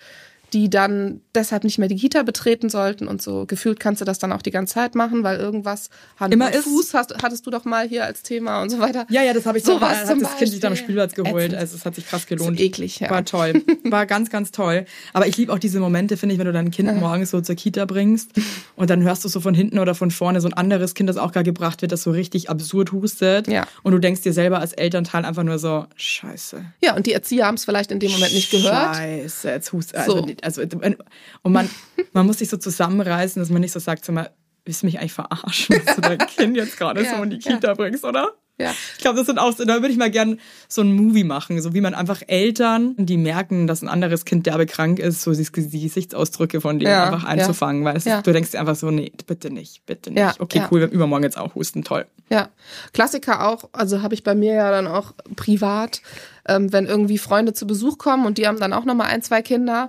die 0.52 0.70
dann 0.70 1.20
deshalb 1.34 1.64
nicht 1.64 1.78
mehr 1.78 1.88
die 1.88 1.96
Kita 1.96 2.22
betreten 2.22 2.68
sollten 2.68 3.06
und 3.08 3.22
so. 3.22 3.46
Gefühlt 3.46 3.80
kannst 3.80 4.00
du 4.00 4.04
das 4.04 4.18
dann 4.18 4.32
auch 4.32 4.42
die 4.42 4.50
ganze 4.50 4.74
Zeit 4.74 4.94
machen, 4.94 5.22
weil 5.22 5.38
irgendwas 5.38 5.90
Hand 6.18 6.34
Immer 6.34 6.46
und 6.46 6.56
Fuß 6.56 6.94
hast, 6.94 7.22
hattest 7.22 7.46
du 7.46 7.50
doch 7.50 7.64
mal 7.64 7.88
hier 7.88 8.04
als 8.04 8.22
Thema 8.22 8.62
und 8.62 8.70
so 8.70 8.78
weiter. 8.78 9.06
Ja, 9.10 9.22
ja, 9.22 9.32
das 9.32 9.46
habe 9.46 9.58
ich 9.58 9.64
So 9.64 9.80
was 9.80 10.06
zum 10.06 10.20
das 10.20 10.36
Kind 10.36 10.50
sich 10.50 10.60
dann 10.60 10.72
am. 10.72 10.76
Spielplatz 10.76 11.14
geholt. 11.14 11.46
Ätzend. 11.46 11.60
Also 11.60 11.76
es 11.76 11.84
hat 11.84 11.94
sich 11.94 12.06
krass 12.06 12.26
gelohnt. 12.26 12.58
So 12.58 12.64
eklig, 12.64 13.00
ja. 13.00 13.10
War 13.10 13.24
toll. 13.24 13.62
War 13.84 14.06
ganz, 14.06 14.30
ganz 14.30 14.50
toll. 14.50 14.84
Aber 15.12 15.26
ich 15.26 15.36
liebe 15.36 15.52
auch 15.52 15.58
diese 15.58 15.80
Momente, 15.80 16.16
finde 16.16 16.34
ich, 16.34 16.38
wenn 16.38 16.46
du 16.46 16.52
dein 16.52 16.70
Kind 16.70 16.94
morgens 17.00 17.30
so 17.30 17.40
zur 17.40 17.54
Kita 17.54 17.84
bringst 17.84 18.30
und 18.76 18.90
dann 18.90 19.02
hörst 19.02 19.24
du 19.24 19.28
so 19.28 19.40
von 19.40 19.54
hinten 19.54 19.78
oder 19.78 19.94
von 19.94 20.10
vorne 20.10 20.40
so 20.40 20.48
ein 20.48 20.54
anderes 20.54 20.94
Kind, 20.94 21.08
das 21.08 21.16
auch 21.16 21.32
gerade 21.32 21.44
gebracht 21.44 21.82
wird, 21.82 21.92
das 21.92 22.02
so 22.02 22.10
richtig 22.10 22.50
absurd 22.50 22.92
hustet. 22.92 23.48
Ja. 23.48 23.66
Und 23.82 23.92
du 23.92 23.98
denkst 23.98 24.22
dir 24.22 24.32
selber 24.32 24.58
als 24.58 24.72
Elternteil 24.72 25.24
einfach 25.24 25.42
nur 25.42 25.58
so, 25.58 25.86
scheiße. 25.96 26.64
Ja, 26.82 26.96
und 26.96 27.06
die 27.06 27.12
Erzieher 27.12 27.46
haben 27.46 27.54
es 27.54 27.64
vielleicht 27.64 27.90
in 27.90 28.00
dem 28.00 28.12
Moment 28.12 28.32
nicht 28.32 28.50
gehört. 28.50 28.96
Scheiße, 28.96 29.48
jetzt 29.48 29.72
hust 29.72 29.94
also, 29.94 30.26
So. 30.26 30.26
Also 30.44 30.62
und 30.62 31.52
man, 31.52 31.68
man 32.12 32.26
muss 32.26 32.38
sich 32.38 32.48
so 32.48 32.56
zusammenreißen, 32.56 33.40
dass 33.40 33.50
man 33.50 33.60
nicht 33.60 33.72
so 33.72 33.80
sagt, 33.80 34.04
sag 34.04 34.14
mal, 34.14 34.30
willst 34.64 34.82
du 34.82 34.86
mich 34.86 34.98
eigentlich 34.98 35.12
verarschen, 35.12 35.76
dass 35.84 35.96
du 35.96 36.02
dein 36.02 36.18
Kind 36.26 36.56
jetzt 36.56 36.76
gerade 36.78 37.02
Ja, 37.02 37.16
so 37.16 37.22
in 37.22 37.30
die 37.30 37.38
ja. 37.38 37.52
Kita 37.52 37.74
bringst, 37.74 38.04
oder? 38.04 38.34
Ja. 38.60 38.74
Ich 38.96 39.00
glaube, 39.00 39.16
das 39.16 39.26
sind 39.26 39.38
auch 39.38 39.56
so, 39.56 39.64
da 39.64 39.76
würde 39.76 39.88
ich 39.88 39.96
mal 39.96 40.10
gern 40.10 40.38
so 40.68 40.82
ein 40.82 40.92
Movie 40.92 41.24
machen, 41.24 41.60
so 41.62 41.72
wie 41.72 41.80
man 41.80 41.94
einfach 41.94 42.20
Eltern, 42.26 42.94
die 42.98 43.16
merken, 43.16 43.66
dass 43.66 43.80
ein 43.80 43.88
anderes 43.88 44.26
Kind 44.26 44.44
derbe 44.44 44.66
krank 44.66 44.98
ist, 44.98 45.22
so 45.22 45.32
die, 45.32 45.46
Gesichtsausdrücke 45.50 46.60
von 46.60 46.78
denen 46.78 46.90
Ja, 46.90 47.06
einfach 47.06 47.24
einzufangen, 47.24 47.84
weil 47.84 47.96
es 47.96 48.04
ja. 48.04 48.18
ist, 48.18 48.26
du 48.26 48.32
denkst 48.32 48.50
dir 48.50 48.60
einfach 48.60 48.76
so, 48.76 48.90
nee, 48.90 49.12
bitte 49.26 49.50
nicht, 49.50 49.86
bitte 49.86 50.10
nicht. 50.10 50.20
Ja, 50.20 50.34
okay, 50.38 50.58
ja. 50.58 50.68
cool, 50.70 50.80
wir 50.80 50.90
übermorgen 50.90 51.24
jetzt 51.24 51.38
auch 51.38 51.54
husten, 51.54 51.84
toll. 51.84 52.06
Ja, 52.28 52.50
Klassiker 52.92 53.48
auch, 53.48 53.70
also 53.72 54.02
habe 54.02 54.12
ich 54.12 54.24
bei 54.24 54.34
mir 54.34 54.52
ja 54.52 54.70
dann 54.70 54.86
auch 54.86 55.14
privat, 55.36 56.02
ähm, 56.46 56.70
wenn 56.70 56.84
irgendwie 56.84 57.16
Freunde 57.16 57.54
zu 57.54 57.66
Besuch 57.66 57.96
kommen 57.96 58.26
und 58.26 58.36
die 58.36 58.46
haben 58.46 58.60
dann 58.60 58.74
auch 58.74 58.84
nochmal 58.84 59.06
ein, 59.06 59.22
zwei 59.22 59.40
Kinder 59.40 59.88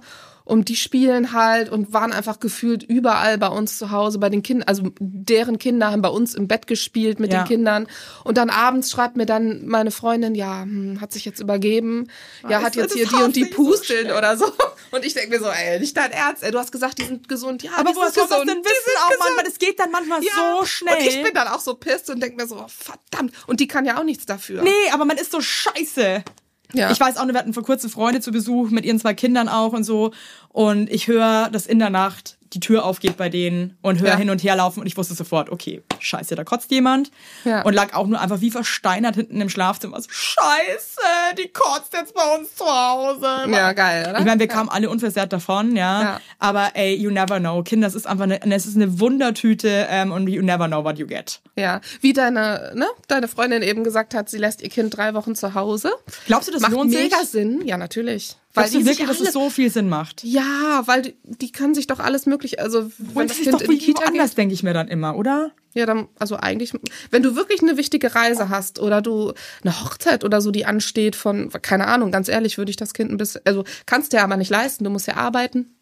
und 0.51 0.67
die 0.67 0.75
spielen 0.75 1.31
halt 1.31 1.69
und 1.69 1.93
waren 1.93 2.11
einfach 2.11 2.41
gefühlt 2.41 2.83
überall 2.83 3.37
bei 3.37 3.47
uns 3.47 3.77
zu 3.77 3.89
Hause, 3.91 4.19
bei 4.19 4.27
den 4.29 4.43
Kindern, 4.43 4.67
also 4.67 4.83
deren 4.99 5.57
Kinder 5.59 5.91
haben 5.91 6.01
bei 6.01 6.09
uns 6.09 6.35
im 6.35 6.49
Bett 6.49 6.67
gespielt 6.67 7.21
mit 7.21 7.31
Ja. 7.31 7.43
den 7.43 7.47
Kindern 7.47 7.87
und 8.25 8.37
dann 8.37 8.49
abends 8.49 8.91
schreibt 8.91 9.15
mir 9.15 9.25
dann 9.25 9.65
meine 9.65 9.91
Freundin, 9.91 10.35
ja, 10.35 10.63
hm, 10.63 10.99
hat 10.99 11.13
sich 11.13 11.23
jetzt 11.23 11.39
übergeben, 11.39 12.09
ja, 12.49 12.61
hat 12.61 12.75
jetzt 12.75 12.91
das 12.91 12.97
hier 12.97 13.07
die 13.07 13.23
und 13.23 13.35
die 13.37 13.45
so 13.45 13.49
Pusteln 13.51 14.07
schnell. 14.07 14.17
oder 14.17 14.35
so 14.35 14.45
und 14.91 15.05
ich 15.05 15.13
denke 15.13 15.29
mir 15.29 15.39
so, 15.39 15.49
ey, 15.49 15.79
nicht 15.79 15.95
dein 15.95 16.11
Ernst, 16.11 16.43
ey, 16.43 16.51
du 16.51 16.59
hast 16.59 16.73
gesagt, 16.73 16.97
die 16.99 17.05
sind 17.05 17.29
gesund, 17.29 17.63
ja, 17.63 17.71
Aber 17.77 17.93
sind 17.93 17.95
soll 17.95 18.03
man 18.03 18.11
gesund, 18.41 18.49
denn 18.49 18.57
wissen 18.57 18.97
auch 19.05 19.09
gesund. 19.09 19.19
manchmal? 19.25 19.45
Das 19.45 19.57
geht 19.57 19.79
dann 19.79 19.91
manchmal 19.91 20.21
Ja, 20.21 20.57
so 20.59 20.65
schnell. 20.65 20.97
Und 20.97 21.07
ich 21.07 21.23
bin 21.23 21.33
dann 21.33 21.47
auch 21.47 21.61
so 21.61 21.75
pisst 21.75 22.09
und 22.09 22.21
denke 22.21 22.35
mir 22.35 22.45
so, 22.47 22.57
oh, 22.57 22.67
verdammt. 22.67 23.33
Und 23.47 23.61
die 23.61 23.67
kann 23.67 23.85
ja 23.85 23.97
auch 23.97 24.03
nichts 24.03 24.25
dafür. 24.25 24.63
Nee, 24.63 24.69
aber 24.91 25.05
man 25.05 25.15
ist 25.17 25.31
so 25.31 25.39
scheiße. 25.39 26.23
Ja. 26.73 26.89
Ich 26.91 26.99
weiß 26.99 27.17
auch, 27.17 27.27
wir 27.27 27.33
hatten 27.33 27.53
vor 27.53 27.63
kurzem 27.63 27.89
Freunde 27.89 28.21
zu 28.21 28.31
Besuch 28.31 28.69
mit 28.69 28.85
ihren 28.85 28.99
zwei 28.99 29.13
Kindern 29.13 29.49
auch 29.49 29.73
und 29.73 29.83
so. 29.83 30.11
Und 30.53 30.89
ich 30.91 31.07
höre, 31.07 31.49
dass 31.51 31.65
in 31.65 31.79
der 31.79 31.89
Nacht 31.89 32.37
die 32.53 32.59
Tür 32.59 32.83
aufgeht 32.83 33.15
bei 33.15 33.29
denen 33.29 33.77
und 33.81 34.01
höre 34.01 34.09
Ja. 34.09 34.17
hin 34.17 34.29
und 34.29 34.43
her 34.43 34.57
laufen 34.57 34.81
und 34.81 34.85
ich 34.85 34.97
wusste 34.97 35.13
sofort, 35.13 35.49
okay, 35.49 35.81
scheiße, 35.99 36.35
da 36.35 36.43
kotzt 36.43 36.69
jemand. 36.69 37.09
Ja. 37.45 37.61
Und 37.61 37.73
lag 37.73 37.93
auch 37.93 38.05
nur 38.07 38.19
einfach 38.19 38.41
wie 38.41 38.51
versteinert 38.51 39.15
hinten 39.15 39.39
im 39.39 39.47
Schlafzimmer. 39.47 40.01
So, 40.01 40.09
scheiße, 40.11 40.99
die 41.37 41.47
kotzt 41.47 41.93
jetzt 41.93 42.13
bei 42.13 42.23
uns 42.37 42.53
zu 42.55 42.65
Hause. 42.65 43.49
Ja, 43.49 43.71
geil, 43.71 44.05
oder? 44.09 44.19
Ich 44.19 44.25
meine, 44.25 44.41
wir 44.41 44.47
kamen 44.49 44.67
alle 44.67 44.89
unversehrt 44.89 45.31
davon, 45.31 45.77
ja. 45.77 46.01
Ja. 46.01 46.21
Aber 46.39 46.71
ey, 46.73 46.93
you 46.95 47.09
never 47.09 47.39
know. 47.39 47.63
Kinder, 47.63 47.87
das 47.87 47.95
ist 47.95 48.05
einfach 48.05 48.25
eine, 48.25 48.41
es 48.53 48.65
ist 48.65 48.75
eine 48.75 48.99
Wundertüte 48.99 49.87
ähm, 49.89 50.11
und 50.11 50.27
you 50.27 50.41
never 50.41 50.67
know 50.67 50.83
what 50.83 50.97
you 50.99 51.07
get. 51.07 51.39
Ja, 51.55 51.79
wie 52.01 52.11
deine, 52.11 52.73
ne, 52.75 52.87
deine 53.07 53.29
Freundin 53.29 53.61
eben 53.61 53.85
gesagt 53.85 54.13
hat, 54.13 54.29
sie 54.29 54.37
lässt 54.39 54.61
ihr 54.61 54.69
Kind 54.69 54.97
drei 54.97 55.13
Wochen 55.13 55.35
zu 55.35 55.53
Hause. 55.53 55.91
Glaubst 56.27 56.49
du, 56.49 56.51
das 56.51 56.63
Macht 56.63 56.73
lohnt 56.73 56.91
mega 56.91 57.19
sich? 57.19 57.29
Sinn. 57.29 57.61
Ja, 57.65 57.77
natürlich. 57.77 58.35
Glaubst 58.53 58.73
du 58.73 58.85
wirklich, 58.85 59.07
dass 59.07 59.19
es 59.19 59.33
so 59.33 59.49
viel 59.49 59.69
Sinn 59.69 59.89
macht? 59.89 60.23
Ja, 60.23 60.83
weil 60.85 61.01
die, 61.03 61.15
die 61.23 61.51
können 61.51 61.73
sich 61.73 61.87
doch 61.87 61.99
alles 61.99 62.25
mögliche, 62.25 62.59
also 62.59 62.91
wenn 62.97 63.23
Und 63.23 63.29
das 63.29 63.37
das 63.37 63.37
ist 63.37 63.43
Kind 63.43 63.53
doch 63.53 63.61
in 63.61 63.71
die 63.71 63.77
Kita 63.77 64.03
woanders, 64.03 64.31
geht, 64.31 64.37
denke 64.37 64.53
ich 64.53 64.63
mir 64.63 64.73
dann 64.73 64.87
immer, 64.87 65.15
oder? 65.15 65.51
ja, 65.73 65.85
dann, 65.85 66.07
also 66.19 66.35
eigentlich, 66.35 66.73
wenn 67.11 67.23
du 67.23 67.35
wirklich 67.35 67.61
eine 67.61 67.77
wichtige 67.77 68.13
Reise 68.13 68.49
hast 68.49 68.79
oder 68.79 69.01
du 69.01 69.33
eine 69.63 69.83
Hochzeit 69.83 70.23
oder 70.23 70.41
so, 70.41 70.51
die 70.51 70.65
ansteht 70.65 71.15
von, 71.15 71.49
keine 71.61 71.87
Ahnung, 71.87 72.11
ganz 72.11 72.27
ehrlich, 72.27 72.57
würde 72.57 72.71
ich 72.71 72.77
das 72.77 72.93
Kind 72.93 73.11
ein 73.11 73.17
bisschen, 73.17 73.41
also 73.45 73.63
kannst 73.85 74.11
du 74.11 74.17
ja 74.17 74.23
aber 74.23 74.37
nicht 74.37 74.49
leisten, 74.49 74.83
du 74.83 74.89
musst 74.89 75.07
ja 75.07 75.15
arbeiten. 75.15 75.75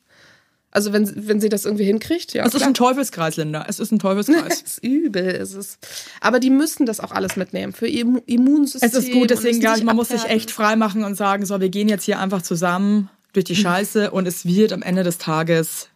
Also 0.71 0.93
wenn, 0.93 1.11
wenn 1.27 1.41
sie 1.41 1.49
das 1.49 1.65
irgendwie 1.65 1.85
hinkriegt, 1.85 2.33
ja. 2.33 2.43
Es 2.45 2.53
ist 2.53 2.57
klar. 2.59 2.69
ein 2.69 2.73
Teufelskreis, 2.75 3.37
Linda. 3.37 3.65
Es 3.67 3.79
ist 3.79 3.91
ein 3.91 3.97
Teufelskreis. 3.99 4.61
Es 4.63 4.73
ist 4.73 4.83
übel, 4.83 5.25
ist 5.25 5.55
es. 5.55 5.79
Aber 6.21 6.39
die 6.39 6.51
müssen 6.51 6.85
das 6.85 6.99
auch 6.99 7.11
alles 7.11 7.35
mitnehmen 7.37 7.73
für 7.73 7.87
ihr 7.87 8.05
Immu- 8.05 8.23
Immunsystem. 8.27 8.87
es 8.87 8.95
ist 8.95 9.11
gut, 9.11 9.31
deswegen 9.31 9.59
glaube 9.59 9.79
ich, 9.79 9.83
man 9.83 9.95
muss 9.95 10.09
sich 10.09 10.17
abhärten. 10.21 10.37
echt 10.37 10.51
frei 10.51 10.75
machen 10.75 11.03
und 11.03 11.15
sagen, 11.15 11.45
so, 11.45 11.59
wir 11.59 11.69
gehen 11.69 11.89
jetzt 11.89 12.03
hier 12.03 12.19
einfach 12.19 12.43
zusammen 12.43 13.09
durch 13.33 13.45
die 13.45 13.55
Scheiße 13.55 14.11
und 14.11 14.27
es 14.27 14.45
wird 14.45 14.71
am 14.73 14.81
Ende 14.83 15.03
des 15.03 15.17
Tages 15.17 15.89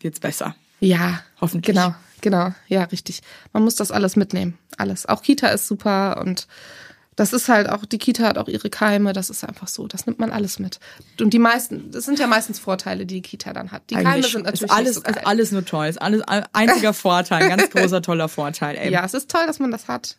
wird's 0.00 0.20
besser. 0.20 0.54
Ja, 0.80 1.20
Hoffentlich. 1.40 1.74
Genau, 1.74 1.94
genau, 2.22 2.54
ja, 2.68 2.84
richtig. 2.84 3.20
Man 3.52 3.62
muss 3.64 3.74
das 3.74 3.90
alles 3.90 4.16
mitnehmen, 4.16 4.56
alles. 4.78 5.04
Auch 5.06 5.20
Kita 5.22 5.48
ist 5.48 5.66
super 5.66 6.20
und 6.24 6.46
das 7.16 7.32
ist 7.32 7.48
halt 7.48 7.68
auch, 7.68 7.84
die 7.84 7.98
Kita 7.98 8.24
hat 8.24 8.38
auch 8.38 8.48
ihre 8.48 8.70
Keime, 8.70 9.12
das 9.12 9.30
ist 9.30 9.44
einfach 9.44 9.68
so, 9.68 9.86
das 9.86 10.06
nimmt 10.06 10.18
man 10.18 10.30
alles 10.30 10.58
mit. 10.58 10.80
Und 11.20 11.32
die 11.32 11.38
meisten, 11.38 11.90
das 11.90 12.04
sind 12.04 12.18
ja 12.18 12.26
meistens 12.26 12.58
Vorteile, 12.58 13.06
die 13.06 13.14
die 13.14 13.22
Kita 13.22 13.52
dann 13.52 13.72
hat. 13.72 13.82
Die 13.90 13.94
Keime 13.94 14.10
Eigentlich 14.10 14.32
sind 14.32 14.44
natürlich 14.44 14.62
ist 14.62 14.70
alles, 14.70 14.94
so 14.96 15.02
ist 15.02 15.26
alles 15.26 15.52
nur 15.52 15.64
toll. 15.64 15.86
Ist 15.86 16.02
alles 16.02 16.22
ein 16.22 16.44
einziger 16.52 16.92
Vorteil, 16.92 17.44
ein 17.44 17.56
ganz 17.56 17.70
großer, 17.70 18.02
toller 18.02 18.28
Vorteil. 18.28 18.76
Ey. 18.76 18.92
ja, 18.92 19.04
es 19.04 19.14
ist 19.14 19.30
toll, 19.30 19.46
dass 19.46 19.58
man 19.58 19.70
das 19.70 19.88
hat. 19.88 20.16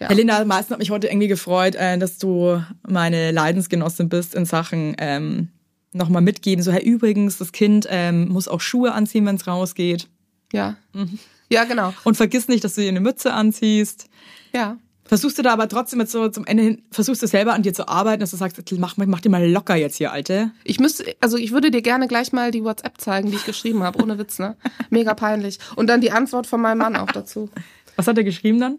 Ja. 0.00 0.08
Am 0.08 0.48
meisten 0.48 0.72
hat 0.72 0.78
mich 0.78 0.90
heute 0.90 1.06
irgendwie 1.06 1.28
gefreut, 1.28 1.76
äh, 1.76 1.96
dass 1.98 2.18
du 2.18 2.62
meine 2.86 3.30
Leidensgenossin 3.30 4.08
bist 4.08 4.34
in 4.34 4.44
Sachen 4.44 4.94
ähm, 4.98 5.48
nochmal 5.92 6.20
mitgeben. 6.20 6.62
So, 6.62 6.72
Herr, 6.72 6.82
übrigens, 6.82 7.38
das 7.38 7.52
Kind 7.52 7.86
ähm, 7.88 8.28
muss 8.28 8.48
auch 8.48 8.60
Schuhe 8.60 8.92
anziehen, 8.92 9.24
wenn 9.24 9.36
es 9.36 9.46
rausgeht. 9.46 10.08
Ja. 10.52 10.76
Mhm. 10.92 11.18
Ja, 11.48 11.64
genau. 11.64 11.94
Und 12.04 12.16
vergiss 12.16 12.48
nicht, 12.48 12.64
dass 12.64 12.74
du 12.74 12.80
dir 12.80 12.88
eine 12.88 13.00
Mütze 13.00 13.32
anziehst. 13.32 14.08
Ja. 14.52 14.78
Versuchst 15.06 15.38
du 15.38 15.42
da 15.42 15.52
aber 15.52 15.68
trotzdem 15.68 16.00
jetzt 16.00 16.12
so 16.12 16.28
zum 16.28 16.46
Ende 16.46 16.62
hin, 16.62 16.82
versuchst 16.90 17.22
du 17.22 17.26
selber 17.26 17.52
an 17.52 17.62
dir 17.62 17.74
zu 17.74 17.88
arbeiten, 17.88 18.20
dass 18.20 18.30
du 18.30 18.38
sagst, 18.38 18.58
mach, 18.78 18.96
mach 18.96 19.20
dir 19.20 19.28
mal 19.28 19.46
locker 19.46 19.76
jetzt 19.76 19.96
hier, 19.96 20.12
Alte. 20.12 20.50
Ich 20.64 20.80
müsste, 20.80 21.14
also 21.20 21.36
ich 21.36 21.52
würde 21.52 21.70
dir 21.70 21.82
gerne 21.82 22.08
gleich 22.08 22.32
mal 22.32 22.50
die 22.50 22.64
WhatsApp 22.64 22.98
zeigen, 22.98 23.30
die 23.30 23.36
ich 23.36 23.44
geschrieben 23.44 23.82
habe, 23.82 24.02
ohne 24.02 24.18
Witz, 24.18 24.38
ne? 24.38 24.56
Mega 24.90 25.12
peinlich. 25.12 25.58
Und 25.76 25.88
dann 25.88 26.00
die 26.00 26.10
Antwort 26.10 26.46
von 26.46 26.60
meinem 26.60 26.78
Mann 26.78 26.96
auch 26.96 27.10
dazu. 27.12 27.50
Was 27.96 28.06
hat 28.06 28.16
er 28.16 28.24
geschrieben 28.24 28.58
dann? 28.60 28.78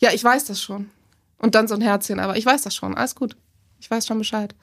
Ja, 0.00 0.10
ich 0.12 0.24
weiß 0.24 0.44
das 0.46 0.60
schon. 0.60 0.90
Und 1.38 1.54
dann 1.54 1.68
so 1.68 1.74
ein 1.74 1.80
Herzchen, 1.80 2.18
aber 2.18 2.36
ich 2.36 2.44
weiß 2.44 2.62
das 2.62 2.74
schon. 2.74 2.96
Alles 2.96 3.14
gut. 3.14 3.36
Ich 3.78 3.90
weiß 3.90 4.06
schon 4.06 4.18
Bescheid. 4.18 4.54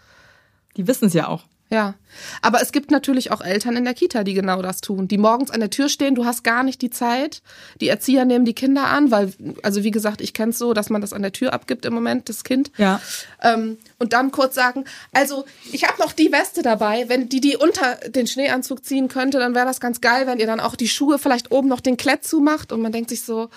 Die 0.76 0.88
wissen 0.88 1.06
es 1.06 1.14
ja 1.14 1.28
auch. 1.28 1.46
Ja. 1.72 1.94
Aber 2.42 2.62
es 2.62 2.74
gibt 2.74 2.92
natürlich 2.92 3.32
auch 3.32 3.40
Eltern 3.40 3.78
in 3.78 3.86
der 3.86 3.94
Kita, 3.94 4.26
die 4.26 4.34
genau 4.34 4.62
das 4.62 4.82
tun, 4.82 5.08
die 5.08 5.18
morgens 5.18 5.52
an 5.52 5.62
der 5.62 5.70
Tür 5.70 5.88
stehen, 5.88 6.16
du 6.16 6.26
hast 6.26 6.44
gar 6.44 6.64
nicht 6.64 6.82
die 6.82 6.90
Zeit. 6.90 7.42
Die 7.80 7.88
Erzieher 7.88 8.26
nehmen 8.26 8.44
die 8.44 8.54
Kinder 8.54 8.88
an, 8.88 9.10
weil, 9.10 9.34
also 9.64 9.84
wie 9.84 9.92
gesagt, 9.92 10.20
ich 10.20 10.34
kenne 10.34 10.52
es 10.52 10.58
so, 10.58 10.74
dass 10.74 10.90
man 10.90 11.00
das 11.00 11.14
an 11.14 11.22
der 11.22 11.32
Tür 11.32 11.54
abgibt 11.54 11.86
im 11.86 11.94
Moment, 11.94 12.28
das 12.28 12.44
Kind. 12.44 12.72
Ja. 12.78 13.00
Ähm, 13.42 13.78
und 14.00 14.12
dann 14.12 14.32
kurz 14.32 14.54
sagen, 14.54 14.84
also 15.14 15.46
ich 15.72 15.88
habe 15.88 15.98
noch 16.02 16.12
die 16.12 16.34
Weste 16.34 16.62
dabei, 16.62 17.08
wenn 17.08 17.30
die 17.30 17.40
die 17.40 17.56
unter 17.56 17.96
den 18.10 18.28
Schneeanzug 18.28 18.84
ziehen 18.84 19.08
könnte, 19.08 19.40
dann 19.40 19.56
wäre 19.56 19.66
das 19.66 19.80
ganz 19.80 20.02
geil, 20.02 20.28
wenn 20.28 20.40
ihr 20.40 20.48
dann 20.48 20.60
auch 20.60 20.76
die 20.76 20.90
Schuhe 20.90 21.20
vielleicht 21.20 21.52
oben 21.52 21.70
noch 21.70 21.80
den 21.80 21.96
Klett 21.96 22.26
zumacht 22.26 22.74
und 22.74 22.82
man 22.82 22.92
denkt 22.92 23.10
sich 23.10 23.22
so, 23.22 23.50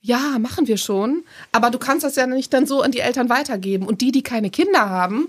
ja, 0.00 0.38
machen 0.40 0.66
wir 0.66 0.76
schon, 0.76 1.24
aber 1.52 1.70
du 1.70 1.78
kannst 1.78 2.04
das 2.04 2.16
ja 2.16 2.26
nicht 2.26 2.52
dann 2.52 2.66
so 2.66 2.82
an 2.82 2.90
die 2.90 3.00
Eltern 3.00 3.28
weitergeben 3.28 3.86
und 3.86 4.00
die, 4.00 4.10
die 4.10 4.22
keine 4.22 4.50
Kinder 4.50 4.90
haben, 4.90 5.28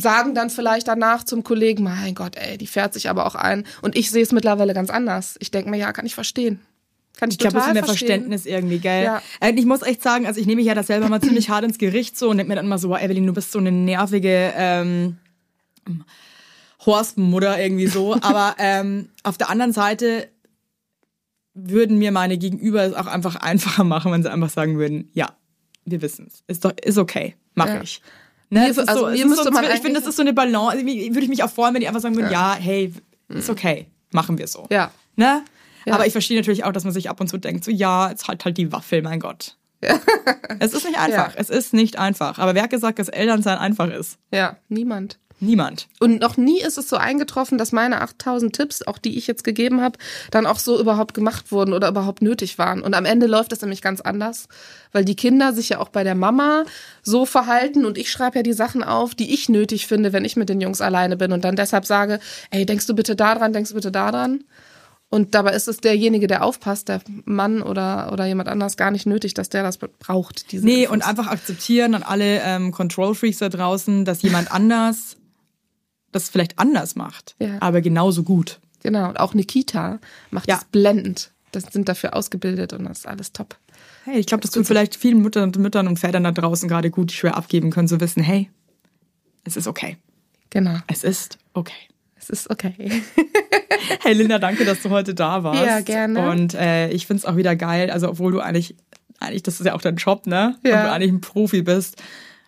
sagen 0.00 0.34
dann 0.34 0.50
vielleicht 0.50 0.88
danach 0.88 1.24
zum 1.24 1.42
Kollegen, 1.44 1.82
mein 1.84 2.14
Gott, 2.14 2.36
ey, 2.36 2.58
die 2.58 2.66
fährt 2.66 2.94
sich 2.94 3.08
aber 3.08 3.26
auch 3.26 3.34
ein 3.34 3.64
und 3.82 3.96
ich 3.96 4.10
sehe 4.10 4.22
es 4.22 4.32
mittlerweile 4.32 4.74
ganz 4.74 4.90
anders. 4.90 5.36
Ich 5.40 5.50
denke 5.50 5.70
mir, 5.70 5.76
ja, 5.78 5.92
kann 5.92 6.06
ich 6.06 6.14
verstehen. 6.14 6.60
Kann 7.18 7.30
ich, 7.30 7.34
Ich 7.34 7.38
glaube, 7.38 7.56
das 7.56 7.66
ist 7.68 7.72
mehr 7.72 7.84
verstehen. 7.84 8.08
Verständnis 8.08 8.44
irgendwie, 8.46 8.78
gell? 8.78 9.04
Ja. 9.04 9.22
Äh, 9.40 9.52
Ich 9.52 9.64
muss 9.64 9.82
echt 9.82 10.02
sagen, 10.02 10.26
also 10.26 10.38
ich 10.38 10.46
nehme 10.46 10.56
mich 10.60 10.66
ja 10.66 10.74
das 10.74 10.86
selber 10.88 11.08
mal 11.08 11.20
ziemlich 11.22 11.48
hart 11.48 11.64
ins 11.64 11.78
Gericht 11.78 12.18
so 12.18 12.28
und 12.28 12.36
denke 12.36 12.48
mir 12.50 12.56
dann 12.56 12.66
immer 12.66 12.78
so, 12.78 12.88
boah, 12.88 13.00
Evelyn, 13.00 13.26
du 13.26 13.32
bist 13.32 13.52
so 13.52 13.58
eine 13.58 13.72
nervige 13.72 14.52
ähm, 14.54 15.16
Horstmutter 16.84 17.58
irgendwie 17.60 17.86
so. 17.86 18.14
Aber 18.20 18.54
ähm, 18.58 19.08
auf 19.22 19.38
der 19.38 19.50
anderen 19.50 19.72
Seite 19.72 20.28
würden 21.54 21.98
mir 21.98 22.12
meine 22.12 22.36
Gegenüber 22.38 22.82
es 22.84 22.94
auch 22.94 23.06
einfach 23.06 23.36
einfacher 23.40 23.84
machen, 23.84 24.12
wenn 24.12 24.22
sie 24.22 24.30
einfach 24.30 24.50
sagen 24.50 24.78
würden, 24.78 25.10
ja, 25.14 25.28
wir 25.84 26.02
wissen 26.02 26.26
es. 26.28 26.42
Ist 26.48 26.64
doch, 26.64 26.72
ist 26.84 26.98
okay, 26.98 27.34
mach 27.54 27.66
Ja. 27.68 27.80
ich. 27.82 28.02
Ne, 28.48 28.68
ist 28.68 28.78
also 28.78 29.06
so, 29.06 29.10
mir 29.10 29.26
müsste 29.26 29.44
so, 29.44 29.50
man 29.50 29.64
ich 29.64 29.80
finde, 29.80 29.98
das 29.98 30.08
ist 30.08 30.16
so 30.16 30.22
eine 30.22 30.32
Balance. 30.32 30.78
Würde 30.78 31.20
ich 31.20 31.28
mich 31.28 31.42
auch 31.42 31.50
freuen, 31.50 31.74
wenn 31.74 31.80
die 31.80 31.88
einfach 31.88 32.00
sagen 32.00 32.14
würden, 32.14 32.30
ja, 32.30 32.54
hey, 32.54 32.92
ist 33.28 33.50
okay, 33.50 33.86
machen 34.12 34.38
wir 34.38 34.46
so. 34.46 34.66
Ja. 34.70 34.92
Ne? 35.16 35.42
Ja. 35.84 35.94
Aber 35.94 36.06
ich 36.06 36.12
verstehe 36.12 36.36
natürlich 36.36 36.64
auch, 36.64 36.72
dass 36.72 36.84
man 36.84 36.92
sich 36.92 37.10
ab 37.10 37.20
und 37.20 37.28
zu 37.28 37.38
denkt, 37.38 37.64
so 37.64 37.70
ja, 37.70 38.10
jetzt 38.10 38.28
halt 38.28 38.44
halt 38.44 38.56
die 38.58 38.72
Waffel, 38.72 39.02
mein 39.02 39.20
Gott. 39.20 39.56
Es 40.58 40.72
ist 40.72 40.84
nicht 40.84 40.98
einfach. 40.98 41.34
Ja. 41.34 41.40
Es 41.40 41.50
ist 41.50 41.74
nicht 41.74 41.98
einfach. 41.98 42.38
Aber 42.38 42.54
wer 42.54 42.64
hat 42.64 42.70
gesagt, 42.70 42.98
dass 42.98 43.08
Elternsein 43.08 43.58
einfach 43.58 43.88
ist? 43.90 44.18
Ja, 44.32 44.56
niemand. 44.68 45.18
Niemand. 45.38 45.88
Und 46.00 46.20
noch 46.20 46.38
nie 46.38 46.60
ist 46.62 46.78
es 46.78 46.88
so 46.88 46.96
eingetroffen, 46.96 47.58
dass 47.58 47.70
meine 47.70 48.00
8000 48.00 48.56
Tipps, 48.56 48.82
auch 48.82 48.96
die 48.96 49.18
ich 49.18 49.26
jetzt 49.26 49.44
gegeben 49.44 49.82
habe, 49.82 49.98
dann 50.30 50.46
auch 50.46 50.58
so 50.58 50.80
überhaupt 50.80 51.12
gemacht 51.12 51.52
wurden 51.52 51.74
oder 51.74 51.88
überhaupt 51.88 52.22
nötig 52.22 52.56
waren. 52.58 52.80
Und 52.80 52.94
am 52.94 53.04
Ende 53.04 53.26
läuft 53.26 53.52
das 53.52 53.60
nämlich 53.60 53.82
ganz 53.82 54.00
anders, 54.00 54.48
weil 54.92 55.04
die 55.04 55.14
Kinder 55.16 55.52
sich 55.52 55.68
ja 55.68 55.78
auch 55.78 55.90
bei 55.90 56.04
der 56.04 56.14
Mama 56.14 56.64
so 57.02 57.26
verhalten 57.26 57.84
und 57.84 57.98
ich 57.98 58.10
schreibe 58.10 58.38
ja 58.38 58.42
die 58.42 58.54
Sachen 58.54 58.82
auf, 58.82 59.14
die 59.14 59.34
ich 59.34 59.50
nötig 59.50 59.86
finde, 59.86 60.14
wenn 60.14 60.24
ich 60.24 60.36
mit 60.36 60.48
den 60.48 60.60
Jungs 60.62 60.80
alleine 60.80 61.16
bin 61.18 61.32
und 61.32 61.44
dann 61.44 61.56
deshalb 61.56 61.84
sage, 61.84 62.18
ey, 62.50 62.64
denkst 62.64 62.86
du 62.86 62.94
bitte 62.94 63.14
daran, 63.14 63.52
denkst 63.52 63.70
du 63.70 63.74
bitte 63.76 63.92
daran? 63.92 64.44
Und 65.08 65.34
dabei 65.36 65.52
ist 65.52 65.68
es 65.68 65.76
derjenige, 65.76 66.26
der 66.26 66.42
aufpasst, 66.42 66.88
der 66.88 67.00
Mann 67.26 67.62
oder, 67.62 68.10
oder 68.12 68.26
jemand 68.26 68.48
anders 68.48 68.76
gar 68.76 68.90
nicht 68.90 69.06
nötig, 69.06 69.34
dass 69.34 69.48
der 69.48 69.62
das 69.62 69.78
braucht. 69.78 70.50
Diese 70.50 70.64
Nee, 70.64 70.82
Infos. 70.82 70.94
und 70.94 71.02
einfach 71.06 71.28
akzeptieren 71.28 71.94
an 71.94 72.02
alle 72.02 72.40
ähm, 72.42 72.72
Control-Freaks 72.72 73.38
da 73.38 73.48
draußen, 73.48 74.04
dass 74.04 74.22
jemand 74.22 74.50
anders 74.50 75.16
das 76.16 76.28
vielleicht 76.28 76.58
anders 76.58 76.96
macht, 76.96 77.34
Ja. 77.38 77.56
aber 77.60 77.80
genauso 77.80 78.22
gut. 78.22 78.60
Genau, 78.82 79.08
und 79.08 79.18
auch 79.20 79.34
Nikita 79.34 79.98
macht 80.30 80.48
Ja. 80.48 80.56
das 80.56 80.64
blendend. 80.66 81.30
Das 81.52 81.64
sind 81.72 81.88
dafür 81.88 82.14
ausgebildet 82.14 82.72
und 82.72 82.84
das 82.84 82.98
ist 82.98 83.06
alles 83.06 83.32
top. 83.32 83.56
Hey, 84.04 84.18
ich 84.18 84.26
glaube, 84.26 84.42
das 84.42 84.50
tut 84.50 84.66
vielleicht 84.66 84.94
vielen 84.96 85.20
Müttern, 85.20 85.52
Müttern 85.56 85.88
und 85.88 85.98
Vätern 85.98 86.24
da 86.24 86.30
draußen 86.32 86.68
gerade 86.68 86.90
gut, 86.90 87.10
die 87.10 87.14
schwer 87.14 87.36
abgeben 87.36 87.70
können, 87.70 87.88
zu 87.88 88.00
wissen, 88.00 88.22
hey, 88.22 88.50
es 89.44 89.56
ist 89.56 89.66
okay. 89.66 89.96
Genau, 90.50 90.76
Es 90.86 91.02
ist 91.04 91.38
okay. 91.54 91.72
es 92.16 92.30
ist 92.30 92.50
okay. 92.50 92.74
Hey 94.02 94.14
Linda, 94.14 94.38
danke, 94.38 94.64
dass 94.64 94.82
du 94.82 94.90
heute 94.90 95.14
da 95.14 95.42
warst. 95.44 95.64
Ja, 95.64 95.80
gerne. 95.80 96.30
Und 96.30 96.54
äh, 96.54 96.88
ich 96.90 97.06
find's 97.06 97.24
auch 97.24 97.36
wieder 97.36 97.54
geil, 97.56 97.90
also 97.90 98.08
obwohl 98.08 98.32
du 98.32 98.40
eigentlich, 98.40 98.74
eigentlich, 99.20 99.42
das 99.42 99.60
ist 99.60 99.66
ja 99.66 99.74
auch 99.74 99.80
dein 99.82 99.96
Job, 99.96 100.26
ne? 100.26 100.56
Ja. 100.64 100.78
Und 100.80 100.86
du 100.86 100.92
eigentlich 100.92 101.12
ein 101.12 101.20
Profi 101.20 101.62
bist, 101.62 102.02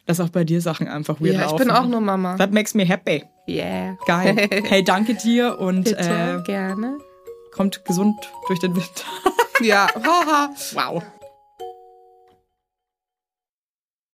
dass 0.09 0.21
auch 0.21 0.31
bei 0.31 0.43
dir 0.43 0.61
Sachen 0.63 0.89
einfach 0.89 1.21
weird 1.21 1.35
Ja, 1.35 1.41
ich 1.45 1.51
laufen. 1.51 1.59
bin 1.67 1.71
auch 1.71 1.87
nur 1.87 2.01
Mama. 2.01 2.37
That 2.37 2.51
makes 2.53 2.75
me 2.75 2.85
happy. 2.87 3.25
Yeah. 3.47 3.97
Geil. 4.07 4.37
Hey, 4.65 4.83
danke 4.83 5.15
dir 5.15 5.59
und 5.61 5.85
Bitte, 5.85 5.99
äh, 5.99 6.43
gerne. 6.45 6.97
kommt 7.53 7.85
gesund 7.85 8.17
durch 8.47 8.59
den 8.59 8.75
Winter. 8.75 9.05
Ja, 9.61 9.87
haha. 10.03 10.51
Wow. 10.73 11.03